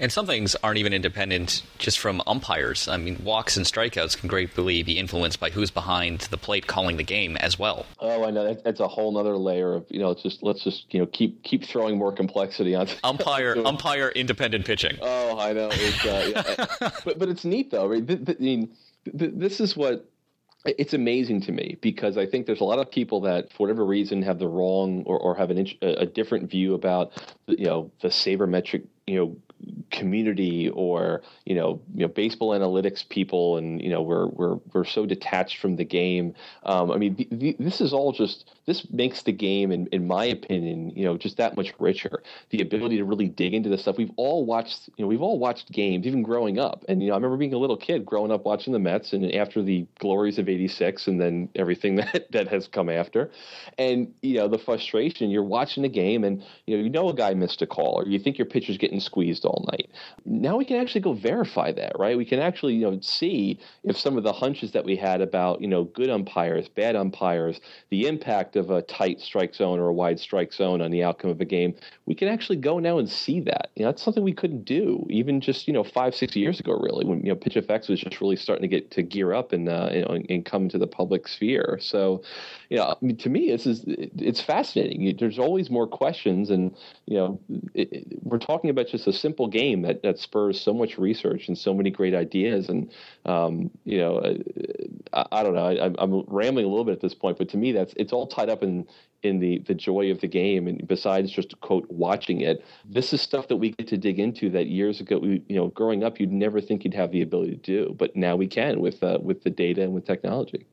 And 0.00 0.12
some 0.12 0.26
things 0.26 0.54
aren't 0.62 0.78
even 0.78 0.92
independent 0.92 1.62
just 1.78 1.98
from 1.98 2.22
umpires. 2.26 2.86
I 2.86 2.96
mean, 2.98 3.20
walks 3.24 3.56
and 3.56 3.66
strikeouts 3.66 4.16
can 4.16 4.28
greatly 4.28 4.82
be 4.84 4.96
influenced 4.96 5.40
by 5.40 5.50
who's 5.50 5.72
behind 5.72 6.20
the 6.20 6.36
plate 6.36 6.68
calling 6.68 6.96
the 6.96 7.02
game 7.02 7.36
as 7.38 7.58
well. 7.58 7.84
Oh, 7.98 8.24
I 8.24 8.30
know. 8.30 8.54
That's 8.54 8.78
a 8.78 8.86
whole 8.86 9.16
other 9.18 9.36
layer 9.36 9.74
of 9.74 9.86
you 9.88 9.98
know. 9.98 10.10
It's 10.10 10.22
just 10.22 10.42
let's 10.42 10.62
just 10.62 10.92
you 10.94 11.00
know 11.00 11.06
keep 11.06 11.42
keep 11.42 11.64
throwing 11.64 11.98
more 11.98 12.12
complexity 12.12 12.76
on 12.76 12.86
umpire 13.04 13.56
umpire 13.64 14.10
independent 14.10 14.64
pitching. 14.64 14.98
Oh, 15.02 15.38
I 15.38 15.52
know. 15.52 15.68
It's, 15.72 16.04
uh, 16.04 16.32
yeah. 16.80 16.90
but 17.04 17.18
but 17.18 17.28
it's 17.28 17.44
neat 17.44 17.72
though. 17.72 17.92
I 17.92 18.00
mean, 18.38 18.70
this 19.14 19.60
is 19.60 19.76
what 19.76 20.08
it's 20.64 20.92
amazing 20.92 21.40
to 21.42 21.52
me 21.52 21.78
because 21.80 22.18
I 22.18 22.26
think 22.26 22.46
there's 22.46 22.60
a 22.60 22.64
lot 22.64 22.78
of 22.78 22.90
people 22.90 23.20
that, 23.22 23.52
for 23.52 23.58
whatever 23.58 23.84
reason, 23.84 24.22
have 24.22 24.38
the 24.38 24.48
wrong 24.48 25.04
or, 25.06 25.18
or 25.18 25.34
have 25.36 25.50
an, 25.50 25.68
a 25.82 26.06
different 26.06 26.50
view 26.50 26.74
about 26.74 27.12
you 27.46 27.66
know 27.66 27.90
the 28.02 28.08
sabermetric 28.08 28.86
you 29.06 29.16
know 29.16 29.36
community 29.90 30.68
or 30.68 31.22
you 31.44 31.54
know 31.54 31.80
you 31.94 32.02
know 32.02 32.08
baseball 32.08 32.50
analytics 32.50 33.08
people 33.08 33.56
and 33.56 33.80
you 33.82 33.90
know 33.90 34.02
we're 34.02 34.26
we're 34.28 34.56
we're 34.72 34.84
so 34.84 35.06
detached 35.06 35.60
from 35.60 35.76
the 35.76 35.84
game. 35.84 36.34
Um, 36.64 36.90
i 36.90 36.96
mean 36.96 37.14
the, 37.16 37.28
the, 37.30 37.56
this 37.58 37.80
is 37.80 37.92
all 37.92 38.12
just 38.12 38.50
this 38.68 38.90
makes 38.90 39.22
the 39.22 39.32
game 39.32 39.72
in, 39.72 39.86
in 39.88 40.06
my 40.06 40.24
opinion 40.24 40.90
you 40.90 41.04
know 41.04 41.16
just 41.16 41.36
that 41.36 41.56
much 41.56 41.72
richer 41.78 42.22
the 42.50 42.60
ability 42.60 42.96
to 42.96 43.04
really 43.04 43.28
dig 43.28 43.54
into 43.54 43.68
the 43.68 43.78
stuff 43.78 43.96
we've 43.96 44.12
all 44.16 44.44
watched 44.44 44.88
you 44.96 45.04
know 45.04 45.08
we've 45.08 45.22
all 45.22 45.38
watched 45.38 45.70
games 45.72 46.06
even 46.06 46.22
growing 46.22 46.58
up 46.58 46.84
and 46.88 47.02
you 47.02 47.08
know 47.08 47.14
i 47.14 47.16
remember 47.16 47.36
being 47.36 47.54
a 47.54 47.58
little 47.58 47.76
kid 47.76 48.04
growing 48.04 48.30
up 48.30 48.44
watching 48.44 48.72
the 48.72 48.78
mets 48.78 49.12
and 49.12 49.34
after 49.34 49.62
the 49.62 49.86
glories 49.98 50.38
of 50.38 50.48
86 50.48 51.06
and 51.06 51.20
then 51.20 51.48
everything 51.54 51.96
that 51.96 52.30
that 52.30 52.48
has 52.48 52.68
come 52.68 52.88
after 52.88 53.30
and 53.78 54.12
you 54.22 54.36
know 54.38 54.48
the 54.48 54.58
frustration 54.58 55.30
you're 55.30 55.42
watching 55.42 55.82
the 55.82 55.88
game 55.88 56.24
and 56.24 56.44
you 56.66 56.76
know 56.76 56.82
you 56.82 56.90
know 56.90 57.08
a 57.08 57.14
guy 57.14 57.34
missed 57.34 57.62
a 57.62 57.66
call 57.66 57.98
or 57.98 58.06
you 58.06 58.18
think 58.18 58.38
your 58.38 58.46
pitcher's 58.46 58.78
getting 58.78 59.00
squeezed 59.00 59.44
all 59.44 59.66
night. 59.72 59.90
Now 60.24 60.56
we 60.56 60.64
can 60.64 60.76
actually 60.76 61.00
go 61.00 61.14
verify 61.14 61.72
that, 61.72 61.92
right? 61.98 62.16
We 62.16 62.24
can 62.24 62.40
actually, 62.40 62.74
you 62.74 62.90
know, 62.90 62.98
see 63.00 63.58
if 63.84 63.98
some 63.98 64.16
of 64.16 64.24
the 64.24 64.32
hunches 64.32 64.72
that 64.72 64.84
we 64.84 64.96
had 64.96 65.20
about, 65.20 65.60
you 65.60 65.68
know, 65.68 65.84
good 65.84 66.10
umpires, 66.10 66.68
bad 66.68 66.96
umpires, 66.96 67.60
the 67.90 68.06
impact 68.06 68.56
of 68.58 68.70
a 68.70 68.82
tight 68.82 69.20
strike 69.20 69.54
zone 69.54 69.78
or 69.78 69.88
a 69.88 69.92
wide 69.94 70.20
strike 70.20 70.52
zone 70.52 70.82
on 70.82 70.90
the 70.90 71.04
outcome 71.04 71.30
of 71.30 71.40
a 71.40 71.44
game, 71.44 71.74
we 72.06 72.14
can 72.14 72.28
actually 72.28 72.56
go 72.56 72.78
now 72.78 72.98
and 72.98 73.08
see 73.08 73.40
that. 73.40 73.70
You 73.76 73.84
know, 73.84 73.90
that's 73.90 74.02
something 74.02 74.22
we 74.22 74.34
couldn't 74.34 74.64
do 74.64 75.06
even 75.08 75.40
just, 75.40 75.66
you 75.68 75.72
know, 75.72 75.84
five, 75.84 76.14
six 76.14 76.34
years 76.34 76.60
ago, 76.60 76.78
really, 76.78 77.04
when, 77.04 77.20
you 77.20 77.30
know, 77.30 77.36
PitchFX 77.36 77.88
was 77.88 78.00
just 78.00 78.20
really 78.20 78.36
starting 78.36 78.62
to 78.62 78.68
get 78.68 78.90
to 78.92 79.02
gear 79.02 79.32
up 79.32 79.52
and, 79.52 79.68
uh, 79.68 79.88
know, 80.08 80.18
and 80.28 80.44
come 80.44 80.64
into 80.64 80.78
the 80.78 80.86
public 80.86 81.28
sphere. 81.28 81.78
So, 81.80 82.22
you 82.68 82.76
know, 82.76 82.96
to 83.18 83.28
me, 83.28 83.50
this 83.50 83.66
is, 83.66 83.84
it's 83.86 84.40
fascinating. 84.40 85.16
There's 85.18 85.38
always 85.38 85.70
more 85.70 85.86
questions 85.86 86.50
and, 86.50 86.74
you 87.06 87.16
know, 87.16 87.40
it, 87.74 87.92
it, 87.92 88.22
we're 88.22 88.38
talking 88.38 88.70
about 88.70 88.88
just 88.88 89.06
a 89.06 89.12
simple 89.12 89.46
game 89.46 89.82
that, 89.82 90.02
that 90.02 90.18
spurs 90.18 90.60
so 90.60 90.72
much 90.72 90.98
research 90.98 91.48
and 91.48 91.56
so 91.56 91.72
many 91.74 91.90
great 91.90 92.14
ideas. 92.14 92.68
And, 92.68 92.90
um, 93.24 93.70
you 93.84 93.98
know, 93.98 94.36
I, 95.12 95.26
I 95.32 95.42
don't 95.42 95.54
know, 95.54 95.66
I, 95.66 95.90
I'm 95.98 96.24
rambling 96.26 96.66
a 96.66 96.68
little 96.68 96.84
bit 96.84 96.92
at 96.92 97.00
this 97.00 97.14
point, 97.14 97.38
but 97.38 97.48
to 97.50 97.56
me, 97.56 97.72
that's, 97.72 97.94
it's 97.96 98.12
all 98.12 98.26
tied 98.26 98.47
up 98.48 98.62
in, 98.62 98.86
in 99.22 99.40
the 99.40 99.58
the 99.66 99.74
joy 99.74 100.10
of 100.10 100.20
the 100.20 100.26
game 100.26 100.68
and 100.68 100.86
besides 100.86 101.30
just 101.30 101.58
quote 101.60 101.86
watching 101.90 102.40
it 102.40 102.64
this 102.84 103.12
is 103.12 103.20
stuff 103.20 103.48
that 103.48 103.56
we 103.56 103.70
get 103.70 103.88
to 103.88 103.96
dig 103.96 104.18
into 104.18 104.48
that 104.50 104.66
years 104.66 105.00
ago 105.00 105.18
we, 105.18 105.42
you 105.48 105.56
know 105.56 105.68
growing 105.68 106.04
up 106.04 106.20
you'd 106.20 106.32
never 106.32 106.60
think 106.60 106.84
you'd 106.84 106.94
have 106.94 107.10
the 107.10 107.22
ability 107.22 107.56
to 107.56 107.56
do 107.56 107.94
but 107.98 108.14
now 108.14 108.36
we 108.36 108.46
can 108.46 108.80
with 108.80 109.02
uh, 109.02 109.18
with 109.20 109.42
the 109.42 109.50
data 109.50 109.82
and 109.82 109.92
with 109.92 110.04
technology 110.04 110.66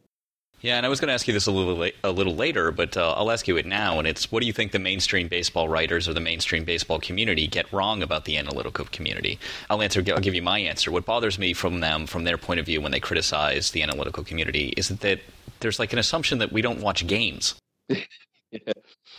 yeah, 0.62 0.78
and 0.78 0.86
I 0.86 0.90
was 0.90 1.00
going 1.00 1.10
to 1.10 1.14
ask 1.14 1.28
you 1.28 1.34
this 1.34 1.46
a 1.46 1.52
little 1.52 1.76
la- 1.76 1.90
a 2.04 2.12
little 2.12 2.34
later, 2.34 2.72
but 2.72 2.98
uh, 2.98 3.14
I'll 3.14 3.30
ask 3.30 3.48
you 3.48 3.58
it 3.58 3.66
now. 3.66 4.00
And 4.00 4.08
it's 4.08 4.32
what 4.32 4.40
do 4.40 4.48
you 4.48 4.54
think 4.54 4.72
the 4.72 4.80
mainstream 4.80 5.28
baseball 5.28 5.68
writers 5.68 6.08
or 6.08 6.14
the 6.14 6.22
mainstream 6.22 6.64
baseball 6.64 7.00
community 7.00 7.46
get 7.46 7.72
wrong 7.72 8.02
about 8.02 8.26
the 8.26 8.38
analytical 8.38 8.86
community? 8.86 9.38
I'll 9.70 9.82
answer. 9.82 10.04
I'll 10.08 10.20
give 10.20 10.34
you 10.34 10.42
my 10.42 10.60
answer. 10.60 10.92
What 10.92 11.06
bothers 11.06 11.38
me 11.38 11.54
from 11.54 11.82
them, 11.82 12.08
from 12.08 12.24
their 12.24 12.38
point 12.38 12.60
of 12.60 12.66
view, 12.66 12.82
when 12.82 12.92
they 12.92 13.00
criticize 13.00 13.72
the 13.72 13.84
analytical 13.84 14.24
community, 14.24 14.74
is 14.78 14.90
that 14.90 15.20
there's 15.60 15.78
like 15.78 15.94
an 15.94 16.00
assumption 16.00 16.40
that 16.40 16.52
we 16.52 16.64
don't 16.64 16.82
watch 16.82 17.06
games. 17.06 17.56
yeah. 18.52 18.74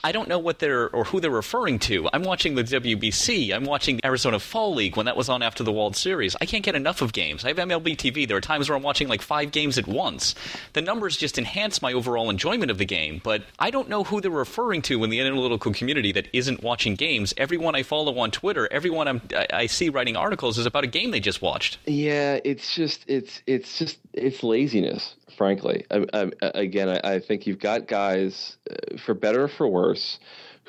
I 0.04 0.12
don't 0.12 0.28
know 0.28 0.38
what 0.38 0.58
they're 0.58 0.88
or 0.90 1.04
who 1.04 1.20
they're 1.20 1.30
referring 1.30 1.78
to. 1.80 2.08
I'm 2.12 2.22
watching 2.22 2.54
the 2.54 2.62
WBC. 2.62 3.52
I'm 3.52 3.64
watching 3.64 3.96
the 3.96 4.06
Arizona 4.06 4.38
Fall 4.38 4.74
League 4.74 4.96
when 4.96 5.06
that 5.06 5.16
was 5.16 5.28
on 5.28 5.42
after 5.42 5.64
the 5.64 5.72
World 5.72 5.96
Series. 5.96 6.36
I 6.40 6.46
can't 6.46 6.64
get 6.64 6.74
enough 6.74 7.02
of 7.02 7.12
games. 7.12 7.44
I 7.44 7.48
have 7.48 7.56
MLB 7.56 7.96
TV. 7.96 8.28
There 8.28 8.36
are 8.36 8.42
times 8.42 8.68
where 8.68 8.76
I'm 8.76 8.82
watching 8.82 9.08
like 9.08 9.22
five 9.22 9.52
games 9.52 9.78
at 9.78 9.86
once. 9.86 10.34
The 10.74 10.82
numbers 10.82 11.16
just 11.16 11.38
enhance 11.38 11.82
my 11.82 11.92
overall 11.92 12.30
enjoyment 12.30 12.70
of 12.70 12.78
the 12.78 12.84
game, 12.84 13.20
but 13.24 13.42
I 13.58 13.70
don't 13.70 13.88
know 13.88 14.04
who 14.04 14.20
they're 14.20 14.30
referring 14.30 14.82
to 14.82 15.02
in 15.02 15.10
the 15.10 15.20
analytical 15.20 15.72
community 15.72 16.12
that 16.12 16.28
isn't 16.32 16.62
watching 16.62 16.94
games. 16.94 17.34
Everyone 17.36 17.74
I 17.74 17.82
follow 17.82 18.18
on 18.18 18.30
Twitter, 18.30 18.68
everyone 18.70 19.08
I'm, 19.08 19.22
I 19.52 19.66
see 19.66 19.88
writing 19.88 20.16
articles 20.16 20.58
is 20.58 20.66
about 20.66 20.84
a 20.84 20.88
game 20.88 21.10
they 21.10 21.20
just 21.20 21.42
watched. 21.42 21.78
Yeah, 21.86 22.38
it's 22.44 22.74
just 22.74 23.04
it's 23.08 23.42
it's 23.46 23.78
just 23.78 23.98
it's 24.12 24.42
laziness 24.42 25.14
frankly. 25.36 25.84
I, 25.90 26.06
I, 26.12 26.30
again, 26.42 26.88
I, 26.88 27.00
I, 27.14 27.20
think 27.20 27.46
you've 27.46 27.58
got 27.58 27.86
guys, 27.86 28.56
uh, 28.70 28.96
for 28.98 29.14
better 29.14 29.44
or 29.44 29.48
for 29.48 29.68
worse, 29.68 30.18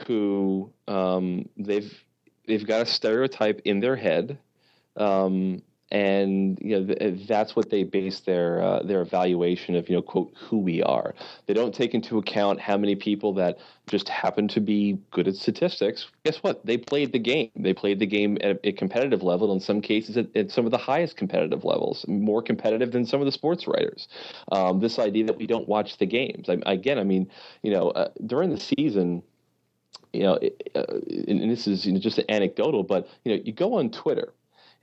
who 0.06 0.72
um, 0.88 1.50
they've 1.58 1.92
they've 2.48 2.66
got 2.66 2.82
a 2.82 2.86
stereotype 2.86 3.62
in 3.66 3.80
their 3.80 3.96
head 3.96 4.38
um, 4.96 5.62
and 5.92 6.58
you 6.62 6.80
know 6.80 6.94
th- 6.94 7.28
that's 7.28 7.56
what 7.56 7.70
they 7.70 7.84
base 7.84 8.20
their 8.22 8.62
uh, 8.62 8.84
their 8.84 9.02
evaluation 9.02 9.76
of 9.76 9.88
you 9.90 9.96
know 9.96 10.02
quote 10.02 10.34
who 10.36 10.58
we 10.58 10.84
are. 10.84 11.14
They 11.46 11.54
don't 11.54 11.74
take 11.74 11.94
into 11.94 12.18
account 12.18 12.60
how 12.60 12.78
many 12.78 12.96
people 12.96 13.34
that 13.36 13.58
just 13.88 14.10
happen 14.10 14.50
to 14.50 14.60
be 14.60 15.00
good 15.12 15.28
at 15.28 15.36
statistics. 15.36 16.08
Guess 16.26 16.38
what? 16.38 16.66
They 16.66 16.78
played 16.78 17.14
the 17.14 17.20
game. 17.20 17.52
They 17.56 17.74
played 17.74 18.00
the 18.00 18.06
game 18.06 18.38
at 18.42 18.60
a 18.64 18.74
competitive 18.74 19.24
level. 19.24 19.54
In 19.54 19.62
some 19.62 19.80
cases, 19.80 20.18
at, 20.18 20.36
at 20.36 20.52
some 20.52 20.66
of 20.66 20.72
the 20.72 20.78
highest 20.78 21.16
competitive 21.16 21.64
levels, 21.64 22.06
more 22.08 22.42
competitive 22.42 22.92
than 22.92 23.06
some 23.06 23.22
of 23.22 23.26
the 23.26 23.32
sports 23.32 23.66
writers. 23.68 24.10
Um, 24.52 24.80
this 24.80 25.00
idea 25.00 25.26
that 25.26 25.38
we 25.38 25.48
don't 25.48 25.68
watch 25.70 25.98
the 25.98 26.06
games. 26.06 26.50
I, 26.50 26.58
again, 26.66 27.00
I 27.00 27.04
mean, 27.04 27.32
you 27.64 27.72
know, 27.72 27.90
uh, 27.92 28.10
during 28.26 28.50
the 28.50 28.60
season 28.60 29.24
you 30.14 30.24
know, 30.24 30.40
uh, 30.76 30.84
and 31.28 31.52
this 31.52 31.68
is 31.68 31.86
you 31.86 31.94
know, 31.94 32.00
just 32.00 32.20
anecdotal, 32.30 32.84
but 32.84 33.10
you 33.24 33.36
know, 33.36 33.42
you 33.44 33.52
go 33.52 33.76
on 33.76 33.92
Twitter 33.92 34.34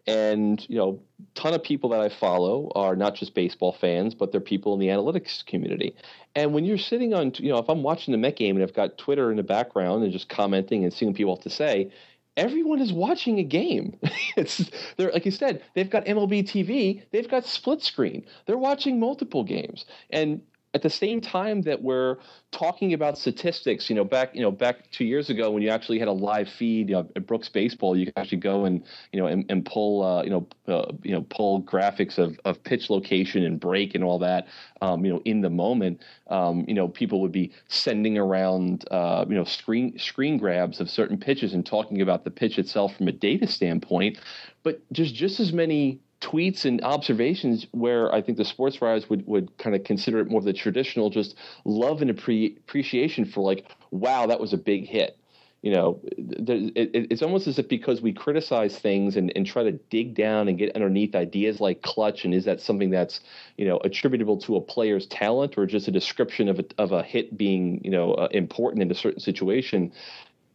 and 0.06 0.66
you 0.68 0.76
know 0.76 1.00
ton 1.34 1.54
of 1.54 1.62
people 1.62 1.88
that 1.90 2.00
i 2.00 2.08
follow 2.08 2.70
are 2.74 2.94
not 2.94 3.14
just 3.14 3.34
baseball 3.34 3.72
fans 3.72 4.14
but 4.14 4.32
they're 4.32 4.40
people 4.40 4.74
in 4.74 4.80
the 4.80 4.88
analytics 4.88 5.44
community. 5.46 5.94
And 6.36 6.52
when 6.52 6.64
you're 6.64 6.78
sitting 6.78 7.14
on 7.14 7.32
you 7.36 7.50
know 7.50 7.58
if 7.58 7.68
i'm 7.68 7.82
watching 7.82 8.12
the 8.12 8.18
met 8.18 8.36
game 8.36 8.56
and 8.56 8.62
i've 8.62 8.74
got 8.74 8.98
twitter 8.98 9.30
in 9.30 9.36
the 9.36 9.42
background 9.42 10.04
and 10.04 10.12
just 10.12 10.28
commenting 10.28 10.84
and 10.84 10.92
seeing 10.92 11.10
what 11.10 11.16
people 11.16 11.36
have 11.36 11.42
to 11.44 11.50
say 11.50 11.90
everyone 12.36 12.80
is 12.80 12.92
watching 12.92 13.38
a 13.38 13.44
game. 13.44 13.98
It's 14.36 14.68
they're 14.96 15.12
like 15.12 15.24
you 15.24 15.30
said 15.30 15.62
they've 15.74 15.88
got 15.88 16.06
mlb 16.06 16.42
tv 16.42 17.02
they've 17.12 17.28
got 17.28 17.46
split 17.46 17.82
screen 17.82 18.24
they're 18.46 18.58
watching 18.58 18.98
multiple 18.98 19.44
games. 19.44 19.84
And 20.10 20.42
at 20.74 20.82
the 20.82 20.90
same 20.90 21.20
time 21.20 21.62
that 21.62 21.80
we're 21.82 22.16
talking 22.50 22.92
about 22.92 23.16
statistics, 23.16 23.88
you 23.88 23.94
know, 23.94 24.04
back 24.04 24.34
you 24.34 24.42
know 24.42 24.50
back 24.50 24.90
two 24.90 25.04
years 25.04 25.30
ago 25.30 25.50
when 25.52 25.62
you 25.62 25.70
actually 25.70 26.00
had 26.00 26.08
a 26.08 26.12
live 26.12 26.48
feed 26.48 26.88
you 26.88 26.96
know, 26.96 27.08
at 27.14 27.26
Brooks 27.26 27.48
Baseball, 27.48 27.96
you 27.96 28.06
could 28.06 28.18
actually 28.18 28.38
go 28.38 28.64
and 28.64 28.82
you 29.12 29.20
know 29.20 29.28
and, 29.28 29.46
and 29.48 29.64
pull 29.64 30.02
uh, 30.02 30.22
you 30.24 30.30
know 30.30 30.48
uh, 30.66 30.92
you 31.02 31.12
know 31.12 31.22
pull 31.30 31.62
graphics 31.62 32.18
of, 32.18 32.38
of 32.44 32.62
pitch 32.64 32.90
location 32.90 33.44
and 33.44 33.60
break 33.60 33.94
and 33.94 34.02
all 34.02 34.18
that, 34.18 34.48
um, 34.82 35.04
you 35.04 35.12
know, 35.12 35.22
in 35.24 35.40
the 35.40 35.50
moment. 35.50 36.02
Um, 36.28 36.64
you 36.66 36.74
know, 36.74 36.88
people 36.88 37.20
would 37.20 37.32
be 37.32 37.52
sending 37.68 38.18
around 38.18 38.84
uh, 38.90 39.24
you 39.28 39.36
know 39.36 39.44
screen 39.44 39.96
screen 39.98 40.38
grabs 40.38 40.80
of 40.80 40.90
certain 40.90 41.18
pitches 41.18 41.54
and 41.54 41.64
talking 41.64 42.02
about 42.02 42.24
the 42.24 42.30
pitch 42.30 42.58
itself 42.58 42.96
from 42.96 43.06
a 43.06 43.12
data 43.12 43.46
standpoint. 43.46 44.18
But 44.64 44.80
just 44.92 45.14
just 45.14 45.38
as 45.38 45.52
many 45.52 46.00
tweets 46.24 46.64
and 46.64 46.82
observations 46.82 47.66
where 47.72 48.12
I 48.14 48.22
think 48.22 48.38
the 48.38 48.44
sports 48.44 48.80
writers 48.80 49.10
would, 49.10 49.26
would 49.26 49.56
kind 49.58 49.76
of 49.76 49.84
consider 49.84 50.20
it 50.20 50.30
more 50.30 50.38
of 50.38 50.44
the 50.44 50.52
traditional 50.52 51.10
just 51.10 51.36
love 51.64 52.00
and 52.00 52.10
appre- 52.10 52.56
appreciation 52.56 53.26
for 53.26 53.42
like, 53.42 53.66
wow, 53.90 54.26
that 54.26 54.40
was 54.40 54.52
a 54.52 54.56
big 54.56 54.86
hit. 54.86 55.18
You 55.60 55.72
know, 55.72 56.00
it, 56.04 56.72
it, 56.76 57.06
it's 57.10 57.22
almost 57.22 57.46
as 57.46 57.58
if 57.58 57.68
because 57.68 58.02
we 58.02 58.12
criticize 58.12 58.78
things 58.78 59.16
and, 59.16 59.32
and 59.34 59.46
try 59.46 59.62
to 59.62 59.72
dig 59.72 60.14
down 60.14 60.46
and 60.46 60.58
get 60.58 60.76
underneath 60.76 61.14
ideas 61.14 61.58
like 61.58 61.80
clutch, 61.80 62.26
and 62.26 62.34
is 62.34 62.44
that 62.44 62.60
something 62.60 62.90
that's 62.90 63.20
you 63.56 63.66
know 63.66 63.78
attributable 63.78 64.36
to 64.42 64.56
a 64.56 64.60
player's 64.60 65.06
talent 65.06 65.56
or 65.56 65.64
just 65.64 65.88
a 65.88 65.90
description 65.90 66.50
of 66.50 66.58
a, 66.58 66.64
of 66.76 66.92
a 66.92 67.02
hit 67.02 67.38
being 67.38 67.80
you 67.82 67.90
know 67.90 68.12
uh, 68.12 68.28
important 68.32 68.82
in 68.82 68.90
a 68.90 68.94
certain 68.94 69.20
situation? 69.20 69.90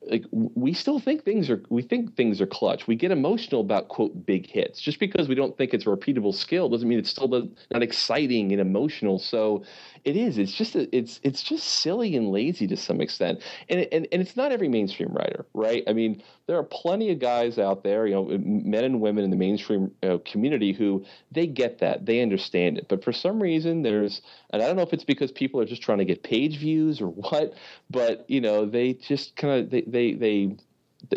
Like 0.09 0.25
we 0.31 0.73
still 0.73 0.99
think 0.99 1.23
things 1.23 1.49
are 1.49 1.63
we 1.69 1.81
think 1.81 2.15
things 2.15 2.41
are 2.41 2.47
clutch. 2.47 2.87
We 2.87 2.95
get 2.95 3.11
emotional 3.11 3.61
about 3.61 3.87
quote 3.87 4.25
big 4.25 4.49
hits. 4.49 4.81
Just 4.81 4.99
because 4.99 5.27
we 5.27 5.35
don't 5.35 5.57
think 5.57 5.73
it's 5.73 5.85
a 5.85 5.89
repeatable 5.89 6.33
skill 6.33 6.69
doesn't 6.69 6.87
mean 6.87 6.99
it's 6.99 7.09
still 7.09 7.27
not 7.27 7.83
exciting 7.83 8.51
and 8.51 8.59
emotional. 8.59 9.19
So 9.19 9.63
it 10.05 10.15
is. 10.15 10.37
It's 10.37 10.53
just 10.53 10.75
a, 10.75 10.93
it's 10.95 11.19
it's 11.23 11.43
just 11.43 11.65
silly 11.65 12.15
and 12.15 12.31
lazy 12.31 12.67
to 12.67 12.77
some 12.77 13.01
extent. 13.01 13.41
And, 13.69 13.87
and 13.91 14.07
and 14.11 14.21
it's 14.21 14.35
not 14.35 14.51
every 14.51 14.69
mainstream 14.69 15.09
writer, 15.09 15.45
right? 15.53 15.83
I 15.87 15.93
mean, 15.93 16.23
there 16.47 16.57
are 16.57 16.63
plenty 16.63 17.11
of 17.11 17.19
guys 17.19 17.59
out 17.59 17.83
there, 17.83 18.07
you 18.07 18.15
know, 18.15 18.25
men 18.39 18.83
and 18.83 19.01
women 19.01 19.23
in 19.23 19.29
the 19.29 19.35
mainstream 19.35 19.91
uh, 20.01 20.17
community 20.25 20.73
who 20.73 21.05
they 21.31 21.45
get 21.47 21.79
that, 21.79 22.05
they 22.05 22.21
understand 22.21 22.77
it. 22.77 22.87
But 22.87 23.03
for 23.03 23.11
some 23.11 23.41
reason, 23.41 23.83
there's 23.83 24.21
and 24.51 24.61
I 24.61 24.67
don't 24.67 24.75
know 24.75 24.81
if 24.81 24.93
it's 24.93 25.03
because 25.03 25.31
people 25.31 25.61
are 25.61 25.65
just 25.65 25.81
trying 25.81 25.99
to 25.99 26.05
get 26.05 26.23
page 26.23 26.57
views 26.57 27.01
or 27.01 27.07
what, 27.09 27.53
but 27.89 28.25
you 28.29 28.41
know, 28.41 28.65
they 28.65 28.93
just 28.93 29.35
kind 29.35 29.59
of 29.59 29.69
they 29.69 29.81
they 29.81 29.98
they 30.13 30.57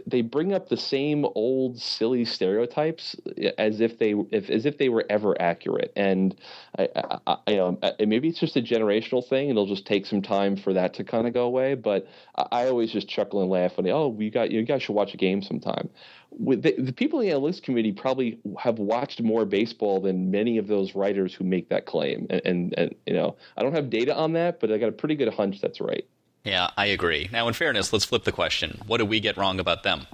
they 0.06 0.22
bring 0.22 0.52
up 0.52 0.68
the 0.68 0.76
same 0.76 1.26
old 1.34 1.78
silly 1.78 2.24
stereotypes 2.24 3.16
eh, 3.36 3.50
as 3.58 3.80
if 3.80 3.98
they 3.98 4.14
if, 4.30 4.48
as 4.48 4.64
if 4.64 4.78
they 4.78 4.88
were 4.88 5.04
ever 5.10 5.40
accurate. 5.40 5.92
And 5.96 6.36
I, 6.78 6.88
I, 7.26 7.36
you 7.48 7.56
know 7.56 7.78
maybe 7.98 8.28
it's 8.28 8.38
just 8.38 8.56
a 8.56 8.62
generational 8.62 9.26
thing 9.26 9.50
it'll 9.50 9.66
just 9.66 9.86
take 9.86 10.06
some 10.06 10.22
time 10.22 10.56
for 10.56 10.72
that 10.72 10.94
to 10.94 11.04
kind 11.04 11.26
of 11.26 11.34
go 11.34 11.44
away 11.44 11.74
but 11.74 12.06
I, 12.36 12.66
always 12.68 12.92
just 12.92 13.08
chuckle 13.08 13.42
and 13.42 13.50
laugh 13.50 13.76
when 13.76 13.84
they, 13.84 13.92
oh 13.92 14.08
we 14.08 14.30
got 14.30 14.50
you 14.50 14.62
guys 14.62 14.82
should 14.82 14.94
watch 14.94 15.14
a 15.14 15.16
game 15.16 15.42
sometime. 15.42 15.88
With 16.30 16.62
the, 16.62 16.74
the 16.78 16.92
people 16.92 17.20
in 17.20 17.28
the 17.28 17.34
analytics 17.34 17.62
community 17.62 17.92
probably 17.92 18.38
have 18.58 18.78
watched 18.78 19.20
more 19.20 19.44
baseball 19.44 20.00
than 20.00 20.30
many 20.30 20.56
of 20.56 20.66
those 20.66 20.94
writers 20.94 21.34
who 21.34 21.44
make 21.44 21.68
that 21.68 21.84
claim 21.84 22.26
and, 22.30 22.40
and, 22.44 22.74
and 22.78 22.94
you 23.06 23.14
know 23.14 23.36
I 23.56 23.62
don't 23.62 23.74
have 23.74 23.90
data 23.90 24.14
on 24.14 24.32
that 24.34 24.60
but 24.60 24.70
I 24.70 24.78
got 24.78 24.88
a 24.88 24.92
pretty 24.92 25.16
good 25.16 25.32
hunch 25.32 25.60
that's 25.60 25.80
right 25.80 26.06
yeah, 26.44 26.70
I 26.76 26.86
agree. 26.86 27.28
Now, 27.32 27.48
in 27.48 27.54
fairness, 27.54 27.92
let's 27.92 28.04
flip 28.04 28.24
the 28.24 28.32
question. 28.32 28.80
What 28.86 28.98
do 28.98 29.06
we 29.06 29.20
get 29.20 29.36
wrong 29.36 29.60
about 29.60 29.82
them? 29.82 30.06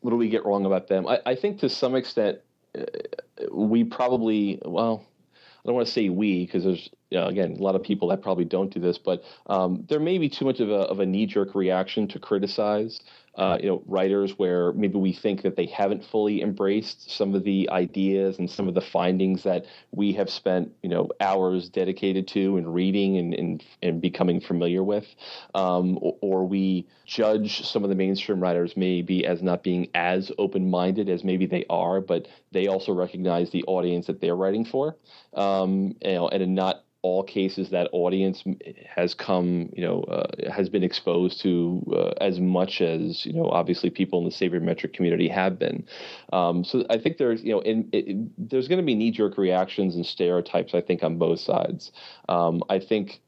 What 0.00 0.10
do 0.10 0.16
we 0.16 0.28
get 0.28 0.44
wrong 0.44 0.64
about 0.66 0.88
them? 0.88 1.06
I, 1.06 1.20
I 1.26 1.34
think 1.34 1.60
to 1.60 1.68
some 1.68 1.94
extent, 1.94 2.38
uh, 2.76 2.84
we 3.52 3.84
probably, 3.84 4.60
well, 4.64 5.04
I 5.34 5.68
don't 5.68 5.74
want 5.74 5.86
to 5.86 5.92
say 5.92 6.08
we 6.08 6.46
because 6.46 6.64
there's 6.64 6.88
you 7.10 7.18
know, 7.18 7.26
again, 7.26 7.56
a 7.58 7.62
lot 7.62 7.74
of 7.74 7.82
people 7.82 8.08
that 8.08 8.22
probably 8.22 8.44
don't 8.44 8.72
do 8.72 8.80
this, 8.80 8.98
but 8.98 9.22
um, 9.46 9.84
there 9.88 10.00
may 10.00 10.18
be 10.18 10.28
too 10.28 10.44
much 10.44 10.60
of 10.60 10.68
a, 10.68 10.80
of 10.82 11.00
a 11.00 11.06
knee 11.06 11.26
jerk 11.26 11.54
reaction 11.54 12.06
to 12.08 12.18
criticize 12.18 13.00
uh, 13.38 13.56
you 13.60 13.68
know, 13.68 13.82
writers 13.86 14.36
where 14.36 14.72
maybe 14.72 14.98
we 14.98 15.12
think 15.12 15.42
that 15.42 15.54
they 15.54 15.66
haven't 15.66 16.04
fully 16.04 16.42
embraced 16.42 17.08
some 17.08 17.36
of 17.36 17.44
the 17.44 17.70
ideas 17.70 18.36
and 18.40 18.50
some 18.50 18.66
of 18.66 18.74
the 18.74 18.80
findings 18.80 19.44
that 19.44 19.64
we 19.92 20.12
have 20.12 20.28
spent, 20.28 20.72
you 20.82 20.88
know, 20.88 21.08
hours 21.20 21.68
dedicated 21.68 22.26
to 22.26 22.56
and 22.56 22.74
reading 22.74 23.16
and, 23.16 23.34
and, 23.34 23.64
and 23.80 24.00
becoming 24.02 24.40
familiar 24.40 24.82
with. 24.82 25.06
Um, 25.54 25.98
or, 26.02 26.16
or, 26.20 26.48
we 26.48 26.88
judge 27.06 27.64
some 27.64 27.84
of 27.84 27.90
the 27.90 27.94
mainstream 27.94 28.40
writers 28.40 28.76
maybe 28.76 29.24
as 29.24 29.40
not 29.40 29.62
being 29.62 29.88
as 29.94 30.32
open 30.38 30.68
minded 30.68 31.08
as 31.08 31.22
maybe 31.22 31.46
they 31.46 31.64
are, 31.70 32.00
but 32.00 32.26
they 32.50 32.66
also 32.66 32.92
recognize 32.92 33.50
the 33.50 33.62
audience 33.64 34.08
that 34.08 34.20
they're 34.20 34.34
writing 34.34 34.64
for. 34.64 34.96
Um, 35.34 35.94
you 36.02 36.14
know, 36.14 36.28
and 36.28 36.54
not 36.56 36.82
all 37.08 37.22
cases 37.22 37.70
that 37.70 37.88
audience 37.92 38.44
has 38.94 39.14
come, 39.14 39.70
you 39.72 39.82
know, 39.82 40.02
uh, 40.02 40.52
has 40.52 40.68
been 40.68 40.82
exposed 40.82 41.40
to 41.40 41.82
uh, 41.96 42.12
as 42.20 42.38
much 42.38 42.82
as 42.82 43.24
you 43.24 43.32
know, 43.32 43.48
obviously 43.48 43.88
people 43.88 44.18
in 44.18 44.24
the 44.26 44.30
sabermetric 44.30 44.92
community 44.92 45.28
have 45.28 45.58
been. 45.58 45.86
Um, 46.32 46.64
so 46.64 46.84
I 46.90 46.98
think 46.98 47.16
there's, 47.16 47.42
you 47.42 47.52
know, 47.52 47.60
in, 47.60 47.88
it, 47.92 48.50
there's 48.50 48.68
going 48.68 48.80
to 48.80 48.84
be 48.84 48.94
knee 48.94 49.10
jerk 49.10 49.38
reactions 49.38 49.96
and 49.96 50.04
stereotypes. 50.04 50.74
I 50.74 50.82
think 50.82 51.02
on 51.02 51.16
both 51.16 51.40
sides. 51.40 51.92
Um, 52.28 52.62
I 52.68 52.78
think 52.78 53.20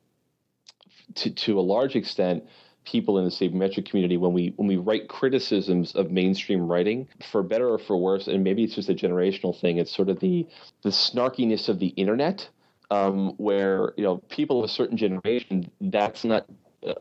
to 1.15 1.31
to 1.31 1.59
a 1.59 1.65
large 1.75 1.97
extent 1.97 2.45
people 2.85 3.19
in 3.19 3.25
the 3.25 3.31
sabermetric 3.31 3.89
community 3.89 4.17
when 4.17 4.33
we 4.33 4.53
when 4.57 4.69
we 4.69 4.77
write 4.77 5.09
criticisms 5.09 5.95
of 5.95 6.11
mainstream 6.11 6.67
writing 6.67 7.09
for 7.31 7.43
better 7.43 7.69
or 7.69 7.79
for 7.79 7.97
worse 7.97 8.27
and 8.27 8.43
maybe 8.45 8.65
it's 8.65 8.75
just 8.75 8.89
a 8.89 8.95
generational 8.95 9.59
thing 9.61 9.79
it's 9.79 9.95
sort 9.95 10.09
of 10.09 10.19
the 10.21 10.47
the 10.83 10.91
snarkiness 10.91 11.69
of 11.69 11.79
the 11.79 11.89
internet 11.89 12.49
um, 12.91 13.31
where 13.37 13.93
you 13.97 14.05
know 14.05 14.19
people 14.29 14.59
of 14.59 14.65
a 14.65 14.73
certain 14.73 14.97
generation, 14.97 15.71
that's 15.81 16.25
not 16.25 16.47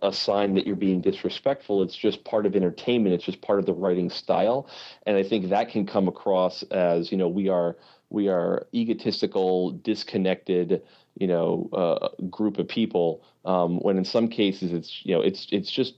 a 0.01 0.11
sign 0.11 0.55
that 0.55 0.67
you're 0.67 0.75
being 0.75 0.99
disrespectful. 1.01 1.81
It's 1.81 1.95
just 1.95 2.23
part 2.25 2.45
of 2.45 2.55
entertainment. 2.55 3.15
It's 3.15 3.23
just 3.23 3.41
part 3.41 3.59
of 3.59 3.65
the 3.65 3.73
writing 3.73 4.09
style, 4.09 4.69
and 5.05 5.17
I 5.17 5.23
think 5.23 5.49
that 5.49 5.69
can 5.69 5.85
come 5.85 6.07
across 6.07 6.63
as 6.63 7.11
you 7.11 7.17
know 7.17 7.27
we 7.27 7.49
are 7.49 7.77
we 8.09 8.27
are 8.27 8.67
egotistical, 8.73 9.71
disconnected, 9.71 10.81
you 11.15 11.27
know, 11.27 11.69
uh, 11.73 12.09
group 12.29 12.57
of 12.57 12.67
people. 12.67 13.23
Um, 13.45 13.79
when 13.79 13.97
in 13.97 14.05
some 14.05 14.27
cases 14.27 14.73
it's 14.73 15.01
you 15.05 15.15
know 15.15 15.21
it's 15.21 15.47
it's 15.51 15.71
just 15.71 15.95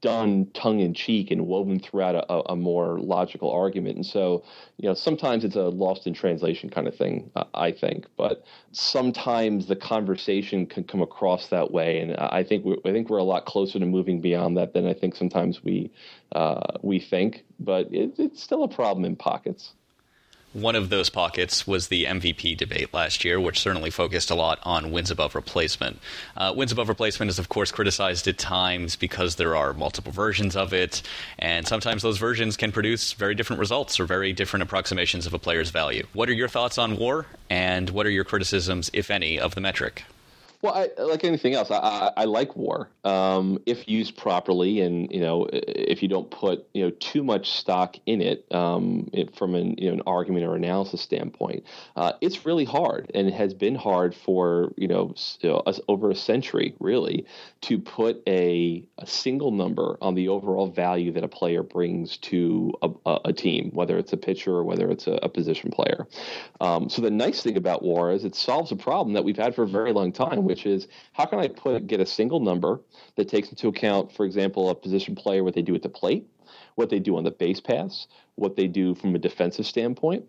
done 0.00 0.48
tongue 0.54 0.80
in 0.80 0.94
cheek 0.94 1.30
and 1.30 1.46
woven 1.46 1.78
throughout 1.78 2.14
a, 2.14 2.52
a, 2.52 2.56
more 2.56 2.98
logical 2.98 3.50
argument. 3.50 3.96
And 3.96 4.06
so, 4.06 4.42
you 4.78 4.88
know, 4.88 4.94
sometimes 4.94 5.44
it's 5.44 5.56
a 5.56 5.64
lost 5.64 6.06
in 6.06 6.14
translation 6.14 6.70
kind 6.70 6.88
of 6.88 6.96
thing, 6.96 7.30
uh, 7.36 7.44
I 7.54 7.72
think. 7.72 8.06
But 8.16 8.44
sometimes 8.72 9.66
the 9.66 9.76
conversation 9.76 10.66
can 10.66 10.84
come 10.84 11.02
across 11.02 11.48
that 11.48 11.70
way, 11.70 12.00
and 12.00 12.16
I 12.16 12.42
think 12.44 12.64
we're, 12.64 12.78
I 12.84 12.92
think 12.92 13.10
we're 13.10 13.18
a 13.18 13.24
lot 13.24 13.44
closer 13.44 13.78
to 13.78 13.86
moving 13.86 14.20
beyond 14.20 14.56
that 14.56 14.72
than 14.72 14.86
I 14.86 14.94
think 14.94 15.16
sometimes 15.16 15.62
we 15.62 15.90
uh, 16.32 16.78
we 16.82 16.98
think. 16.98 17.44
But 17.58 17.92
it, 17.92 18.14
it's 18.18 18.42
still 18.42 18.64
a 18.64 18.68
problem 18.68 19.04
in 19.04 19.16
pockets. 19.16 19.74
One 20.52 20.74
of 20.74 20.88
those 20.88 21.10
pockets 21.10 21.64
was 21.64 21.86
the 21.86 22.06
MVP 22.06 22.56
debate 22.56 22.92
last 22.92 23.24
year, 23.24 23.40
which 23.40 23.60
certainly 23.60 23.90
focused 23.90 24.32
a 24.32 24.34
lot 24.34 24.58
on 24.64 24.90
wins 24.90 25.12
above 25.12 25.36
replacement. 25.36 26.00
Uh, 26.36 26.52
wins 26.56 26.72
above 26.72 26.88
replacement 26.88 27.30
is, 27.30 27.38
of 27.38 27.48
course, 27.48 27.70
criticized 27.70 28.26
at 28.26 28.36
times 28.36 28.96
because 28.96 29.36
there 29.36 29.54
are 29.54 29.72
multiple 29.72 30.10
versions 30.10 30.56
of 30.56 30.72
it, 30.72 31.02
and 31.38 31.68
sometimes 31.68 32.02
those 32.02 32.18
versions 32.18 32.56
can 32.56 32.72
produce 32.72 33.12
very 33.12 33.36
different 33.36 33.60
results 33.60 34.00
or 34.00 34.06
very 34.06 34.32
different 34.32 34.64
approximations 34.64 35.24
of 35.24 35.34
a 35.34 35.38
player's 35.38 35.70
value. 35.70 36.04
What 36.14 36.28
are 36.28 36.34
your 36.34 36.48
thoughts 36.48 36.78
on 36.78 36.96
WAR, 36.96 37.26
and 37.48 37.88
what 37.90 38.04
are 38.04 38.10
your 38.10 38.24
criticisms, 38.24 38.90
if 38.92 39.08
any, 39.08 39.38
of 39.38 39.54
the 39.54 39.60
metric? 39.60 40.02
Well, 40.62 40.74
I, 40.74 41.02
like 41.02 41.24
anything 41.24 41.54
else, 41.54 41.70
I, 41.70 41.78
I, 41.78 42.12
I 42.18 42.24
like 42.24 42.54
war 42.54 42.90
um, 43.04 43.62
if 43.64 43.88
used 43.88 44.18
properly, 44.18 44.80
and 44.82 45.10
you 45.10 45.20
know, 45.20 45.48
if 45.52 46.02
you 46.02 46.08
don't 46.08 46.30
put 46.30 46.66
you 46.74 46.84
know 46.84 46.90
too 46.90 47.24
much 47.24 47.50
stock 47.50 47.96
in 48.04 48.20
it, 48.20 48.46
um, 48.52 49.08
it 49.14 49.34
from 49.34 49.54
an 49.54 49.76
you 49.78 49.88
know 49.88 49.94
an 49.94 50.02
argument 50.06 50.44
or 50.44 50.54
analysis 50.54 51.00
standpoint, 51.00 51.64
uh, 51.96 52.12
it's 52.20 52.44
really 52.44 52.66
hard, 52.66 53.10
and 53.14 53.26
it 53.26 53.32
has 53.32 53.54
been 53.54 53.74
hard 53.74 54.14
for 54.14 54.72
you 54.76 54.86
know, 54.86 55.14
know 55.42 55.62
over 55.88 56.10
a 56.10 56.14
century 56.14 56.74
really 56.78 57.24
to 57.62 57.78
put 57.78 58.22
a, 58.26 58.84
a 58.98 59.06
single 59.06 59.52
number 59.52 59.96
on 60.02 60.14
the 60.14 60.28
overall 60.28 60.66
value 60.66 61.10
that 61.12 61.24
a 61.24 61.28
player 61.28 61.62
brings 61.62 62.18
to 62.18 62.72
a, 62.82 63.18
a 63.24 63.32
team, 63.32 63.70
whether 63.72 63.96
it's 63.96 64.12
a 64.12 64.16
pitcher 64.18 64.52
or 64.52 64.64
whether 64.64 64.90
it's 64.90 65.06
a, 65.06 65.12
a 65.22 65.28
position 65.28 65.70
player. 65.70 66.06
Um, 66.60 66.90
so 66.90 67.00
the 67.00 67.10
nice 67.10 67.42
thing 67.42 67.56
about 67.56 67.82
war 67.82 68.12
is 68.12 68.24
it 68.24 68.34
solves 68.34 68.72
a 68.72 68.76
problem 68.76 69.14
that 69.14 69.24
we've 69.24 69.38
had 69.38 69.54
for 69.54 69.62
a 69.62 69.68
very 69.68 69.92
long 69.92 70.12
time 70.12 70.49
which 70.50 70.66
is 70.66 70.88
how 71.12 71.24
can 71.26 71.38
I 71.38 71.46
put 71.46 71.86
get 71.86 72.00
a 72.00 72.06
single 72.06 72.40
number 72.40 72.80
that 73.16 73.28
takes 73.28 73.50
into 73.50 73.68
account, 73.68 74.12
for 74.12 74.26
example, 74.26 74.68
a 74.68 74.74
position 74.74 75.14
player, 75.14 75.44
what 75.44 75.54
they 75.54 75.62
do 75.62 75.76
at 75.76 75.82
the 75.82 75.88
plate, 75.88 76.26
what 76.74 76.90
they 76.90 76.98
do 76.98 77.16
on 77.16 77.22
the 77.22 77.30
base 77.30 77.60
pass, 77.60 78.08
what 78.34 78.56
they 78.56 78.66
do 78.66 78.96
from 78.96 79.14
a 79.14 79.18
defensive 79.18 79.64
standpoint, 79.64 80.24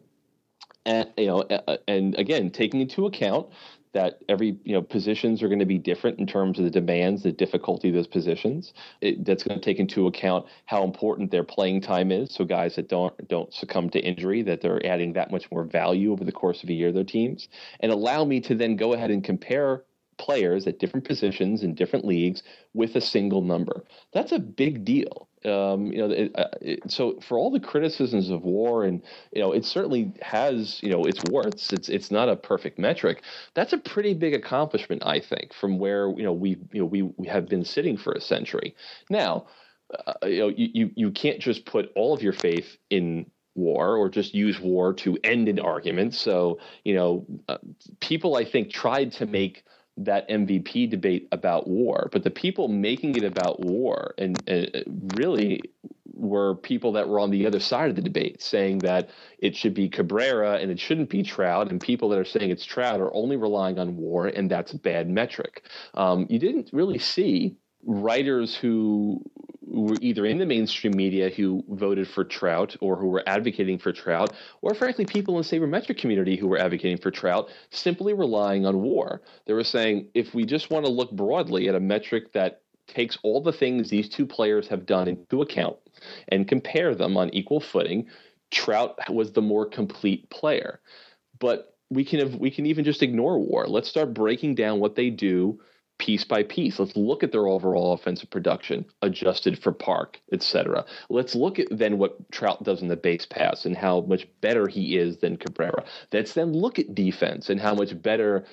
and 0.85 1.09
you 1.17 1.25
know, 1.25 1.43
and 1.87 2.13
again, 2.19 2.51
taking 2.51 2.81
into 2.81 3.07
account 3.07 3.47
that 3.93 4.19
every 4.29 4.57
you 4.63 4.73
know 4.73 4.81
positions 4.81 5.43
are 5.43 5.47
going 5.47 5.59
to 5.59 5.65
be 5.65 5.77
different 5.77 6.19
in 6.19 6.25
terms 6.25 6.57
of 6.57 6.65
the 6.65 6.71
demands, 6.71 7.23
the 7.23 7.31
difficulty 7.31 7.89
of 7.89 7.95
those 7.95 8.07
positions. 8.07 8.73
It, 9.01 9.25
that's 9.25 9.43
going 9.43 9.59
to 9.59 9.63
take 9.63 9.79
into 9.79 10.07
account 10.07 10.45
how 10.65 10.83
important 10.83 11.31
their 11.31 11.43
playing 11.43 11.81
time 11.81 12.11
is. 12.11 12.33
So 12.33 12.45
guys 12.45 12.75
that 12.75 12.87
don't 12.89 13.27
don't 13.27 13.53
succumb 13.53 13.89
to 13.91 13.99
injury, 13.99 14.41
that 14.43 14.61
they're 14.61 14.85
adding 14.85 15.13
that 15.13 15.31
much 15.31 15.51
more 15.51 15.63
value 15.63 16.11
over 16.11 16.23
the 16.23 16.31
course 16.31 16.63
of 16.63 16.69
a 16.69 16.73
year, 16.73 16.91
their 16.91 17.03
teams, 17.03 17.49
and 17.79 17.91
allow 17.91 18.23
me 18.23 18.39
to 18.41 18.55
then 18.55 18.75
go 18.75 18.93
ahead 18.93 19.11
and 19.11 19.23
compare 19.23 19.83
players 20.21 20.67
at 20.67 20.77
different 20.77 21.05
positions 21.05 21.63
in 21.63 21.73
different 21.73 22.05
leagues 22.05 22.43
with 22.75 22.95
a 22.95 23.01
single 23.01 23.41
number. 23.41 23.83
That's 24.13 24.31
a 24.31 24.39
big 24.39 24.85
deal. 24.85 25.27
Um, 25.43 25.87
you 25.87 25.97
know, 25.97 26.11
it, 26.11 26.31
uh, 26.35 26.49
it, 26.61 26.91
so 26.91 27.19
for 27.27 27.39
all 27.39 27.49
the 27.49 27.59
criticisms 27.59 28.29
of 28.29 28.43
war, 28.43 28.83
and 28.83 29.01
you 29.33 29.41
know, 29.41 29.51
it 29.51 29.65
certainly 29.65 30.13
has 30.21 30.79
you 30.83 30.91
know 30.91 31.03
its 31.05 31.19
warts. 31.31 31.73
It's 31.73 31.89
it's 31.89 32.11
not 32.11 32.29
a 32.29 32.35
perfect 32.35 32.77
metric. 32.77 33.23
That's 33.55 33.73
a 33.73 33.79
pretty 33.79 34.13
big 34.13 34.35
accomplishment, 34.35 35.01
I 35.03 35.19
think, 35.19 35.53
from 35.53 35.79
where 35.79 36.09
you 36.11 36.23
know 36.23 36.33
we 36.33 36.51
you 36.71 36.81
know 36.81 36.85
we, 36.85 37.01
we 37.01 37.27
have 37.27 37.49
been 37.49 37.65
sitting 37.65 37.97
for 37.97 38.13
a 38.13 38.21
century. 38.21 38.75
Now, 39.09 39.47
uh, 40.05 40.13
you 40.27 40.39
know, 40.39 40.53
you 40.55 40.91
you 40.95 41.09
can't 41.09 41.39
just 41.39 41.65
put 41.65 41.91
all 41.95 42.13
of 42.13 42.21
your 42.21 42.33
faith 42.33 42.77
in 42.91 43.25
war 43.55 43.97
or 43.97 44.09
just 44.09 44.33
use 44.33 44.59
war 44.59 44.93
to 44.93 45.17
end 45.23 45.49
an 45.49 45.59
argument. 45.59 46.13
So, 46.13 46.59
you 46.85 46.95
know, 46.95 47.25
uh, 47.49 47.57
people 47.99 48.35
I 48.35 48.45
think 48.45 48.71
tried 48.71 49.11
to 49.13 49.25
make 49.25 49.63
that 50.05 50.27
MVP 50.29 50.89
debate 50.89 51.27
about 51.31 51.67
war, 51.67 52.09
but 52.11 52.23
the 52.23 52.29
people 52.29 52.67
making 52.67 53.15
it 53.15 53.23
about 53.23 53.59
war 53.59 54.13
and, 54.17 54.41
and 54.47 55.11
really 55.15 55.61
were 56.13 56.55
people 56.55 56.91
that 56.93 57.07
were 57.07 57.19
on 57.19 57.31
the 57.31 57.47
other 57.47 57.59
side 57.59 57.89
of 57.89 57.95
the 57.95 58.01
debate 58.01 58.41
saying 58.41 58.79
that 58.79 59.09
it 59.39 59.55
should 59.55 59.73
be 59.73 59.89
Cabrera 59.89 60.57
and 60.57 60.69
it 60.69 60.79
shouldn't 60.79 61.09
be 61.09 61.23
Trout, 61.23 61.71
and 61.71 61.81
people 61.81 62.09
that 62.09 62.19
are 62.19 62.25
saying 62.25 62.51
it's 62.51 62.65
Trout 62.65 63.01
are 63.01 63.13
only 63.13 63.35
relying 63.35 63.79
on 63.79 63.97
war, 63.97 64.27
and 64.27 64.49
that's 64.49 64.73
a 64.73 64.77
bad 64.77 65.09
metric. 65.09 65.63
Um, 65.95 66.27
you 66.29 66.39
didn't 66.39 66.69
really 66.71 66.99
see 66.99 67.57
writers 67.85 68.55
who 68.55 69.23
were 69.71 69.95
either 70.01 70.25
in 70.25 70.37
the 70.37 70.45
mainstream 70.45 70.95
media 70.95 71.29
who 71.29 71.63
voted 71.69 72.07
for 72.07 72.23
Trout 72.23 72.75
or 72.81 72.97
who 72.97 73.07
were 73.07 73.23
advocating 73.25 73.79
for 73.79 73.93
Trout, 73.93 74.33
or 74.61 74.73
frankly, 74.73 75.05
people 75.05 75.37
in 75.37 75.43
the 75.43 75.47
sabermetric 75.47 75.97
community 75.97 76.35
who 76.35 76.47
were 76.47 76.59
advocating 76.59 76.97
for 76.97 77.11
Trout, 77.11 77.49
simply 77.69 78.13
relying 78.13 78.65
on 78.65 78.81
war. 78.81 79.21
They 79.45 79.53
were 79.53 79.63
saying 79.63 80.07
if 80.13 80.33
we 80.33 80.45
just 80.45 80.69
want 80.69 80.85
to 80.85 80.91
look 80.91 81.11
broadly 81.11 81.69
at 81.69 81.75
a 81.75 81.79
metric 81.79 82.33
that 82.33 82.61
takes 82.87 83.17
all 83.23 83.41
the 83.41 83.53
things 83.53 83.89
these 83.89 84.09
two 84.09 84.25
players 84.25 84.67
have 84.67 84.85
done 84.85 85.07
into 85.07 85.41
account 85.41 85.77
and 86.27 86.47
compare 86.47 86.93
them 86.93 87.15
on 87.15 87.33
equal 87.33 87.61
footing, 87.61 88.07
Trout 88.49 88.97
was 89.09 89.31
the 89.31 89.41
more 89.41 89.65
complete 89.65 90.29
player. 90.29 90.81
But 91.39 91.75
we 91.89 92.03
can 92.03 92.19
have, 92.19 92.35
we 92.35 92.51
can 92.51 92.65
even 92.65 92.83
just 92.83 93.01
ignore 93.01 93.39
war. 93.39 93.67
Let's 93.67 93.89
start 93.89 94.13
breaking 94.13 94.55
down 94.55 94.79
what 94.79 94.95
they 94.95 95.09
do 95.09 95.59
piece 96.01 96.23
by 96.23 96.41
piece. 96.41 96.79
Let's 96.79 96.97
look 96.97 97.21
at 97.21 97.31
their 97.31 97.47
overall 97.47 97.93
offensive 97.93 98.31
production, 98.31 98.85
adjusted 99.03 99.61
for 99.61 99.71
park, 99.71 100.19
etc. 100.33 100.83
Let's 101.09 101.35
look 101.35 101.59
at 101.59 101.67
then 101.69 101.99
what 101.99 102.31
Trout 102.31 102.63
does 102.63 102.81
in 102.81 102.87
the 102.87 102.95
base 102.95 103.27
pass 103.27 103.65
and 103.65 103.77
how 103.77 104.01
much 104.01 104.27
better 104.41 104.67
he 104.67 104.97
is 104.97 105.17
than 105.17 105.37
Cabrera. 105.37 105.85
Let's 106.11 106.33
then 106.33 106.53
look 106.53 106.79
at 106.79 106.95
defense 106.95 107.51
and 107.51 107.61
how 107.61 107.75
much 107.75 108.01
better 108.01 108.45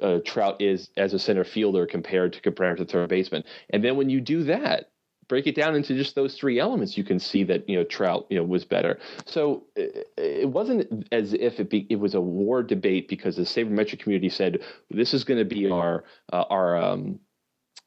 uh, 0.00 0.20
Trout 0.24 0.62
is 0.62 0.88
as 0.96 1.12
a 1.12 1.18
center 1.18 1.44
fielder 1.44 1.84
compared 1.84 2.32
to 2.32 2.40
Cabrera 2.40 2.76
to 2.78 2.86
third 2.86 3.10
baseman. 3.10 3.44
And 3.68 3.84
then 3.84 3.96
when 3.96 4.08
you 4.08 4.22
do 4.22 4.44
that, 4.44 4.88
break 5.28 5.46
it 5.46 5.54
down 5.54 5.74
into 5.74 5.94
just 5.94 6.14
those 6.14 6.36
three 6.36 6.58
elements, 6.58 6.96
you 6.96 7.04
can 7.04 7.18
see 7.18 7.44
that 7.44 7.68
you 7.68 7.76
know 7.76 7.84
Trout 7.84 8.26
you 8.30 8.38
know 8.38 8.44
was 8.44 8.64
better. 8.64 8.98
So 9.26 9.64
it 9.76 10.48
wasn't 10.48 11.08
as 11.12 11.32
if 11.32 11.60
it 11.60 11.70
be, 11.70 11.86
it 11.90 11.96
was 11.96 12.14
a 12.14 12.20
war 12.20 12.62
debate 12.62 13.08
because 13.08 13.36
the 13.36 13.42
sabermetric 13.42 14.00
community 14.00 14.28
said 14.28 14.60
this 14.90 15.14
is 15.14 15.24
going 15.24 15.38
to 15.38 15.44
be 15.44 15.70
our 15.70 16.04
uh, 16.32 16.44
our 16.50 16.76
um, 16.76 17.20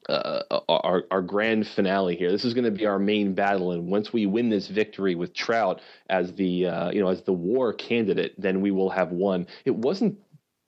uh, 0.08 0.42
our 0.68 1.04
our 1.10 1.22
grand 1.22 1.66
finale 1.66 2.16
here. 2.16 2.30
This 2.30 2.44
is 2.44 2.54
going 2.54 2.64
to 2.64 2.70
be 2.70 2.86
our 2.86 2.98
main 2.98 3.34
battle, 3.34 3.72
and 3.72 3.90
once 3.90 4.12
we 4.12 4.26
win 4.26 4.48
this 4.48 4.68
victory 4.68 5.14
with 5.14 5.34
Trout 5.34 5.80
as 6.08 6.32
the 6.34 6.66
uh, 6.66 6.90
you 6.90 7.00
know 7.00 7.08
as 7.08 7.22
the 7.22 7.32
war 7.32 7.72
candidate, 7.72 8.34
then 8.38 8.60
we 8.60 8.70
will 8.70 8.90
have 8.90 9.12
won. 9.12 9.46
It 9.64 9.74
wasn't 9.74 10.18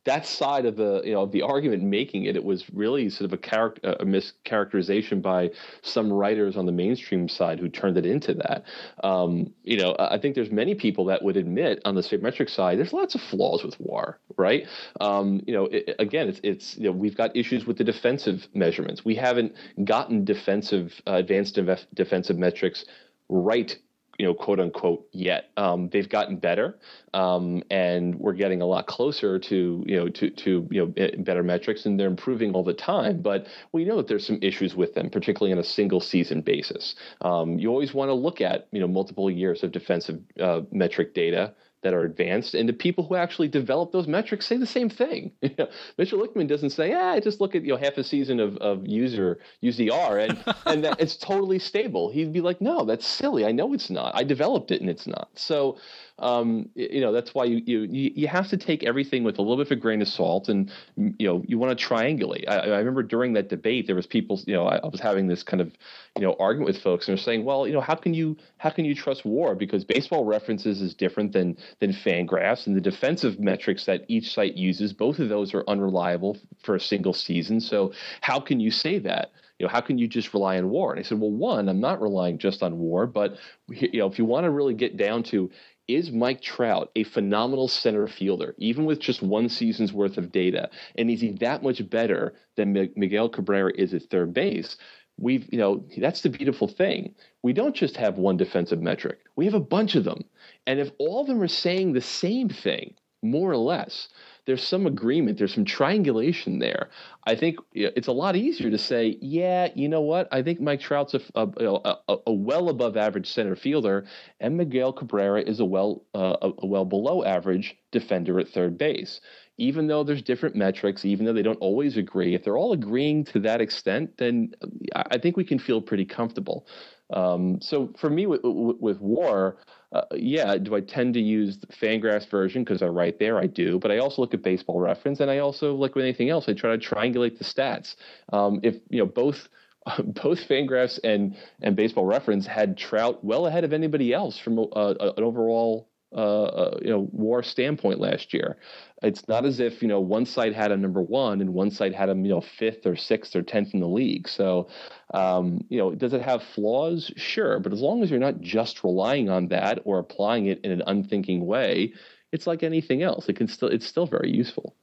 that 0.04 0.26
side 0.26 0.66
of 0.66 0.76
the 0.76 1.02
you 1.04 1.12
know 1.12 1.26
the 1.26 1.42
argument 1.42 1.82
making 1.82 2.24
it 2.24 2.36
it 2.36 2.44
was 2.44 2.64
really 2.72 3.10
sort 3.10 3.26
of 3.26 3.32
a 3.32 3.38
character 3.38 3.96
a 4.00 4.04
mischaracterization 4.04 5.20
by 5.20 5.50
some 5.82 6.12
writers 6.12 6.56
on 6.56 6.66
the 6.66 6.72
mainstream 6.72 7.28
side 7.28 7.58
who 7.58 7.68
turned 7.68 7.96
it 7.96 8.06
into 8.06 8.34
that. 8.34 8.64
Um, 9.04 9.52
you 9.62 9.76
know 9.76 9.94
i 9.98 10.18
think 10.18 10.34
there's 10.34 10.50
many 10.50 10.74
people 10.74 11.04
that 11.06 11.22
would 11.22 11.36
admit 11.36 11.80
on 11.84 11.94
the 11.94 12.00
sabermetric 12.00 12.50
side 12.50 12.78
there's 12.78 12.92
lots 12.92 13.14
of 13.14 13.20
flaws 13.20 13.62
with 13.62 13.78
war 13.80 14.18
right? 14.40 14.66
Um, 15.00 15.42
you 15.46 15.54
know 15.54 15.66
it, 15.66 15.94
again 15.98 16.28
it's 16.28 16.40
it's 16.42 16.76
you 16.76 16.84
know 16.84 16.92
we've 16.92 17.16
got 17.16 17.36
issues 17.36 17.66
with 17.66 17.78
the 17.78 17.84
defensive 17.84 18.48
measurements. 18.54 19.04
We 19.04 19.14
haven't 19.14 19.54
gotten 19.84 20.24
defensive 20.24 21.00
uh, 21.06 21.14
advanced 21.14 21.58
defensive 21.94 22.38
metrics 22.38 22.84
right 23.28 23.76
you 24.20 24.26
know, 24.26 24.34
quote 24.34 24.60
unquote, 24.60 25.08
yet. 25.12 25.48
Um, 25.56 25.88
they've 25.88 26.08
gotten 26.08 26.36
better, 26.36 26.78
um, 27.14 27.62
and 27.70 28.14
we're 28.16 28.34
getting 28.34 28.60
a 28.60 28.66
lot 28.66 28.86
closer 28.86 29.38
to 29.38 29.82
you 29.86 29.96
know 29.96 30.10
to 30.10 30.28
to 30.28 30.68
you 30.70 30.92
know 30.94 31.08
better 31.22 31.42
metrics, 31.42 31.86
and 31.86 31.98
they're 31.98 32.06
improving 32.06 32.52
all 32.52 32.62
the 32.62 32.74
time. 32.74 33.22
But 33.22 33.46
we 33.72 33.86
know 33.86 33.96
that 33.96 34.08
there's 34.08 34.26
some 34.26 34.38
issues 34.42 34.76
with 34.76 34.92
them, 34.92 35.08
particularly 35.08 35.54
on 35.54 35.58
a 35.58 35.64
single 35.64 36.02
season 36.02 36.42
basis. 36.42 36.96
Um, 37.22 37.58
you 37.58 37.70
always 37.70 37.94
want 37.94 38.10
to 38.10 38.14
look 38.14 38.42
at 38.42 38.68
you 38.72 38.80
know 38.80 38.88
multiple 38.88 39.30
years 39.30 39.62
of 39.62 39.72
defensive 39.72 40.20
uh, 40.38 40.60
metric 40.70 41.14
data 41.14 41.54
that 41.82 41.94
are 41.94 42.02
advanced, 42.02 42.54
and 42.54 42.68
the 42.68 42.72
people 42.72 43.04
who 43.04 43.14
actually 43.14 43.48
develop 43.48 43.92
those 43.92 44.06
metrics 44.06 44.46
say 44.46 44.56
the 44.56 44.66
same 44.66 44.88
thing. 44.88 45.32
Mitchell 45.98 46.20
Lichtman 46.20 46.46
doesn't 46.46 46.70
say, 46.70 46.90
"Yeah, 46.90 47.06
I 47.06 47.20
just 47.20 47.40
look 47.40 47.54
at 47.54 47.62
you 47.62 47.72
know 47.72 47.76
half 47.76 47.96
a 47.96 48.04
season 48.04 48.40
of, 48.40 48.56
of 48.58 48.86
user 48.86 49.38
UZR 49.62 50.28
and 50.28 50.56
and 50.66 50.84
that 50.84 51.00
it's 51.00 51.16
totally 51.16 51.58
stable." 51.58 52.10
He'd 52.10 52.32
be 52.32 52.40
like, 52.40 52.60
"No, 52.60 52.84
that's 52.84 53.06
silly. 53.06 53.44
I 53.44 53.52
know 53.52 53.72
it's 53.72 53.90
not. 53.90 54.14
I 54.14 54.24
developed 54.24 54.70
it 54.70 54.80
and 54.80 54.90
it's 54.90 55.06
not." 55.06 55.30
So 55.34 55.78
um, 56.20 56.68
you 56.74 57.00
know 57.00 57.12
that's 57.12 57.34
why 57.34 57.44
you, 57.44 57.62
you 57.66 58.10
you 58.14 58.28
have 58.28 58.48
to 58.48 58.56
take 58.56 58.84
everything 58.84 59.24
with 59.24 59.38
a 59.38 59.42
little 59.42 59.56
bit 59.56 59.66
of 59.66 59.72
a 59.72 59.76
grain 59.76 60.02
of 60.02 60.08
salt, 60.08 60.48
and 60.48 60.70
you 60.96 61.26
know 61.26 61.42
you 61.46 61.58
want 61.58 61.76
to 61.76 61.84
triangulate. 61.84 62.48
I, 62.48 62.58
I 62.58 62.78
remember 62.78 63.02
during 63.02 63.32
that 63.34 63.48
debate 63.48 63.86
there 63.86 63.96
was 63.96 64.06
people, 64.06 64.40
you 64.46 64.54
know, 64.54 64.66
I, 64.66 64.76
I, 64.76 64.86
was 64.86 65.00
having 65.00 65.26
this 65.26 65.42
kind 65.42 65.60
of 65.60 65.72
you 66.16 66.22
know 66.22 66.36
argument 66.38 66.74
with 66.74 66.82
folks, 66.82 67.08
and 67.08 67.16
they're 67.16 67.22
saying, 67.22 67.44
well, 67.44 67.66
you 67.66 67.72
know, 67.72 67.80
how 67.80 67.94
can 67.94 68.12
you 68.12 68.36
how 68.58 68.70
can 68.70 68.84
you 68.84 68.94
trust 68.94 69.24
WAR 69.24 69.54
because 69.54 69.84
baseball 69.84 70.24
references 70.24 70.82
is 70.82 70.94
different 70.94 71.32
than 71.32 71.56
than 71.80 71.92
Fangraphs, 71.92 72.66
and 72.66 72.76
the 72.76 72.80
defensive 72.80 73.40
metrics 73.40 73.86
that 73.86 74.04
each 74.08 74.32
site 74.32 74.56
uses, 74.56 74.92
both 74.92 75.18
of 75.18 75.28
those 75.28 75.54
are 75.54 75.64
unreliable 75.68 76.36
for 76.62 76.74
a 76.74 76.80
single 76.80 77.14
season. 77.14 77.60
So 77.60 77.92
how 78.20 78.40
can 78.40 78.60
you 78.60 78.70
say 78.70 78.98
that? 78.98 79.32
you 79.60 79.66
know, 79.66 79.70
how 79.70 79.82
can 79.82 79.98
you 79.98 80.08
just 80.08 80.32
rely 80.32 80.56
on 80.56 80.70
war? 80.70 80.90
And 80.90 80.98
I 80.98 81.02
said, 81.02 81.20
well, 81.20 81.30
one, 81.30 81.68
I'm 81.68 81.80
not 81.80 82.00
relying 82.00 82.38
just 82.38 82.62
on 82.62 82.78
war, 82.78 83.06
but 83.06 83.36
you 83.68 83.98
know, 83.98 84.06
if 84.06 84.18
you 84.18 84.24
want 84.24 84.44
to 84.44 84.50
really 84.50 84.72
get 84.72 84.96
down 84.96 85.22
to 85.24 85.50
is 85.94 86.10
Mike 86.10 86.40
Trout 86.40 86.90
a 86.96 87.04
phenomenal 87.04 87.68
center 87.68 88.06
fielder, 88.06 88.54
even 88.58 88.84
with 88.84 89.00
just 89.00 89.22
one 89.22 89.48
season's 89.48 89.92
worth 89.92 90.18
of 90.18 90.32
data? 90.32 90.70
And 90.96 91.10
is 91.10 91.20
he 91.20 91.32
that 91.32 91.62
much 91.62 91.88
better 91.88 92.34
than 92.56 92.90
Miguel 92.96 93.28
Cabrera 93.28 93.72
is 93.74 93.94
at 93.94 94.04
third 94.04 94.32
base? 94.34 94.76
We've, 95.18 95.46
you 95.52 95.58
know, 95.58 95.84
that's 95.98 96.22
the 96.22 96.30
beautiful 96.30 96.66
thing. 96.66 97.14
We 97.42 97.52
don't 97.52 97.76
just 97.76 97.96
have 97.96 98.16
one 98.16 98.36
defensive 98.36 98.80
metric, 98.80 99.18
we 99.36 99.44
have 99.44 99.54
a 99.54 99.60
bunch 99.60 99.94
of 99.94 100.04
them. 100.04 100.24
And 100.66 100.80
if 100.80 100.90
all 100.98 101.20
of 101.20 101.26
them 101.26 101.42
are 101.42 101.48
saying 101.48 101.92
the 101.92 102.00
same 102.00 102.48
thing, 102.48 102.94
more 103.22 103.50
or 103.50 103.56
less, 103.56 104.08
there's 104.50 104.66
some 104.66 104.84
agreement, 104.84 105.38
there's 105.38 105.54
some 105.54 105.64
triangulation 105.64 106.58
there. 106.58 106.88
I 107.24 107.36
think 107.36 107.58
it's 107.72 108.08
a 108.08 108.12
lot 108.12 108.34
easier 108.34 108.68
to 108.68 108.78
say, 108.78 109.16
yeah, 109.20 109.68
you 109.76 109.88
know 109.88 110.00
what? 110.00 110.26
I 110.32 110.42
think 110.42 110.60
Mike 110.60 110.80
Trout's 110.80 111.14
a, 111.14 111.20
a, 111.36 111.96
a, 112.08 112.16
a 112.26 112.32
well 112.32 112.68
above 112.68 112.96
average 112.96 113.30
center 113.30 113.54
fielder, 113.54 114.06
and 114.40 114.56
Miguel 114.56 114.92
Cabrera 114.92 115.40
is 115.40 115.60
a 115.60 115.64
well 115.64 116.02
uh, 116.16 116.50
a 116.58 116.66
well 116.66 116.84
below 116.84 117.22
average 117.22 117.76
defender 117.92 118.40
at 118.40 118.48
third 118.48 118.76
base. 118.76 119.20
Even 119.56 119.86
though 119.86 120.02
there's 120.02 120.22
different 120.22 120.56
metrics, 120.56 121.04
even 121.04 121.24
though 121.24 121.32
they 121.32 121.42
don't 121.42 121.60
always 121.60 121.96
agree, 121.96 122.34
if 122.34 122.42
they're 122.42 122.58
all 122.58 122.72
agreeing 122.72 123.22
to 123.26 123.38
that 123.38 123.60
extent, 123.60 124.16
then 124.18 124.52
I 124.96 125.18
think 125.18 125.36
we 125.36 125.44
can 125.44 125.60
feel 125.60 125.80
pretty 125.80 126.06
comfortable. 126.06 126.66
Um, 127.12 127.60
so 127.60 127.92
for 127.98 128.10
me, 128.10 128.26
with, 128.26 128.40
with 128.42 129.00
WAR, 129.00 129.56
uh, 129.92 130.02
yeah, 130.14 130.56
do 130.56 130.74
I 130.74 130.80
tend 130.80 131.14
to 131.14 131.20
use 131.20 131.58
the 131.58 131.66
Fangraphs 131.66 132.28
version 132.30 132.62
because 132.62 132.82
I 132.82 132.86
write 132.86 133.18
there? 133.18 133.38
I 133.38 133.46
do, 133.46 133.78
but 133.78 133.90
I 133.90 133.98
also 133.98 134.22
look 134.22 134.34
at 134.34 134.42
Baseball 134.42 134.80
Reference, 134.80 135.20
and 135.20 135.30
I 135.30 135.38
also 135.38 135.74
like 135.74 135.94
with 135.94 136.04
anything 136.04 136.30
else, 136.30 136.48
I 136.48 136.52
try 136.52 136.76
to 136.76 136.78
triangulate 136.78 137.38
the 137.38 137.44
stats. 137.44 137.96
Um, 138.32 138.60
if 138.62 138.76
you 138.88 138.98
know 138.98 139.06
both. 139.06 139.48
Both 140.04 140.46
Fangraphs 140.46 141.00
and 141.02 141.34
and 141.62 141.74
Baseball 141.74 142.04
Reference 142.04 142.46
had 142.46 142.76
Trout 142.76 143.24
well 143.24 143.46
ahead 143.46 143.64
of 143.64 143.72
anybody 143.72 144.12
else 144.12 144.38
from 144.38 144.58
uh, 144.58 144.94
an 145.00 145.24
overall 145.24 145.88
uh, 146.12 146.42
uh, 146.42 146.78
you 146.82 146.90
know 146.90 147.08
war 147.12 147.40
standpoint 147.42 148.00
last 148.00 148.34
year. 148.34 148.56
It's 149.02 149.26
not 149.28 149.46
as 149.46 149.60
if 149.60 149.80
you 149.80 149.88
know 149.88 150.00
one 150.00 150.26
side 150.26 150.52
had 150.52 150.72
a 150.72 150.76
number 150.76 151.00
one 151.00 151.40
and 151.40 151.54
one 151.54 151.70
side 151.70 151.94
had 151.94 152.10
a 152.10 152.14
you 152.14 152.28
know 152.28 152.40
fifth 152.40 152.86
or 152.86 152.96
sixth 152.96 153.34
or 153.34 153.42
tenth 153.42 153.72
in 153.72 153.80
the 153.80 153.88
league. 153.88 154.28
So 154.28 154.68
um, 155.14 155.64
you 155.68 155.78
know 155.78 155.94
does 155.94 156.12
it 156.12 156.22
have 156.22 156.42
flaws? 156.42 157.10
Sure, 157.16 157.58
but 157.58 157.72
as 157.72 157.80
long 157.80 158.02
as 158.02 158.10
you're 158.10 158.20
not 158.20 158.40
just 158.40 158.84
relying 158.84 159.30
on 159.30 159.48
that 159.48 159.80
or 159.84 159.98
applying 159.98 160.46
it 160.46 160.60
in 160.62 160.70
an 160.70 160.82
unthinking 160.86 161.46
way, 161.46 161.94
it's 162.32 162.46
like 162.46 162.62
anything 162.62 163.02
else. 163.02 163.28
It 163.28 163.36
can 163.36 163.48
still 163.48 163.68
it's 163.68 163.86
still 163.86 164.06
very 164.06 164.30
useful. 164.30 164.74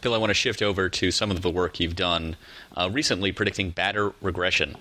Bill, 0.00 0.14
I 0.14 0.18
want 0.18 0.30
to 0.30 0.34
shift 0.34 0.62
over 0.62 0.88
to 0.88 1.10
some 1.10 1.30
of 1.30 1.42
the 1.42 1.50
work 1.50 1.80
you've 1.80 1.96
done 1.96 2.36
uh, 2.76 2.88
recently 2.92 3.32
predicting 3.32 3.70
batter 3.70 4.12
regression. 4.20 4.76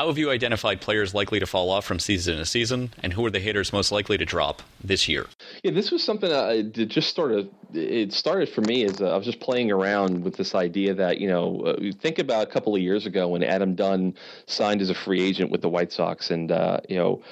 How 0.00 0.06
have 0.06 0.16
you 0.16 0.30
identified 0.30 0.80
players 0.80 1.12
likely 1.12 1.40
to 1.40 1.46
fall 1.46 1.68
off 1.68 1.84
from 1.84 1.98
season 1.98 2.38
to 2.38 2.46
season, 2.46 2.94
and 3.02 3.12
who 3.12 3.22
are 3.26 3.30
the 3.30 3.38
hitters 3.38 3.70
most 3.70 3.92
likely 3.92 4.16
to 4.16 4.24
drop 4.24 4.62
this 4.82 5.06
year? 5.10 5.26
Yeah, 5.62 5.72
this 5.72 5.90
was 5.90 6.02
something 6.02 6.30
that 6.30 6.88
just 6.88 7.14
sort 7.14 7.32
of 7.32 7.50
it 7.74 8.14
started 8.14 8.48
for 8.48 8.62
me 8.62 8.86
as 8.86 9.02
uh, 9.02 9.10
I 9.10 9.16
was 9.18 9.26
just 9.26 9.40
playing 9.40 9.70
around 9.70 10.24
with 10.24 10.38
this 10.38 10.54
idea 10.54 10.94
that 10.94 11.20
you 11.20 11.28
know 11.28 11.60
uh, 11.66 11.92
think 12.00 12.18
about 12.18 12.44
a 12.44 12.50
couple 12.50 12.74
of 12.74 12.80
years 12.80 13.04
ago 13.04 13.28
when 13.28 13.42
Adam 13.42 13.74
Dunn 13.74 14.14
signed 14.46 14.80
as 14.80 14.88
a 14.88 14.94
free 14.94 15.20
agent 15.20 15.50
with 15.50 15.60
the 15.60 15.68
White 15.68 15.92
Sox, 15.92 16.30
and 16.30 16.50
uh, 16.50 16.80
you 16.88 16.96
know 16.96 17.22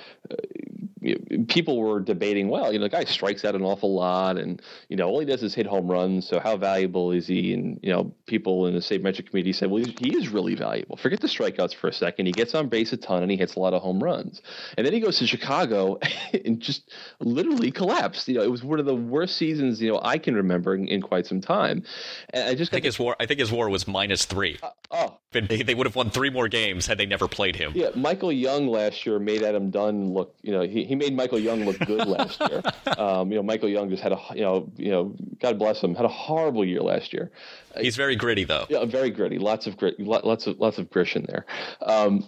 people 1.48 1.78
were 1.78 2.00
debating, 2.00 2.48
well, 2.48 2.72
you 2.72 2.78
know, 2.78 2.84
the 2.84 2.90
guy 2.90 3.04
strikes 3.04 3.44
out 3.44 3.54
an 3.54 3.62
awful 3.62 3.94
lot, 3.94 4.36
and 4.36 4.61
you 4.88 4.96
know, 4.96 5.09
all 5.09 5.20
he 5.20 5.26
does 5.26 5.42
is 5.42 5.54
hit 5.54 5.66
home 5.66 5.90
runs. 5.90 6.26
So 6.26 6.40
how 6.40 6.56
valuable 6.56 7.12
is 7.12 7.26
he? 7.26 7.54
And 7.54 7.78
you 7.82 7.92
know, 7.92 8.14
people 8.26 8.66
in 8.66 8.74
the 8.74 8.80
sabermetric 8.80 9.28
community 9.28 9.52
said, 9.52 9.70
well, 9.70 9.84
he 9.84 10.16
is 10.16 10.28
really 10.28 10.54
valuable. 10.54 10.96
Forget 10.96 11.20
the 11.20 11.28
strikeouts 11.28 11.74
for 11.74 11.88
a 11.88 11.92
second. 11.92 12.26
He 12.26 12.32
gets 12.32 12.54
on 12.54 12.68
base 12.68 12.92
a 12.92 12.96
ton, 12.96 13.22
and 13.22 13.30
he 13.30 13.36
hits 13.36 13.54
a 13.54 13.61
lot 13.61 13.74
of 13.74 13.82
home 13.82 14.02
runs. 14.02 14.42
And 14.76 14.86
then 14.86 14.92
he 14.92 15.00
goes 15.00 15.18
to 15.18 15.26
Chicago 15.26 15.98
and 16.44 16.61
just 16.61 16.90
literally 17.20 17.70
collapsed. 17.70 18.28
You 18.28 18.34
know, 18.34 18.42
it 18.42 18.50
was 18.50 18.62
one 18.62 18.80
of 18.80 18.86
the 18.86 18.96
worst 18.96 19.36
seasons 19.36 19.80
you 19.80 19.90
know 19.90 20.00
I 20.02 20.18
can 20.18 20.34
remember 20.34 20.74
in, 20.74 20.88
in 20.88 21.02
quite 21.02 21.26
some 21.26 21.40
time. 21.40 21.82
And 22.30 22.48
I 22.48 22.54
just 22.54 22.72
I 22.72 22.76
think 22.76 22.84
his 22.84 22.98
war. 22.98 23.16
I 23.20 23.26
think 23.26 23.40
his 23.40 23.52
war 23.52 23.68
was 23.68 23.86
minus 23.86 24.24
three. 24.24 24.59
Uh, 24.62 24.70
oh, 24.90 25.18
they, 25.33 25.41
they 25.62 25.74
would 25.74 25.87
have 25.87 25.97
won 25.97 26.11
three 26.11 26.31
more 26.31 26.49
games 26.49 26.87
had 26.87 26.99
they 26.99 27.07
never 27.07 27.29
played 27.29 27.57
him. 27.57 27.72
Yeah, 27.74 27.91
Michael 27.95 28.33
Young 28.33 28.66
last 28.66 29.05
year 29.07 29.18
made 29.18 29.43
Adam 29.43 29.70
Dunn 29.70 30.12
look. 30.12 30.35
You 30.43 30.53
know, 30.53 30.62
he, 30.62 30.85
he 30.85 30.95
made 30.95 31.14
Michael 31.14 31.39
Young 31.39 31.64
look 31.64 31.79
good 31.81 32.07
last 32.07 32.41
year. 32.51 32.62
Um, 32.97 33.31
you 33.31 33.37
know, 33.37 33.43
Michael 33.43 33.68
Young 33.68 33.91
just 33.91 34.03
had 34.03 34.12
a 34.12 34.20
you 34.35 34.43
know 34.43 34.70
you 34.76 34.91
know 34.91 35.14
God 35.41 35.59
bless 35.59 35.83
him 35.83 35.95
had 35.95 36.05
a 36.05 36.09
horrible 36.09 36.64
year 36.64 36.81
last 36.81 37.12
year. 37.12 37.31
He's 37.79 37.97
very 37.97 38.16
gritty 38.16 38.45
though. 38.45 38.66
Yeah, 38.68 38.85
very 38.85 39.11
gritty. 39.11 39.39
Lots 39.39 39.66
of 39.66 39.76
grit. 39.76 39.99
Lots 40.01 40.47
of 40.47 40.59
lots 40.59 40.79
of 40.79 40.91
grit 40.91 41.16
in 41.16 41.24
there. 41.29 41.47
Um, 41.83 42.24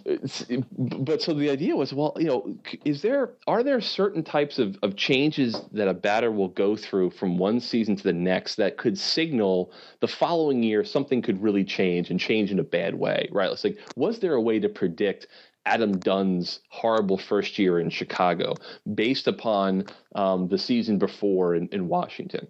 but 0.77 1.21
so 1.21 1.33
the 1.33 1.49
idea 1.49 1.75
was, 1.75 1.93
well, 1.93 2.13
you 2.17 2.25
know, 2.25 2.55
is 2.85 3.01
there 3.01 3.31
are 3.47 3.63
there 3.63 3.81
certain 3.81 4.23
types 4.23 4.59
of, 4.59 4.77
of 4.83 4.95
changes 4.95 5.61
that 5.71 5.87
a 5.87 5.93
batter 5.93 6.31
will 6.31 6.49
go 6.49 6.75
through 6.75 7.11
from 7.11 7.37
one 7.37 7.59
season 7.59 7.95
to 7.95 8.03
the 8.03 8.13
next 8.13 8.55
that 8.55 8.77
could 8.77 8.97
signal 8.97 9.71
the 9.99 10.07
following 10.07 10.63
year 10.63 10.83
something 10.83 11.21
could 11.21 11.41
really 11.41 11.63
change 11.63 12.09
and 12.09 12.19
change 12.19 12.51
in 12.51 12.59
a 12.59 12.63
bad 12.63 12.95
way, 12.95 13.27
right? 13.31 13.51
It's 13.51 13.63
like, 13.63 13.77
was 13.95 14.19
there 14.19 14.33
a 14.33 14.41
way 14.41 14.59
to 14.59 14.69
predict 14.69 15.27
Adam 15.65 15.99
Dunn's 15.99 16.59
horrible 16.69 17.17
first 17.17 17.59
year 17.59 17.79
in 17.79 17.89
Chicago 17.89 18.55
based 18.95 19.27
upon 19.27 19.85
um, 20.15 20.47
the 20.47 20.57
season 20.57 20.97
before 20.97 21.53
in, 21.53 21.67
in, 21.71 21.87
Washington. 21.87 22.47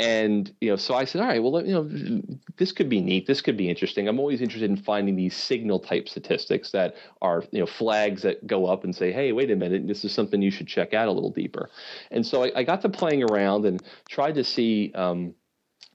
And, 0.00 0.50
you 0.62 0.70
know, 0.70 0.76
so 0.76 0.94
I 0.94 1.04
said, 1.04 1.20
all 1.20 1.26
right, 1.26 1.42
well, 1.42 1.62
you 1.62 1.74
know, 1.74 2.22
this 2.56 2.72
could 2.72 2.88
be 2.88 3.02
neat. 3.02 3.26
This 3.26 3.42
could 3.42 3.58
be 3.58 3.68
interesting. 3.68 4.08
I'm 4.08 4.18
always 4.18 4.40
interested 4.40 4.70
in 4.70 4.78
finding 4.78 5.14
these 5.14 5.36
signal 5.36 5.78
type 5.78 6.08
statistics 6.08 6.70
that 6.70 6.94
are, 7.20 7.44
you 7.50 7.60
know, 7.60 7.66
flags 7.66 8.22
that 8.22 8.46
go 8.46 8.64
up 8.64 8.82
and 8.82 8.96
say, 8.96 9.12
hey, 9.12 9.32
wait 9.32 9.50
a 9.50 9.56
minute, 9.56 9.86
this 9.86 10.02
is 10.02 10.12
something 10.12 10.40
you 10.40 10.50
should 10.50 10.68
check 10.68 10.94
out 10.94 11.08
a 11.08 11.12
little 11.12 11.30
deeper. 11.30 11.68
And 12.10 12.26
so 12.26 12.44
I, 12.44 12.52
I 12.56 12.62
got 12.62 12.80
to 12.80 12.88
playing 12.88 13.22
around 13.22 13.66
and 13.66 13.82
tried 14.08 14.36
to 14.36 14.44
see, 14.44 14.90
um, 14.94 15.34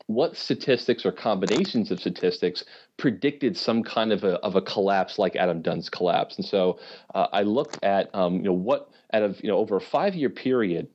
what 0.08 0.38
statistics 0.38 1.04
or 1.04 1.12
combinations 1.12 1.90
of 1.90 2.00
statistics 2.00 2.64
predicted 2.98 3.58
some 3.58 3.82
kind 3.82 4.12
of 4.12 4.24
a, 4.24 4.36
of 4.42 4.56
a 4.56 4.62
collapse 4.62 5.18
like 5.18 5.36
Adam 5.36 5.64
Dunn's 5.64 5.90
collapse. 5.90 6.36
And 6.36 6.46
so 6.46 6.80
uh, 7.16 7.28
I 7.34 7.42
looked 7.42 7.80
at 7.82 8.14
um, 8.14 8.36
you 8.36 8.44
know 8.44 8.54
what 8.54 8.92
out 9.14 9.24
of 9.24 9.42
you 9.44 9.50
know 9.50 9.58
over 9.58 9.78
a 9.78 9.82
five 9.82 10.14
year 10.14 10.30
period. 10.30 10.90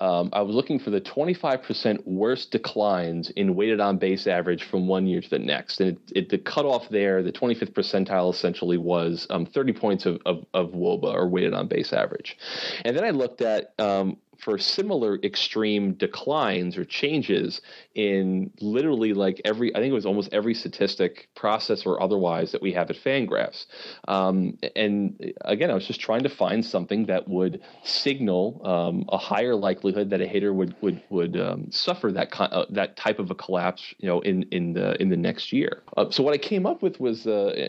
Um, 0.00 0.30
I 0.32 0.42
was 0.42 0.54
looking 0.54 0.78
for 0.78 0.90
the 0.90 1.00
25% 1.00 2.06
worst 2.06 2.50
declines 2.50 3.30
in 3.30 3.54
weighted 3.54 3.80
on 3.80 3.98
base 3.98 4.26
average 4.26 4.64
from 4.64 4.86
one 4.86 5.06
year 5.06 5.20
to 5.20 5.30
the 5.30 5.38
next. 5.38 5.80
And 5.80 5.90
it, 5.90 5.98
it, 6.14 6.28
the 6.28 6.38
cutoff 6.38 6.88
there, 6.88 7.22
the 7.22 7.32
25th 7.32 7.72
percentile 7.72 8.32
essentially 8.32 8.78
was 8.78 9.26
um, 9.30 9.46
30 9.46 9.72
points 9.72 10.06
of, 10.06 10.20
of, 10.26 10.44
of 10.54 10.70
WOBA 10.70 11.14
or 11.14 11.28
weighted 11.28 11.54
on 11.54 11.68
base 11.68 11.92
average. 11.92 12.36
And 12.84 12.96
then 12.96 13.04
I 13.04 13.10
looked 13.10 13.40
at 13.40 13.72
um, 13.78 14.18
for 14.38 14.58
similar 14.58 15.18
extreme 15.22 15.94
declines 15.94 16.76
or 16.76 16.84
changes 16.84 17.60
in 17.94 18.50
literally 18.60 19.12
like 19.14 19.40
every, 19.44 19.74
I 19.74 19.80
think 19.80 19.90
it 19.90 19.94
was 19.94 20.06
almost 20.06 20.32
every 20.32 20.54
statistic, 20.54 21.28
process 21.34 21.86
or 21.86 22.02
otherwise, 22.02 22.52
that 22.52 22.62
we 22.62 22.72
have 22.72 22.90
at 22.90 22.96
Fangraphs. 22.96 23.66
Um, 24.08 24.58
and 24.74 25.32
again, 25.42 25.70
I 25.70 25.74
was 25.74 25.86
just 25.86 26.00
trying 26.00 26.22
to 26.22 26.28
find 26.28 26.64
something 26.64 27.06
that 27.06 27.28
would 27.28 27.60
signal 27.84 28.60
um, 28.64 29.04
a 29.08 29.18
higher 29.18 29.54
likelihood 29.54 30.10
that 30.10 30.20
a 30.20 30.26
hitter 30.26 30.52
would 30.52 30.74
would 30.80 31.02
would 31.10 31.38
um, 31.38 31.70
suffer 31.70 32.12
that 32.12 32.28
uh, 32.38 32.66
that 32.70 32.96
type 32.96 33.18
of 33.18 33.30
a 33.30 33.34
collapse, 33.34 33.94
you 33.98 34.08
know, 34.08 34.20
in 34.20 34.42
in 34.44 34.72
the 34.72 35.00
in 35.00 35.08
the 35.08 35.16
next 35.16 35.52
year. 35.52 35.82
Uh, 35.96 36.10
so 36.10 36.22
what 36.22 36.34
I 36.34 36.38
came 36.38 36.66
up 36.66 36.82
with 36.82 37.00
was 37.00 37.26
uh, 37.26 37.68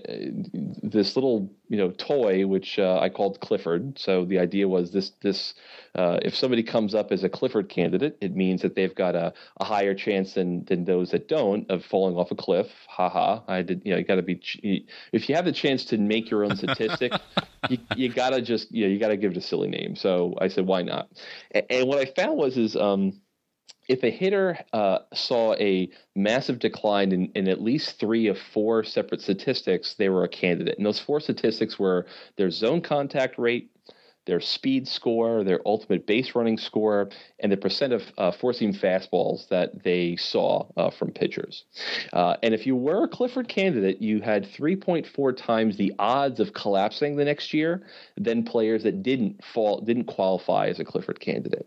this 0.83 1.15
little 1.15 1.49
you 1.69 1.77
know 1.77 1.91
toy 1.91 2.45
which 2.45 2.79
uh, 2.79 2.99
I 2.99 3.09
called 3.09 3.39
Clifford. 3.39 3.99
So 3.99 4.25
the 4.25 4.39
idea 4.39 4.67
was 4.67 4.91
this 4.91 5.11
this 5.21 5.53
uh, 5.95 6.19
if 6.21 6.35
somebody 6.35 6.56
comes 6.63 6.95
up 6.95 7.11
as 7.11 7.23
a 7.23 7.29
Clifford 7.29 7.69
candidate, 7.69 8.17
it 8.21 8.35
means 8.35 8.61
that 8.61 8.75
they've 8.75 8.93
got 8.93 9.15
a, 9.15 9.33
a 9.59 9.65
higher 9.65 9.93
chance 9.93 10.33
than 10.33 10.65
than 10.65 10.85
those 10.85 11.11
that 11.11 11.27
don't 11.27 11.69
of 11.69 11.83
falling 11.85 12.15
off 12.15 12.31
a 12.31 12.35
cliff. 12.35 12.67
Ha 12.87 13.09
ha! 13.09 13.43
I 13.47 13.61
did 13.61 13.81
you 13.85 13.91
know 13.91 13.97
you 13.97 14.05
got 14.05 14.15
to 14.15 14.21
be 14.21 14.85
if 15.11 15.29
you 15.29 15.35
have 15.35 15.45
the 15.45 15.51
chance 15.51 15.85
to 15.85 15.97
make 15.97 16.29
your 16.29 16.43
own 16.43 16.55
statistic, 16.55 17.13
you, 17.69 17.77
you 17.95 18.09
gotta 18.09 18.41
just 18.41 18.71
you 18.71 18.85
know, 18.85 18.91
you 18.91 18.99
gotta 18.99 19.17
give 19.17 19.31
it 19.31 19.37
a 19.37 19.41
silly 19.41 19.69
name. 19.69 19.95
So 19.95 20.35
I 20.39 20.47
said 20.47 20.65
why 20.65 20.83
not? 20.83 21.09
And, 21.51 21.65
and 21.69 21.87
what 21.87 21.99
I 21.99 22.05
found 22.05 22.37
was 22.37 22.57
is 22.57 22.75
um, 22.75 23.21
if 23.87 24.03
a 24.03 24.09
hitter 24.09 24.57
uh, 24.73 24.99
saw 25.13 25.53
a 25.55 25.89
massive 26.15 26.59
decline 26.59 27.11
in, 27.11 27.31
in 27.35 27.47
at 27.47 27.61
least 27.61 27.99
three 27.99 28.27
of 28.27 28.37
four 28.53 28.83
separate 28.83 29.21
statistics, 29.21 29.95
they 29.97 30.09
were 30.09 30.23
a 30.23 30.29
candidate. 30.29 30.77
And 30.77 30.85
those 30.85 30.99
four 30.99 31.19
statistics 31.19 31.79
were 31.79 32.05
their 32.35 32.51
zone 32.51 32.81
contact 32.81 33.37
rate, 33.37 33.71
their 34.27 34.39
speed 34.39 34.87
score, 34.87 35.43
their 35.43 35.61
ultimate 35.65 36.05
base 36.05 36.35
running 36.35 36.57
score, 36.57 37.09
and 37.39 37.51
the 37.51 37.57
percent 37.57 37.93
of 37.93 38.03
uh, 38.17 38.31
four 38.31 38.53
seam 38.53 38.73
fastballs 38.73 39.47
that 39.47 39.83
they 39.83 40.15
saw 40.17 40.67
uh, 40.75 40.91
from 40.91 41.11
pitchers. 41.11 41.63
Uh, 42.13 42.35
and 42.43 42.53
if 42.53 42.67
you 42.67 42.75
were 42.75 43.05
a 43.05 43.07
Clifford 43.07 43.47
candidate, 43.47 44.01
you 44.01 44.21
had 44.21 44.43
3.4 44.45 45.35
times 45.35 45.77
the 45.77 45.93
odds 45.97 46.39
of 46.39 46.53
collapsing 46.53 47.15
the 47.15 47.25
next 47.25 47.53
year 47.53 47.87
than 48.17 48.43
players 48.43 48.83
that 48.83 49.01
didn't 49.01 49.43
fall, 49.43 49.81
didn't 49.81 50.05
qualify 50.05 50.67
as 50.67 50.79
a 50.79 50.85
Clifford 50.85 51.19
candidate. 51.19 51.65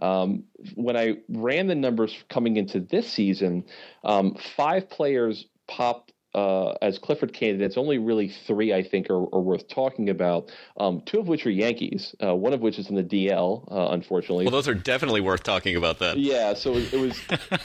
Um, 0.00 0.44
when 0.74 0.96
I 0.96 1.16
ran 1.28 1.66
the 1.66 1.74
numbers 1.74 2.22
coming 2.28 2.56
into 2.58 2.78
this 2.78 3.10
season, 3.10 3.64
um, 4.04 4.36
five 4.56 4.88
players 4.90 5.46
popped 5.66 6.11
uh, 6.34 6.72
as 6.80 6.98
Clifford 6.98 7.32
candidates, 7.32 7.76
only 7.76 7.98
really 7.98 8.28
three 8.28 8.72
I 8.72 8.82
think 8.82 9.10
are, 9.10 9.22
are 9.34 9.40
worth 9.40 9.68
talking 9.68 10.08
about. 10.08 10.50
Um, 10.78 11.02
two 11.04 11.18
of 11.18 11.28
which 11.28 11.46
are 11.46 11.50
Yankees, 11.50 12.14
uh, 12.22 12.34
one 12.34 12.52
of 12.52 12.60
which 12.60 12.78
is 12.78 12.88
in 12.88 12.96
the 12.96 13.04
DL, 13.04 13.70
uh, 13.70 13.92
unfortunately. 13.92 14.44
Well, 14.44 14.52
those 14.52 14.68
are 14.68 14.74
definitely 14.74 15.20
worth 15.20 15.42
talking 15.42 15.76
about. 15.76 15.98
Then, 15.98 16.18
yeah. 16.18 16.54
So 16.54 16.74
it, 16.74 16.92
was 16.92 17.20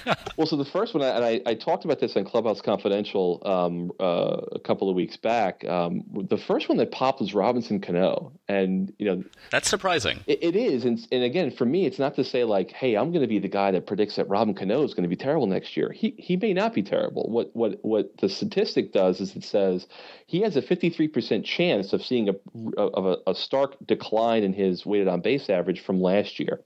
well. 0.38 0.47
So 0.47 0.55
the 0.55 0.65
first 0.65 0.93
one, 0.93 1.03
and 1.03 1.24
I, 1.24 1.41
I 1.45 1.53
talked 1.53 1.86
about 1.86 1.99
this 1.99 2.15
on 2.18 2.26
Clubhouse 2.26 2.61
Confidential 2.61 3.41
um, 3.45 3.91
uh, 3.99 4.41
a 4.51 4.59
couple 4.59 4.89
of 4.89 4.95
weeks 4.95 5.18
back. 5.18 5.63
Um, 5.65 6.03
the 6.13 6.38
first 6.38 6.68
one 6.68 6.78
that 6.78 6.91
popped 6.91 7.22
was 7.22 7.34
Robinson 7.34 7.80
Cano, 7.80 8.34
and 8.47 8.93
you 8.99 9.05
know 9.05 9.24
that's 9.49 9.70
surprising. 9.70 10.20
it, 10.28 10.43
it 10.43 10.55
is, 10.55 10.84
and 10.84 11.05
and 11.11 11.24
again, 11.24 11.51
for 11.51 11.65
me, 11.65 11.86
it's 11.86 11.99
not 11.99 12.15
to 12.15 12.24
say 12.24 12.43
like, 12.43 12.72
hey, 12.72 12.95
I'm 12.95 13.11
going 13.11 13.22
to 13.22 13.28
be 13.28 13.39
the 13.39 13.47
guy 13.47 13.72
that 13.72 13.88
predicts 13.88 14.18
that 14.18 14.28
Robin 14.28 14.53
Cano 14.53 14.84
is 14.84 14.93
going 14.93 15.03
to 15.03 15.09
be 15.09 15.15
terrible 15.15 15.47
next 15.47 15.78
year. 15.78 15.91
He 15.91 16.13
he 16.18 16.36
may 16.36 16.53
not 16.53 16.74
be 16.74 16.84
terrible. 16.84 17.30
What 17.30 17.55
what 17.55 17.80
what 17.84 18.18
the 18.18 18.28
statistic 18.58 18.91
does 18.91 19.22
is 19.22 19.36
it 19.36 19.43
says 19.43 19.88
he 20.26 20.41
has 20.41 20.58
a 20.58 20.62
53% 20.62 21.45
chance 21.45 21.93
of 21.93 22.03
seeing 22.03 22.30
a 22.30 22.80
of 22.80 23.05
a, 23.05 23.18
a 23.30 23.36
stark 23.36 23.76
decline 23.86 24.43
in 24.43 24.53
his 24.53 24.86
weighted 24.86 25.08
on 25.08 25.22
base 25.22 25.49
average 25.49 25.82
from 25.82 26.01
last 26.01 26.39
year. 26.39 26.62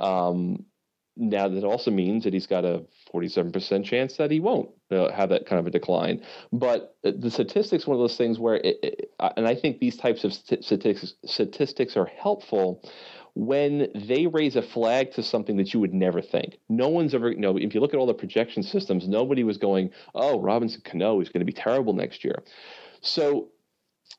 Um, 0.00 0.64
now 1.16 1.48
that 1.48 1.62
also 1.62 1.90
means 1.90 2.24
that 2.24 2.32
he's 2.32 2.46
got 2.46 2.64
a 2.64 2.82
47% 3.12 3.84
chance 3.84 4.16
that 4.16 4.30
he 4.30 4.40
won't 4.40 4.70
uh, 4.90 5.12
have 5.12 5.28
that 5.28 5.46
kind 5.46 5.60
of 5.60 5.66
a 5.66 5.70
decline. 5.70 6.22
But 6.50 6.96
the 7.02 7.30
statistics, 7.30 7.86
one 7.86 7.94
of 7.94 8.00
those 8.00 8.16
things 8.16 8.40
where, 8.40 8.56
it, 8.56 8.78
it, 8.82 9.10
and 9.36 9.46
I 9.46 9.54
think 9.54 9.78
these 9.78 9.96
types 9.96 10.24
of 10.24 10.32
statistics 10.32 11.14
statistics 11.24 11.96
are 11.96 12.06
helpful 12.06 12.82
when 13.34 13.88
they 13.94 14.26
raise 14.26 14.56
a 14.56 14.62
flag 14.62 15.12
to 15.12 15.22
something 15.22 15.56
that 15.56 15.74
you 15.74 15.80
would 15.80 15.92
never 15.92 16.22
think. 16.22 16.58
No 16.68 16.88
one's 16.88 17.14
ever, 17.14 17.30
you 17.30 17.38
know, 17.38 17.56
if 17.56 17.74
you 17.74 17.80
look 17.80 17.92
at 17.92 17.98
all 17.98 18.06
the 18.06 18.14
projection 18.14 18.62
systems, 18.62 19.08
nobody 19.08 19.42
was 19.42 19.58
going, 19.58 19.90
oh, 20.14 20.40
Robinson 20.40 20.82
Cano 20.84 21.20
is 21.20 21.28
going 21.28 21.40
to 21.40 21.44
be 21.46 21.52
terrible 21.52 21.92
next 21.92 22.24
year. 22.24 22.44
So 23.00 23.50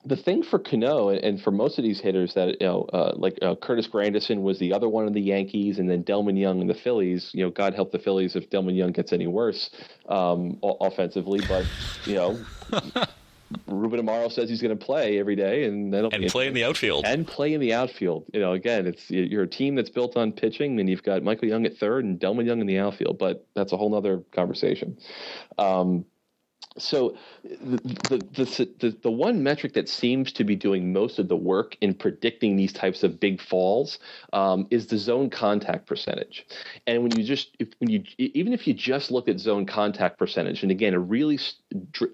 the 0.03 0.17
thing 0.17 0.43
for 0.43 0.59
Cano 0.59 1.09
and 1.09 1.41
for 1.41 1.51
most 1.51 1.79
of 1.79 1.83
these 1.83 1.99
hitters 1.99 2.33
that 2.35 2.59
you 2.61 2.67
know, 2.67 2.81
uh, 2.93 3.13
like 3.15 3.39
uh, 3.41 3.55
Curtis 3.55 3.87
Granderson 3.87 4.41
was 4.41 4.59
the 4.59 4.73
other 4.73 4.89
one 4.89 5.07
in 5.07 5.13
the 5.13 5.21
Yankees, 5.21 5.79
and 5.79 5.89
then 5.89 6.03
Delmon 6.03 6.39
Young 6.39 6.61
in 6.61 6.67
the 6.67 6.75
Phillies. 6.75 7.31
You 7.33 7.45
know, 7.45 7.49
God 7.51 7.73
help 7.73 7.91
the 7.91 7.99
Phillies 7.99 8.35
if 8.35 8.49
Delmon 8.49 8.75
Young 8.77 8.91
gets 8.91 9.13
any 9.13 9.27
worse 9.27 9.69
um, 10.07 10.59
offensively, 10.63 11.41
but 11.41 11.73
you 12.03 12.15
know. 12.15 12.47
Ruben 13.67 13.99
Amaro 13.99 14.31
says 14.31 14.49
he's 14.49 14.61
going 14.61 14.77
to 14.77 14.85
play 14.85 15.19
every 15.19 15.35
day, 15.35 15.65
and 15.65 15.93
then 15.93 16.05
and 16.05 16.27
play 16.27 16.47
in 16.47 16.53
the 16.53 16.63
outfield 16.63 17.05
and 17.05 17.27
play 17.27 17.53
in 17.53 17.61
the 17.61 17.73
outfield. 17.73 18.25
You 18.33 18.39
know, 18.39 18.53
again, 18.53 18.87
it's 18.87 19.09
you're 19.09 19.43
a 19.43 19.47
team 19.47 19.75
that's 19.75 19.89
built 19.89 20.17
on 20.17 20.31
pitching, 20.31 20.79
and 20.79 20.89
you've 20.89 21.03
got 21.03 21.23
Michael 21.23 21.47
Young 21.47 21.65
at 21.65 21.77
third 21.77 22.05
and 22.05 22.19
Delmon 22.19 22.45
Young 22.45 22.59
in 22.59 22.67
the 22.67 22.79
outfield. 22.79 23.17
But 23.19 23.47
that's 23.55 23.71
a 23.71 23.77
whole 23.77 23.93
other 23.93 24.23
conversation. 24.31 24.97
Um, 25.57 26.05
so 26.77 27.15
the, 27.43 27.77
the, 28.03 28.75
the, 28.79 28.97
the, 29.01 29.11
one 29.11 29.41
metric 29.43 29.73
that 29.73 29.87
seems 29.87 30.33
to 30.33 30.43
be 30.43 30.55
doing 30.55 30.91
most 30.91 31.19
of 31.19 31.29
the 31.29 31.35
work 31.35 31.77
in 31.79 31.93
predicting 31.93 32.57
these 32.57 32.73
types 32.73 33.01
of 33.01 33.17
big 33.19 33.39
falls 33.41 33.97
um, 34.33 34.67
is 34.71 34.87
the 34.87 34.97
zone 34.97 35.29
contact 35.29 35.87
percentage. 35.87 36.45
And 36.85 37.01
when 37.01 37.13
you 37.13 37.23
just, 37.23 37.55
if, 37.59 37.69
when 37.79 37.89
you, 37.89 38.03
even 38.17 38.51
if 38.51 38.67
you 38.67 38.73
just 38.73 39.09
look 39.09 39.29
at 39.29 39.39
zone 39.39 39.65
contact 39.65 40.19
percentage, 40.19 40.63
and 40.63 40.71
again, 40.71 40.93
a 40.93 40.99
really, 40.99 41.39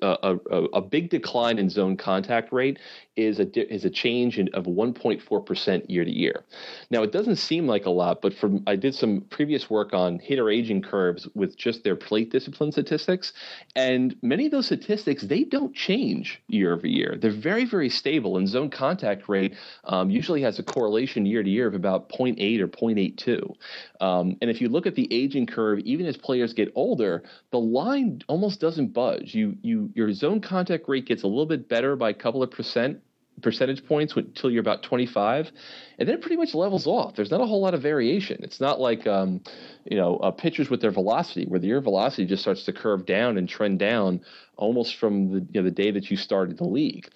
a, 0.03 0.38
a, 0.51 0.55
a 0.74 0.82
big 0.82 1.09
decline 1.09 1.57
in 1.57 1.70
zone 1.70 1.97
contact 1.97 2.51
rate 2.51 2.78
is 3.18 3.39
a 3.39 3.74
is 3.74 3.84
a 3.84 3.89
change 3.89 4.39
in, 4.39 4.49
of 4.53 4.66
1.4 4.66 5.45
percent 5.45 5.89
year 5.89 6.05
to 6.05 6.12
year. 6.12 6.45
Now 6.89 7.03
it 7.03 7.12
doesn't 7.12 7.36
seem 7.36 7.68
like 7.68 7.86
a 7.86 7.89
lot, 7.89 8.22
but 8.22 8.34
from 8.34 8.64
I 8.68 8.78
did 8.78 8.95
some 8.95 9.22
previous 9.30 9.70
work 9.70 9.93
on 9.93 10.20
hitter 10.20 10.49
aging 10.49 10.82
curves 10.84 11.28
with 11.36 11.57
just 11.57 11.84
their 11.84 11.95
plate 11.97 12.32
discipline 12.32 12.72
statistics, 12.72 13.34
and 13.76 14.16
many 14.22 14.45
of 14.45 14.51
those 14.51 14.68
statistics 14.68 15.24
they 15.24 15.43
don't 15.43 15.76
change 15.76 16.41
year 16.47 16.74
over 16.74 16.88
year. 16.88 17.18
They're 17.20 17.32
very 17.32 17.66
very 17.66 17.89
stable, 17.89 18.38
and 18.38 18.47
zone 18.47 18.70
contact 18.70 19.28
rate 19.28 19.55
um, 19.84 20.09
usually 20.09 20.41
has 20.43 20.57
a 20.59 20.64
correlation 20.64 21.26
year 21.26 21.43
to 21.43 21.49
year 21.49 21.68
of 21.68 21.74
about 21.74 22.09
0.8 22.09 22.59
or 22.62 22.68
0.82. 22.68 23.55
Um, 23.99 24.38
and 24.41 24.49
if 24.49 24.62
you 24.62 24.70
look 24.70 24.88
at 24.88 24.95
the 24.95 25.07
aging 25.14 25.47
curve, 25.47 25.80
even 25.80 26.05
as 26.05 26.16
players 26.16 26.53
get 26.53 26.72
older, 26.76 27.24
the 27.51 27.59
line 27.59 28.22
almost 28.28 28.62
doesn't 28.62 28.93
budge. 28.93 29.36
You 29.36 29.57
you 29.62 29.91
your 29.95 30.14
zone 30.14 30.39
contact 30.39 30.88
rate 30.88 31.05
gets 31.05 31.24
a 31.24 31.28
little 31.28 31.45
bit 31.45 31.68
better 31.68 31.97
by 31.97 32.12
a 32.12 32.14
couple 32.14 32.41
of 32.41 32.51
percent 32.51 33.01
percentage 33.41 33.86
points 33.86 34.15
until 34.15 34.51
you're 34.51 34.61
about 34.61 34.84
25 34.84 35.51
and 35.97 36.07
then 36.07 36.15
it 36.15 36.21
pretty 36.21 36.36
much 36.36 36.53
levels 36.53 36.88
off. 36.88 37.15
There's 37.15 37.32
not 37.32 37.41
a 37.41 37.45
whole 37.45 37.61
lot 37.61 37.73
of 37.73 37.82
variation. 37.82 38.43
It's 38.43 38.59
not 38.59 38.79
like 38.79 39.07
um, 39.07 39.41
you 39.86 39.97
know 39.97 40.17
uh, 40.17 40.32
pitchers 40.32 40.69
with 40.69 40.82
their 40.82 40.91
velocity 40.91 41.45
where 41.45 41.59
the 41.59 41.71
velocity 41.79 42.25
just 42.25 42.41
starts 42.41 42.65
to 42.65 42.73
curve 42.73 43.05
down 43.05 43.38
and 43.38 43.47
trend 43.47 43.79
down 43.79 44.21
almost 44.57 44.97
from 44.97 45.32
the, 45.32 45.47
you 45.51 45.61
know, 45.61 45.63
the 45.63 45.71
day 45.71 45.91
that 45.91 46.11
you 46.11 46.17
started 46.17 46.57
the 46.57 46.67
league. 46.67 47.09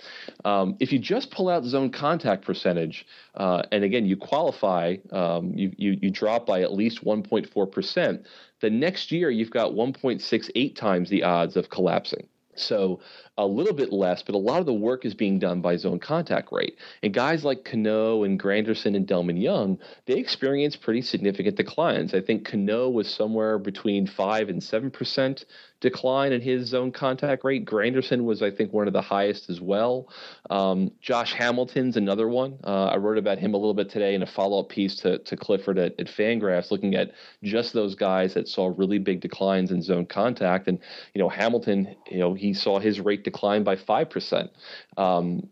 Um, 0.44 0.78
if 0.80 0.92
you 0.92 1.00
just 1.00 1.32
pull 1.32 1.50
out 1.50 1.64
zone 1.64 1.92
contact 1.92 2.46
percentage 2.46 3.06
uh, 3.36 3.64
and 3.72 3.84
again 3.84 4.06
you 4.06 4.18
qualify 4.18 4.98
um, 5.12 5.54
you, 5.56 5.72
you, 5.78 5.98
you 6.02 6.12
drop 6.12 6.46
by 6.46 6.62
at 6.62 6.74
least 6.74 7.04
1.4% 7.04 8.26
the 8.62 8.70
next 8.70 9.12
year 9.12 9.30
you've 9.30 9.52
got 9.52 9.72
1.68 9.72 10.76
times 10.76 11.10
the 11.10 11.24
odds 11.24 11.56
of 11.56 11.70
collapsing. 11.70 12.28
So 12.56 13.02
a 13.38 13.46
little 13.46 13.74
bit 13.74 13.92
less, 13.92 14.24
but 14.24 14.36
a 14.36 14.38
lot 14.38 14.60
of 14.60 14.66
the 14.66 14.74
work 14.74 15.06
is 15.06 15.14
being 15.14 15.40
done 15.40 15.62
by 15.62 15.76
zone 15.76 16.00
contact 16.00 16.52
rate. 16.52 16.78
And 17.04 17.14
guys 17.14 17.44
like 17.44 17.66
Cano 17.66 18.24
and 18.24 18.40
Granderson 18.40 18.96
and 18.96 19.06
Delmon 19.06 19.42
Young, 19.42 19.80
they 20.06 20.14
experience 20.14 20.76
pretty 20.76 21.02
significant 21.02 21.58
declines. 21.58 22.14
I 22.14 22.22
think 22.22 22.48
Cano 22.48 22.90
was 22.90 23.14
somewhere 23.14 23.60
between 23.60 24.08
five 24.08 24.48
and 24.50 24.64
seven 24.64 24.90
percent 24.90 25.46
decline 25.82 26.32
in 26.32 26.42
his 26.42 26.70
zone 26.70 26.92
contact 26.92 27.44
rate. 27.44 27.66
Granderson 27.66 28.24
was, 28.24 28.42
I 28.42 28.50
think, 28.50 28.72
one 28.72 28.88
of 28.88 28.94
the 28.94 29.02
highest 29.02 29.50
as 29.50 29.60
well. 29.60 30.10
Um, 30.50 30.92
Josh 31.02 31.34
Hamilton's 31.34 31.98
another 31.98 32.30
one. 32.30 32.58
Uh, 32.64 32.86
I 32.86 32.98
wrote 32.98 33.18
about 33.18 33.38
him 33.38 33.54
a 33.54 33.58
little 33.58 33.74
bit 33.74 33.90
today 33.90 34.16
in 34.16 34.24
a 34.24 34.26
follow-up 34.26 34.70
piece 34.70 34.96
to, 35.02 35.20
to 35.20 35.36
Clifford 35.36 35.78
at, 35.78 36.00
at 36.00 36.08
Fangraphs, 36.08 36.72
looking 36.72 36.96
at 36.96 37.12
just 37.44 37.74
those 37.74 37.94
guys 37.94 38.34
that 38.36 38.48
saw 38.48 38.74
really 38.76 38.98
big 38.98 39.20
declines 39.20 39.70
in 39.70 39.82
zone 39.82 40.06
contact. 40.06 40.68
And 40.68 40.80
you 41.14 41.22
know, 41.22 41.30
Hamilton, 41.30 41.96
you 42.10 42.20
know, 42.20 42.34
he 42.34 42.54
saw 42.54 42.80
his 42.80 43.02
rate 43.02 43.25
declined 43.26 43.66
by 43.66 43.76
5%. 43.76 44.50
Um, 44.96 45.50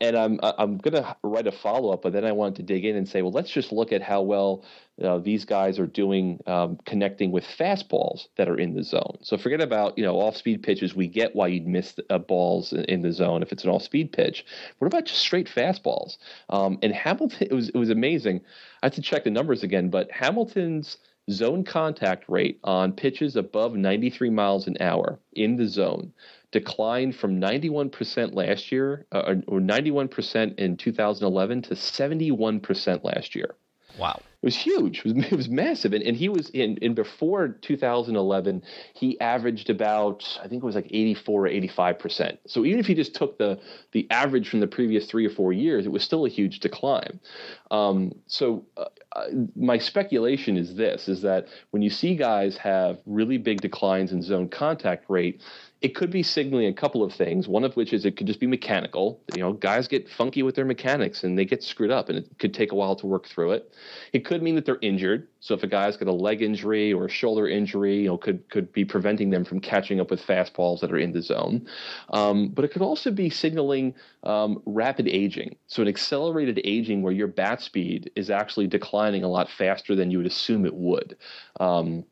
and 0.00 0.16
I'm, 0.16 0.40
I'm 0.42 0.78
going 0.78 0.94
to 0.94 1.16
write 1.22 1.46
a 1.46 1.52
follow 1.52 1.92
up, 1.92 2.00
but 2.02 2.14
then 2.14 2.24
I 2.24 2.32
wanted 2.32 2.56
to 2.56 2.62
dig 2.62 2.86
in 2.86 2.96
and 2.96 3.06
say, 3.06 3.20
well, 3.20 3.32
let's 3.32 3.50
just 3.50 3.72
look 3.72 3.92
at 3.92 4.00
how 4.00 4.22
well 4.22 4.64
uh, 5.02 5.18
these 5.18 5.44
guys 5.44 5.78
are 5.78 5.86
doing 5.86 6.40
um, 6.46 6.78
connecting 6.84 7.30
with 7.30 7.44
fastballs 7.44 8.28
that 8.36 8.48
are 8.48 8.56
in 8.56 8.74
the 8.74 8.82
zone. 8.82 9.18
So 9.22 9.36
forget 9.38 9.60
about 9.60 9.96
you 9.96 10.04
know 10.04 10.16
off 10.16 10.36
speed 10.36 10.62
pitches. 10.62 10.94
We 10.94 11.06
get 11.06 11.36
why 11.36 11.48
you'd 11.48 11.66
miss 11.66 11.94
uh, 12.10 12.18
balls 12.18 12.72
in 12.72 13.02
the 13.02 13.12
zone 13.12 13.42
if 13.42 13.52
it's 13.52 13.64
an 13.64 13.70
off 13.70 13.82
speed 13.82 14.12
pitch. 14.12 14.44
What 14.78 14.86
about 14.86 15.04
just 15.04 15.20
straight 15.20 15.48
fastballs? 15.48 16.16
Um, 16.48 16.78
and 16.82 16.92
Hamilton, 16.92 17.38
it 17.50 17.54
was 17.54 17.68
it 17.68 17.76
was 17.76 17.90
amazing. 17.90 18.40
I 18.82 18.86
have 18.86 18.94
to 18.94 19.02
check 19.02 19.24
the 19.24 19.30
numbers 19.30 19.62
again, 19.62 19.88
but 19.88 20.10
Hamilton's 20.10 20.96
zone 21.30 21.62
contact 21.62 22.24
rate 22.28 22.58
on 22.64 22.92
pitches 22.92 23.36
above 23.36 23.74
93 23.74 24.30
miles 24.30 24.66
an 24.66 24.76
hour 24.80 25.18
in 25.34 25.56
the 25.56 25.68
zone 25.68 26.12
declined 26.50 27.14
from 27.16 27.40
91% 27.40 28.34
last 28.34 28.72
year 28.72 29.06
uh, 29.12 29.34
or 29.46 29.60
91% 29.60 30.58
in 30.58 30.76
2011 30.76 31.62
to 31.62 31.74
71% 31.74 33.04
last 33.04 33.34
year. 33.34 33.54
Wow. 33.98 34.20
It 34.40 34.46
was 34.46 34.56
huge. 34.56 35.00
It 35.04 35.16
was, 35.16 35.24
it 35.32 35.36
was 35.36 35.48
massive. 35.48 35.92
And, 35.92 36.02
and 36.04 36.16
he 36.16 36.28
was 36.28 36.48
in, 36.50 36.76
in 36.78 36.94
before 36.94 37.48
2011, 37.48 38.62
he 38.94 39.20
averaged 39.20 39.68
about, 39.68 40.38
I 40.42 40.46
think 40.48 40.62
it 40.62 40.66
was 40.66 40.76
like 40.76 40.86
84 40.90 41.46
or 41.46 41.48
85%. 41.48 42.38
So 42.46 42.64
even 42.64 42.78
if 42.78 42.86
he 42.86 42.94
just 42.94 43.14
took 43.14 43.38
the, 43.38 43.58
the 43.92 44.06
average 44.10 44.48
from 44.48 44.60
the 44.60 44.66
previous 44.66 45.06
three 45.06 45.26
or 45.26 45.30
four 45.30 45.52
years, 45.52 45.86
it 45.86 45.92
was 45.92 46.04
still 46.04 46.24
a 46.24 46.28
huge 46.28 46.60
decline. 46.60 47.18
Um, 47.70 48.12
so 48.26 48.64
uh, 48.76 48.86
uh, 49.12 49.26
my 49.56 49.78
speculation 49.78 50.56
is 50.56 50.76
this, 50.76 51.08
is 51.08 51.22
that 51.22 51.48
when 51.70 51.82
you 51.82 51.90
see 51.90 52.14
guys 52.14 52.56
have 52.58 53.00
really 53.06 53.38
big 53.38 53.60
declines 53.60 54.12
in 54.12 54.22
zone 54.22 54.48
contact 54.48 55.06
rate, 55.08 55.42
it 55.80 55.94
could 55.94 56.10
be 56.10 56.24
signaling 56.24 56.66
a 56.66 56.72
couple 56.72 57.04
of 57.04 57.12
things. 57.12 57.46
One 57.46 57.62
of 57.62 57.76
which 57.76 57.92
is 57.92 58.04
it 58.04 58.16
could 58.16 58.26
just 58.26 58.40
be 58.40 58.48
mechanical. 58.48 59.20
You 59.34 59.42
know, 59.42 59.52
guys 59.52 59.86
get 59.86 60.08
funky 60.08 60.42
with 60.42 60.56
their 60.56 60.64
mechanics 60.64 61.22
and 61.22 61.38
they 61.38 61.44
get 61.44 61.62
screwed 61.62 61.92
up, 61.92 62.08
and 62.08 62.18
it 62.18 62.26
could 62.38 62.52
take 62.52 62.72
a 62.72 62.74
while 62.74 62.96
to 62.96 63.06
work 63.06 63.28
through 63.28 63.52
it. 63.52 63.72
It 64.12 64.24
could 64.24 64.42
mean 64.42 64.56
that 64.56 64.64
they're 64.64 64.78
injured. 64.82 65.28
So 65.38 65.54
if 65.54 65.62
a 65.62 65.68
guy's 65.68 65.96
got 65.96 66.08
a 66.08 66.12
leg 66.12 66.42
injury 66.42 66.92
or 66.92 67.06
a 67.06 67.08
shoulder 67.08 67.46
injury, 67.46 68.00
you 68.00 68.08
know, 68.08 68.18
could 68.18 68.48
could 68.50 68.72
be 68.72 68.84
preventing 68.84 69.30
them 69.30 69.44
from 69.44 69.60
catching 69.60 70.00
up 70.00 70.10
with 70.10 70.20
fastballs 70.20 70.80
that 70.80 70.90
are 70.90 70.98
in 70.98 71.12
the 71.12 71.22
zone. 71.22 71.68
Um, 72.10 72.48
but 72.48 72.64
it 72.64 72.72
could 72.72 72.82
also 72.82 73.12
be 73.12 73.30
signaling 73.30 73.94
um, 74.24 74.60
rapid 74.66 75.06
aging. 75.06 75.56
So 75.68 75.82
an 75.82 75.88
accelerated 75.88 76.60
aging 76.64 77.02
where 77.02 77.12
your 77.12 77.28
bat 77.28 77.62
speed 77.62 78.10
is 78.16 78.30
actually 78.30 78.66
declining 78.66 79.22
a 79.22 79.28
lot 79.28 79.48
faster 79.48 79.94
than 79.94 80.10
you 80.10 80.18
would 80.18 80.26
assume 80.26 80.66
it 80.66 80.74
would. 80.74 81.16
Um, 81.60 82.04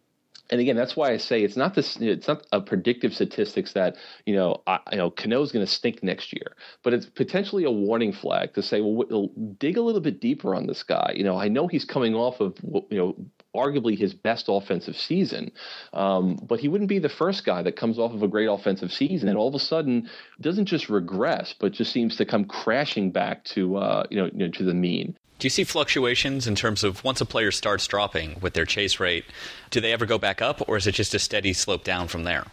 and 0.51 0.61
again, 0.61 0.77
that's 0.77 0.97
why 0.97 1.13
I 1.13 1.17
say 1.17 1.43
it's 1.43 1.57
not 1.57 1.75
this. 1.75 1.97
It's 2.01 2.29
not 2.29 2.47
a 2.53 2.61
predictive 2.61 3.15
statistics 3.15 3.73
that 3.73 3.97
you 4.25 4.35
know, 4.35 4.63
I, 4.67 4.81
you 4.93 4.99
know, 4.99 5.11
Cano's 5.11 5.53
going 5.53 5.65
to 5.65 5.71
stink 5.71 6.03
next 6.03 6.33
year, 6.33 6.55
but 6.83 6.93
it's 6.93 7.07
potentially 7.07 7.65
a 7.65 7.71
warning 7.71 8.13
flag 8.13 8.55
to 8.55 8.63
say, 8.63 8.81
well, 8.81 9.31
dig 9.59 9.77
a 9.77 9.83
little 9.83 10.01
bit 10.01 10.21
deeper 10.21 10.55
on 10.55 10.67
this 10.67 10.83
guy. 10.83 11.13
You 11.17 11.25
know, 11.25 11.39
I 11.39 11.49
know 11.49 11.67
he's 11.67 11.85
coming 11.85 12.15
off 12.15 12.41
of 12.41 12.57
you 12.91 12.99
know 12.99 13.17
arguably 13.57 13.99
his 13.99 14.15
best 14.15 14.47
offensive 14.49 14.97
season. 14.97 15.51
Um, 15.93 16.39
but 16.43 16.61
he 16.61 16.69
wouldn't 16.69 16.89
be 16.89 16.99
the 16.99 17.09
first 17.09 17.45
guy 17.45 17.63
that 17.63 17.77
comes 17.77 17.99
off 17.99 18.13
of 18.13 18.23
a 18.23 18.29
great 18.29 18.47
offensive 18.47 18.93
season 18.93 19.29
and 19.29 19.39
all 19.39 19.49
of 19.49 19.55
a 19.55 19.59
sudden 19.59 20.11
doesn't 20.41 20.67
just 20.67 20.89
regress, 20.89 21.55
but 21.59 21.73
just 21.73 21.93
seems 21.93 22.17
to 22.17 22.25
come 22.25 22.45
crashing 22.45 23.11
back 23.11 23.45
to 23.45 23.77
uh, 23.77 24.05
you, 24.11 24.19
know, 24.19 24.27
you 24.27 24.47
know 24.47 24.49
to 24.49 24.65
the 24.65 24.75
mean. 24.75 25.17
Do 25.39 25.47
you 25.47 25.51
see 25.51 25.65
fluctuations 25.65 26.47
in 26.47 26.55
terms 26.55 26.83
of 26.83 27.05
once 27.05 27.21
a 27.21 27.27
player 27.27 27.51
starts 27.51 27.87
dropping 27.87 28.41
with 28.41 28.55
their 28.55 28.65
chase 28.65 28.99
rate? 28.99 29.25
Do 29.71 29.81
they 29.81 29.93
ever 29.93 30.07
go 30.07 30.19
back 30.19 30.41
up, 30.41 30.67
or 30.69 30.77
is 30.77 30.87
it 30.87 30.93
just 30.93 31.15
a 31.15 31.19
steady 31.19 31.53
slope 31.53 31.85
down 31.85 32.09
from 32.09 32.25
there? 32.25 32.45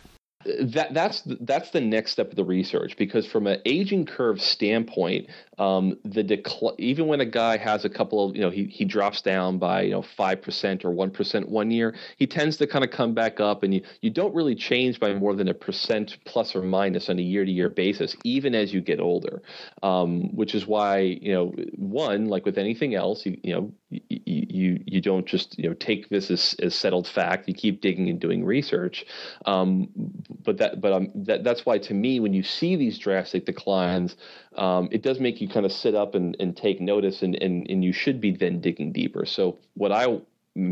that 0.62 0.94
that's 0.94 1.24
that's 1.42 1.70
the 1.72 1.82
next 1.82 2.12
step 2.12 2.30
of 2.30 2.36
the 2.36 2.44
research 2.44 2.98
because 2.98 3.26
from 3.26 3.48
an 3.48 3.62
aging 3.66 4.06
curve 4.06 4.42
standpoint, 4.42 5.30
um, 5.58 5.98
the 6.04 6.24
decl- 6.24 6.76
even 6.78 7.08
when 7.08 7.22
a 7.22 7.26
guy 7.26 7.58
has 7.58 7.86
a 7.86 7.90
couple 7.90 8.30
of 8.30 8.36
you 8.36 8.42
know 8.42 8.50
he 8.50 8.66
he 8.66 8.86
drops 8.86 9.22
down 9.22 9.58
by 9.58 9.82
you 9.82 9.92
know 9.92 10.02
five 10.02 10.42
percent 10.42 10.84
or 10.84 10.92
one 10.92 11.12
percent 11.12 11.50
one 11.50 11.72
year, 11.72 11.96
he 12.18 12.28
tends 12.28 12.58
to 12.58 12.68
kind 12.68 12.84
of 12.84 12.92
come 12.92 13.14
back 13.14 13.40
up, 13.40 13.64
and 13.64 13.74
you 13.74 13.82
you 14.02 14.10
don't 14.10 14.34
really 14.34 14.56
change 14.56 15.00
by 15.00 15.14
more 15.14 15.36
than 15.36 15.48
a 15.48 15.54
percent 15.54 16.18
plus 16.26 16.56
or 16.56 16.62
minus 16.62 17.10
on 17.10 17.20
a 17.20 17.22
year 17.22 17.46
to 17.46 17.52
year 17.52 17.70
basis, 17.70 18.16
even 18.24 18.56
as 18.56 18.74
you 18.74 18.82
get 18.82 19.00
older. 19.00 19.42
Um, 19.82 20.36
which 20.36 20.56
is 20.56 20.66
why 20.66 21.00
you 21.00 21.34
know 21.34 21.54
one 21.76 22.26
like 22.26 22.46
with 22.46 22.58
anything 22.58 22.96
else, 22.96 23.26
you 23.26 23.40
you 23.44 23.54
know 23.54 23.74
you 23.90 24.46
you, 24.54 24.84
you 24.86 25.02
don't 25.02 25.26
just 25.26 25.58
you 25.58 25.70
know 25.70 25.76
take 25.76 26.10
this 26.10 26.32
as, 26.32 26.56
as 26.62 26.76
settled 26.76 27.08
fact. 27.08 27.48
You 27.48 27.54
keep 27.54 27.82
digging 27.82 28.10
and 28.10 28.20
doing 28.20 28.44
research. 28.44 29.06
Um, 29.46 29.90
but 30.44 30.58
that 30.58 30.82
but 30.82 30.94
um, 30.94 31.12
that 31.16 31.44
that's 31.44 31.66
why 31.66 31.78
to 31.80 31.94
me 31.94 32.20
when 32.20 32.34
you 32.34 32.44
see 32.44 32.76
these 32.76 32.98
drastic 32.98 33.46
declines, 33.46 34.16
um, 34.58 34.90
it 34.92 35.02
does 35.02 35.20
make 35.20 35.42
you 35.42 35.48
kind 35.48 35.66
of 35.66 35.72
sit 35.72 35.96
up 35.96 36.16
and, 36.16 36.36
and 36.40 36.56
take 36.56 36.80
notice 36.80 37.22
and, 37.22 37.36
and 37.42 37.68
and 37.70 37.84
you 37.84 37.94
should 37.94 38.20
be 38.22 38.32
then 38.32 38.62
digging 38.62 38.92
deeper. 38.92 39.26
So 39.26 39.58
what 39.76 39.92
I 39.92 40.20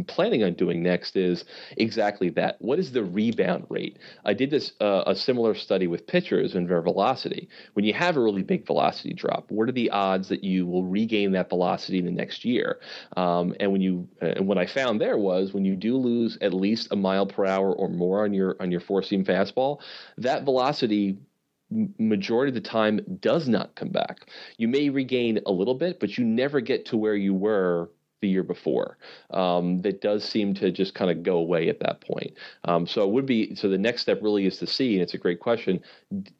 planning 0.07 0.43
on 0.43 0.53
doing 0.53 0.83
next 0.83 1.15
is 1.15 1.43
exactly 1.77 2.29
that. 2.29 2.57
What 2.59 2.77
is 2.77 2.91
the 2.91 3.03
rebound 3.03 3.65
rate? 3.69 3.97
I 4.23 4.33
did 4.33 4.51
this 4.51 4.73
uh, 4.79 5.03
a 5.07 5.15
similar 5.15 5.55
study 5.55 5.87
with 5.87 6.05
pitchers 6.05 6.53
and 6.53 6.69
their 6.69 6.81
velocity. 6.81 7.49
When 7.73 7.83
you 7.83 7.93
have 7.93 8.15
a 8.15 8.21
really 8.21 8.43
big 8.43 8.65
velocity 8.65 9.13
drop, 9.13 9.49
what 9.49 9.67
are 9.69 9.73
the 9.73 9.89
odds 9.89 10.29
that 10.29 10.43
you 10.43 10.67
will 10.67 10.83
regain 10.83 11.31
that 11.31 11.49
velocity 11.49 11.97
in 11.97 12.05
the 12.05 12.11
next 12.11 12.45
year? 12.45 12.79
Um, 13.17 13.55
and 13.59 13.71
when 13.71 13.81
you 13.81 14.07
uh, 14.21 14.33
and 14.35 14.47
what 14.47 14.57
I 14.57 14.67
found 14.67 15.01
there 15.01 15.17
was 15.17 15.53
when 15.53 15.65
you 15.65 15.75
do 15.75 15.97
lose 15.97 16.37
at 16.41 16.53
least 16.53 16.89
a 16.91 16.95
mile 16.95 17.25
per 17.25 17.45
hour 17.45 17.73
or 17.73 17.89
more 17.89 18.23
on 18.23 18.33
your 18.33 18.55
on 18.59 18.71
your 18.71 18.81
four 18.81 19.01
seam 19.01 19.25
fastball, 19.25 19.81
that 20.17 20.43
velocity 20.43 21.17
majority 21.97 22.49
of 22.49 22.55
the 22.55 22.69
time 22.69 22.99
does 23.21 23.47
not 23.47 23.75
come 23.75 23.89
back. 23.89 24.27
You 24.57 24.67
may 24.67 24.89
regain 24.89 25.39
a 25.45 25.51
little 25.51 25.75
bit, 25.75 25.99
but 25.99 26.17
you 26.17 26.25
never 26.25 26.61
get 26.61 26.85
to 26.87 26.97
where 26.97 27.15
you 27.15 27.33
were 27.33 27.89
the 28.21 28.29
year 28.29 28.43
before. 28.43 28.97
Um, 29.31 29.81
that 29.81 30.01
does 30.01 30.23
seem 30.23 30.53
to 30.55 30.71
just 30.71 30.93
kind 30.93 31.11
of 31.11 31.23
go 31.23 31.37
away 31.37 31.69
at 31.69 31.79
that 31.79 32.01
point. 32.01 32.33
Um, 32.65 32.87
so 32.87 33.03
it 33.03 33.09
would 33.09 33.25
be 33.25 33.55
so 33.55 33.67
the 33.67 33.77
next 33.77 34.03
step 34.03 34.21
really 34.21 34.45
is 34.45 34.57
to 34.59 34.67
see, 34.67 34.93
and 34.93 35.01
it's 35.01 35.13
a 35.13 35.17
great 35.17 35.39
question. 35.39 35.81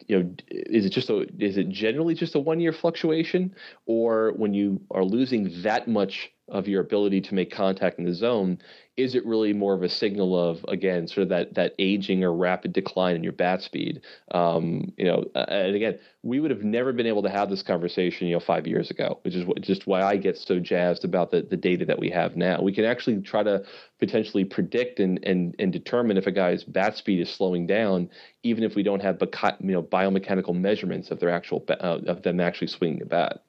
You 0.08 0.20
know, 0.20 0.36
is 0.50 0.86
it 0.86 0.92
just 0.92 1.10
a 1.10 1.28
is 1.40 1.58
it 1.58 1.70
generally 1.70 2.14
just 2.14 2.36
a 2.36 2.40
one 2.40 2.60
year 2.60 2.74
fluctuation, 2.74 3.54
or 3.86 4.34
when 4.38 4.54
you 4.54 4.82
are 4.92 5.04
losing 5.04 5.62
that 5.64 5.88
much 5.88 6.32
of 6.52 6.68
your 6.68 6.82
ability 6.82 7.22
to 7.22 7.34
make 7.34 7.52
contact 7.52 7.98
in 7.98 8.06
the 8.06 8.14
zone, 8.14 8.60
is 8.98 9.16
it 9.16 9.26
really 9.26 9.54
more 9.54 9.74
of 9.74 9.84
a 9.84 9.90
signal 9.90 10.38
of 10.38 10.64
again 10.68 11.08
sort 11.08 11.24
of 11.24 11.30
that 11.30 11.54
that 11.56 11.74
aging 11.80 12.24
or 12.24 12.34
rapid 12.34 12.74
decline 12.74 13.16
in 13.16 13.24
your 13.24 13.32
bat 13.32 13.62
speed? 13.62 14.02
Um, 14.32 14.92
you 14.98 15.06
know, 15.06 15.24
and 15.34 15.76
again, 15.76 15.98
we 16.24 16.40
would 16.42 16.52
have 16.52 16.64
never 16.64 16.92
been 16.92 17.08
able 17.08 17.24
to 17.24 17.30
have 17.30 17.50
this 17.50 17.64
conversation, 17.64 18.28
you 18.28 18.34
know, 18.34 18.42
five 18.42 18.68
years 18.68 18.92
ago, 18.92 19.20
which 19.24 19.34
is 19.34 19.46
just 19.62 19.88
why 19.88 20.02
I 20.02 20.18
get 20.18 20.38
so 20.38 20.60
jazzed 20.60 21.06
about 21.06 21.32
the 21.32 21.42
the 21.42 21.58
data 21.58 21.86
that 21.86 22.00
we 22.00 22.10
have 22.10 22.36
now. 22.36 22.62
We 22.62 22.74
can 22.74 22.84
actually 22.84 23.22
try 23.22 23.44
to 23.44 23.64
potentially 24.00 24.44
predict 24.44 25.00
and 25.00 25.24
and 25.26 25.56
and 25.58 25.72
determine 25.72 26.18
if 26.18 26.28
a 26.28 26.32
guy's 26.32 26.66
bat 26.66 26.98
speed 26.98 27.22
is 27.22 27.30
slowing 27.30 27.66
down, 27.66 28.10
even 28.44 28.64
if 28.64 28.76
we 28.76 28.84
don't 28.84 29.02
have 29.02 29.20
you 29.62 29.72
know 29.72 29.84
biomechanical 29.84 30.54
measurements 30.54 31.12
of 31.12 31.20
their 31.22 31.30
actual 31.30 31.64
uh, 31.70 32.00
of 32.08 32.24
them 32.24 32.42
actually 32.42 32.68
swinging 32.68 33.02
a 33.02 33.06
bat. 33.06 33.42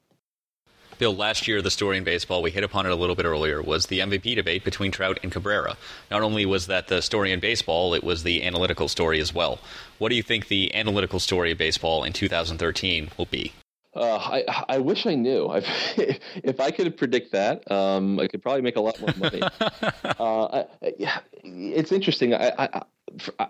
Bill, 1.03 1.13
last 1.13 1.49
year, 1.49 1.61
the 1.61 1.69
story 1.69 1.97
in 1.97 2.05
baseball, 2.05 2.41
we 2.41 2.49
hit 2.49 2.63
upon 2.63 2.85
it 2.85 2.91
a 2.93 2.95
little 2.95 3.13
bit 3.13 3.25
earlier, 3.25 3.61
was 3.61 3.87
the 3.87 3.99
MVP 3.99 4.37
debate 4.37 4.63
between 4.63 4.89
Trout 4.89 5.19
and 5.21 5.33
Cabrera. 5.33 5.75
Not 6.09 6.21
only 6.21 6.45
was 6.45 6.67
that 6.67 6.87
the 6.87 7.01
story 7.01 7.33
in 7.33 7.41
baseball, 7.41 7.93
it 7.93 8.05
was 8.05 8.23
the 8.23 8.41
analytical 8.41 8.87
story 8.87 9.19
as 9.19 9.33
well. 9.33 9.59
What 9.97 10.07
do 10.11 10.15
you 10.15 10.23
think 10.23 10.47
the 10.47 10.73
analytical 10.73 11.19
story 11.19 11.51
of 11.51 11.57
baseball 11.57 12.05
in 12.05 12.13
2013 12.13 13.09
will 13.17 13.25
be? 13.25 13.51
Uh, 13.93 14.15
I 14.15 14.65
I 14.69 14.77
wish 14.77 15.05
I 15.05 15.15
knew. 15.15 15.49
I've, 15.49 15.67
if 15.97 16.61
I 16.61 16.71
could 16.71 16.95
predict 16.95 17.33
that, 17.33 17.69
um, 17.69 18.17
I 18.17 18.27
could 18.27 18.41
probably 18.41 18.61
make 18.61 18.77
a 18.77 18.81
lot 18.81 18.97
more 19.01 19.13
money. 19.17 19.41
uh, 19.61 20.45
I, 20.45 20.65
yeah, 20.97 21.19
it's 21.43 21.91
interesting. 21.91 22.33
I, 22.33 22.53
I 22.57 22.81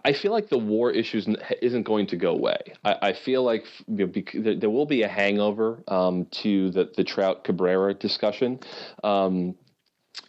I 0.03 0.13
feel 0.13 0.31
like 0.31 0.49
the 0.49 0.57
war 0.57 0.91
issues 0.91 1.27
isn't 1.61 1.83
going 1.83 2.07
to 2.07 2.17
go 2.17 2.31
away. 2.31 2.57
I, 2.83 2.95
I 3.01 3.13
feel 3.13 3.43
like 3.43 3.65
you 3.87 4.11
know, 4.33 4.55
there 4.55 4.69
will 4.69 4.85
be 4.85 5.03
a 5.03 5.07
hangover 5.07 5.83
um, 5.87 6.25
to 6.43 6.71
the 6.71 6.91
the 6.95 7.03
Trout 7.03 7.43
Cabrera 7.43 7.93
discussion. 7.93 8.59
Um, 9.03 9.55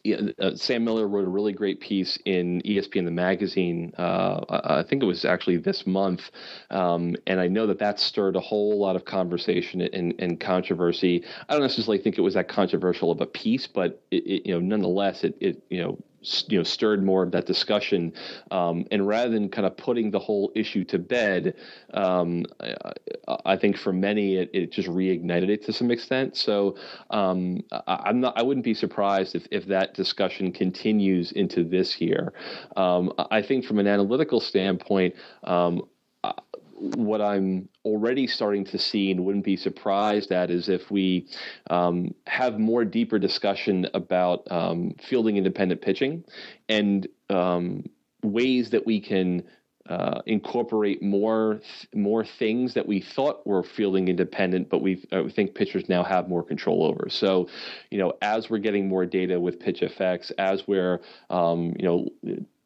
yeah, 0.03 0.17
uh, 0.39 0.55
Sam 0.55 0.85
Miller 0.85 1.07
wrote 1.07 1.27
a 1.27 1.31
really 1.31 1.53
great 1.53 1.81
piece 1.81 2.19
in 2.25 2.63
ESPN 2.63 3.05
the 3.05 3.11
magazine. 3.11 3.93
Uh, 3.97 4.41
I 4.49 4.83
think 4.83 5.03
it 5.03 5.07
was 5.07 5.25
actually 5.25 5.59
this 5.59 5.87
month, 5.87 6.31
um, 6.71 7.17
and 7.27 7.41
I 7.41 7.49
know 7.49 7.67
that 7.67 7.79
that 7.81 8.01
stirred 8.01 8.37
a 8.37 8.41
whole 8.41 8.79
lot 8.79 8.97
of 8.97 9.05
conversation 9.05 9.83
and, 9.83 10.15
and, 10.19 10.41
controversy. 10.41 11.25
I 11.49 11.55
don't 11.55 11.63
necessarily 11.63 12.03
think 12.03 12.19
it 12.19 12.23
was 12.23 12.35
that 12.35 12.49
controversial 12.49 13.11
of 13.11 13.21
a 13.21 13.27
piece, 13.27 13.67
but 13.67 14.03
it, 14.11 14.27
it, 14.27 14.47
you 14.47 14.55
know, 14.55 14.61
nonetheless, 14.61 15.25
it, 15.25 15.37
it 15.41 15.63
you 15.69 15.83
know 15.83 15.99
you 16.49 16.59
know 16.59 16.65
stirred 16.65 17.05
more 17.05 17.23
of 17.23 17.33
that 17.33 17.47
discussion 17.47 18.13
um, 18.51 18.87
and 18.91 19.07
rather 19.07 19.31
than 19.31 19.49
kind 19.49 19.67
of 19.67 19.77
putting 19.77 20.11
the 20.11 20.19
whole 20.19 20.53
issue 20.55 20.85
to 20.85 20.99
bed 20.99 21.55
um, 21.93 22.45
I, 22.61 23.37
I, 23.45 23.57
think 23.57 23.77
for 23.77 23.93
many 23.93 24.37
it, 24.37 24.51
it, 24.53 24.73
just 24.73 24.89
reignited 24.89 25.49
it 25.49 25.65
to 25.67 25.73
some 25.73 25.91
extent. 25.91 26.37
So 26.37 26.77
um, 27.11 27.63
I, 27.73 28.11
am 28.11 28.21
not 28.21 28.37
I 28.37 28.43
wouldn't 28.43 28.65
be 28.65 28.75
surprised 28.75 29.35
if, 29.35 29.47
if 29.51 29.67
that 29.67 29.95
discussion 29.95 30.53
continues 30.53 31.33
into 31.33 31.65
this 31.65 32.01
year. 32.01 32.33
Um, 32.77 33.13
I 33.31 33.43
think 33.43 33.65
from 33.65 33.79
an 33.79 33.87
analytical 33.87 34.41
standpoint 34.41 35.15
um, 35.45 35.83
what 36.97 37.21
I'm 37.21 37.69
already 37.85 38.27
starting 38.27 38.65
to 38.67 38.79
see 38.79 39.11
and 39.11 39.25
wouldn't 39.25 39.45
be 39.45 39.57
surprised 39.57 40.33
at 40.33 40.51
is 40.51 40.69
if 40.69 40.91
we 40.91 41.29
um, 41.71 42.15
have 42.27 42.59
more 42.59 42.85
deeper 42.85 43.19
discussion 43.19 43.87
about 43.95 44.51
um, 44.51 44.95
fielding 45.03 45.37
independent 45.37 45.81
pitching 45.81 46.25
and 46.69 47.07
um, 47.31 47.85
ways 48.23 48.71
that 48.71 48.87
we 48.87 49.01
can 49.01 49.45
uh, 49.89 50.23
incorporate 50.25 51.03
more 51.03 51.61
more 51.95 52.25
things 52.25 52.73
that 52.73 52.87
we 52.89 53.01
thought 53.01 53.47
were 53.47 53.63
fielding 53.63 54.09
independent, 54.09 54.71
but 54.71 54.81
we 54.81 55.05
uh, 55.13 55.29
think 55.29 55.55
pitchers 55.55 55.89
now 55.91 56.03
have 56.03 56.27
more 56.27 56.43
control 56.43 56.85
over. 56.85 57.09
So, 57.11 57.49
you 57.91 57.99
know, 57.99 58.15
as 58.23 58.49
we're 58.49 58.59
getting 58.59 58.89
more 58.89 59.05
data 59.05 59.39
with 59.39 59.59
PitchFX, 59.59 60.33
as 60.39 60.67
we're 60.67 61.01
um, 61.29 61.75
you 61.79 61.85
know 61.85 62.09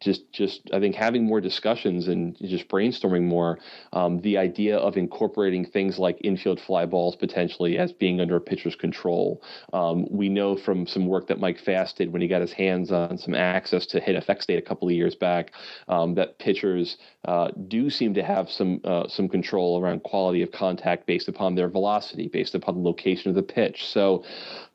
just 0.01 0.31
just 0.33 0.63
I 0.73 0.81
think 0.81 0.95
having 0.95 1.25
more 1.25 1.41
discussions 1.41 2.09
and 2.09 2.37
just 2.37 2.69
brainstorming 2.69 3.25
more. 3.25 3.59
Um, 3.93 4.21
the 4.21 4.39
idea 4.39 4.77
of 4.77 4.97
incorporating 4.97 5.65
things 5.65 5.99
like 5.99 6.19
infield 6.23 6.61
fly 6.61 6.87
balls 6.87 7.17
potentially 7.17 7.79
as 7.79 7.93
being 7.93 8.21
under 8.21 8.37
a 8.37 8.41
pitcher's 8.41 8.77
control. 8.77 9.43
Um, 9.73 10.07
we 10.11 10.29
know 10.29 10.57
from 10.57 10.87
some 10.87 11.07
work 11.07 11.27
that 11.29 11.41
Mike 11.41 11.59
Fast 11.59 11.97
did 11.97 12.13
when 12.13 12.23
he 12.23 12.29
got 12.29 12.41
his 12.41 12.53
hands 12.53 12.93
on 12.93 13.19
some 13.19 13.35
access 13.35 13.87
to 13.87 14.01
hit 14.01 14.17
HitFX 14.17 14.47
data 14.47 14.59
a 14.59 14.63
couple 14.63 14.89
of 14.89 14.95
years 14.95 15.15
back 15.15 15.53
um, 15.89 16.15
that 16.15 16.39
pitchers 16.39 16.97
uh, 17.25 17.49
do 17.69 17.91
seem 17.91 18.15
to 18.15 18.23
have 18.23 18.51
some 18.51 18.81
uh, 18.85 19.09
some 19.09 19.29
control 19.29 19.81
around 19.81 20.03
quality 20.03 20.43
of 20.43 20.53
contact 20.53 21.07
based 21.07 21.29
upon 21.29 21.55
their 21.55 21.69
velocity, 21.69 22.29
based 22.29 22.55
upon 22.55 22.75
the 22.75 22.81
location 22.81 23.29
of 23.29 23.35
the 23.35 23.43
pitch. 23.43 23.87
So 23.87 24.25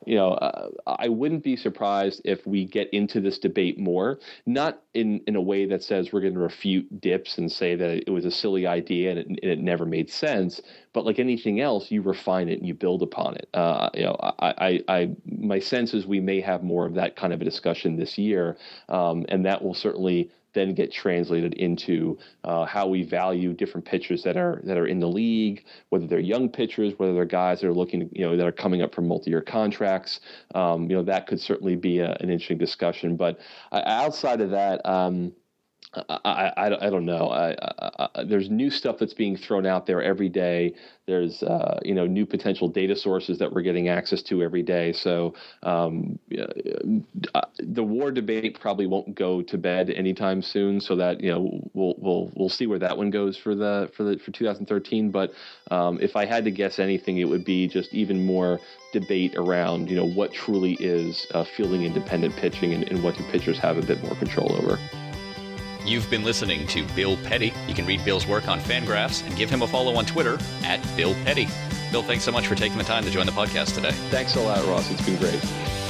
you 0.06 0.16
know, 0.16 0.32
uh, 0.32 0.70
I 0.86 1.10
wouldn't 1.10 1.43
be 1.43 1.56
surprised 1.56 2.22
if 2.26 2.45
we 2.45 2.66
get 2.66 2.89
into 2.93 3.22
this 3.22 3.39
debate 3.39 3.78
more, 3.80 4.20
not 4.45 4.82
in, 4.93 5.22
in 5.28 5.36
a 5.36 5.41
way 5.41 5.66
that 5.66 5.84
says 5.84 6.12
we're 6.12 6.22
going 6.22 6.34
to 6.34 6.39
refute 6.39 7.01
DIPS 7.01 7.38
and 7.38 7.51
say 7.51 7.76
that 7.76 8.04
it 8.08 8.12
was 8.12 8.26
a 8.26 8.32
silly 8.32 8.68
idea 8.68 9.12
and 9.12 9.20
it, 9.20 9.39
it 9.43 9.60
never 9.60 9.86
made 9.86 10.10
sense, 10.10 10.62
but 10.93 11.06
like 11.06 11.20
anything 11.20 11.60
else, 11.60 11.91
you 11.91 12.01
refine 12.01 12.49
it 12.49 12.60
and 12.60 12.68
you 12.68 12.74
build 12.74 13.01
upon 13.01 13.36
it. 13.36 13.49
Uh, 13.54 13.89
you 13.93 14.04
know, 14.04 14.18
I, 14.22 14.54
I, 14.58 14.84
I, 14.88 15.10
my 15.26 15.60
sense 15.60 15.93
is 15.93 16.06
we 16.06 16.20
may 16.20 16.41
have 16.41 16.64
more 16.64 16.86
of 16.86 16.95
that 16.95 17.16
kind 17.16 17.34
of 17.34 17.41
a 17.41 17.45
discussion 17.45 17.97
this 17.97 18.18
year, 18.18 18.58
um, 18.89 19.26
and 19.30 19.45
that 19.45 19.64
will 19.64 19.74
certainly 19.74 20.32
then 20.54 20.74
get 20.74 20.91
translated 20.91 21.54
into 21.56 22.18
uh, 22.43 22.66
how 22.66 22.88
we 22.88 23.04
value 23.04 23.54
different 23.54 23.86
pitchers 23.86 24.24
that 24.24 24.38
are 24.38 24.62
that 24.64 24.78
are 24.78 24.88
in 24.88 24.99
the 24.99 25.08
league, 25.08 25.66
whether 25.89 26.08
they're 26.08 26.20
young 26.20 26.49
pitchers, 26.49 26.93
whether 26.97 27.14
they're 27.14 27.26
guys 27.26 27.62
that 27.62 27.68
are 27.68 27.74
looking, 27.74 28.10
you 28.12 28.26
know, 28.26 28.38
that 28.38 28.45
are 28.45 28.51
coming 28.51 28.82
up 28.82 28.93
for 28.93 29.01
multi-year 29.01 29.41
contracts. 29.41 30.20
Um, 30.56 30.89
you 30.89 30.95
know, 30.95 31.04
that 31.04 31.28
could 31.28 31.39
certainly 31.39 31.76
be 31.76 31.99
a, 31.99 32.12
an 32.20 32.30
interesting 32.30 32.58
discussion. 32.58 33.18
But 33.18 33.39
uh, 33.72 33.82
outside 33.86 34.41
of 34.41 34.51
that. 34.51 34.86
Um, 34.86 35.34
I, 35.96 36.52
I, 36.58 36.88
I, 36.88 36.89
don't 36.89 37.06
know. 37.06 37.30
I, 37.30 37.56
I, 38.16 38.24
there's 38.24 38.50
new 38.50 38.72
stuff 38.72 38.98
that's 38.98 39.14
being 39.14 39.38
thrown 39.38 39.66
out 39.66 39.86
there 39.86 40.02
every 40.02 40.30
day. 40.30 40.74
There's 41.06 41.44
uh, 41.44 41.80
you 41.84 41.94
know 41.94 42.08
new 42.08 42.26
potential 42.26 42.68
data 42.68 42.96
sources 42.96 43.38
that 43.39 43.54
we're 43.54 43.62
getting 43.62 43.89
access 43.89 44.24
to 44.24 44.41
every 44.41 44.64
day. 44.64 44.94
So 44.94 45.36
um, 45.62 46.18
uh, 47.36 47.41
the 47.60 47.84
war 47.84 48.10
debate 48.10 48.60
probably 48.60 48.88
won't 48.88 49.14
go 49.14 49.41
to 49.44 49.58
bed 49.58 49.89
anytime 49.91 50.41
soon. 50.41 50.82
So 50.82 50.96
that 50.96 51.22
you 51.22 51.32
know 51.32 51.70
we'll 51.74 51.96
we'll 51.98 52.32
we'll 52.36 52.50
see 52.50 52.66
where 52.66 52.80
that 52.80 52.98
one 52.98 53.12
goes 53.12 53.38
for 53.38 53.54
the 53.54 53.91
for 53.96 54.04
the 54.04 54.18
for 54.18 54.32
2013. 54.32 55.12
But 55.12 55.34
um, 55.70 56.00
if 56.02 56.16
I 56.16 56.26
had 56.26 56.46
to 56.46 56.52
guess 56.52 56.80
anything, 56.80 57.20
it 57.20 57.26
would 57.26 57.46
be 57.46 57.68
just 57.68 57.94
even 57.94 58.26
more 58.26 58.60
debate 58.94 59.36
around 59.36 59.89
you 59.89 59.96
know 59.96 60.08
what 60.08 60.34
truly 60.34 60.74
is 60.80 61.28
uh, 61.34 61.44
fielding 61.44 61.84
independent 61.84 62.36
pitching 62.36 62.74
and, 62.74 62.84
and 62.89 63.04
what 63.04 63.16
do 63.16 63.24
pitchers 63.26 63.60
have 63.60 63.78
a 63.78 63.82
bit 63.82 64.02
more 64.02 64.16
control 64.16 64.52
over. 64.54 64.80
You've 65.86 66.10
been 66.10 66.24
listening 66.24 66.66
to 66.68 66.86
Bill 66.96 67.18
Petti. 67.18 67.54
You 67.68 67.74
can 67.76 67.86
read 67.86 68.04
Bill's 68.06 68.26
work 68.26 68.48
on 68.48 68.60
FanGraphs 68.60 69.26
and 69.26 69.36
give 69.36 69.50
him 69.50 69.62
a 69.62 69.68
follow 69.68 69.96
on 69.96 70.06
Twitter 70.06 70.38
at 70.64 70.80
Bill 70.96 71.14
Petti. 71.26 71.50
Bill, 71.92 72.04
thanks 72.04 72.24
so 72.24 72.32
much 72.32 72.48
for 72.48 72.56
taking 72.56 72.78
the 72.78 72.84
time 72.84 73.04
to 73.04 73.12
join 73.12 73.26
the 73.26 73.32
podcast 73.32 73.76
today. 73.76 73.92
Thanks 74.10 74.36
a 74.36 74.42
lot, 74.42 74.66
Ross. 74.66 74.90
It's 74.90 75.06
been 75.06 75.18
great. 75.18 75.83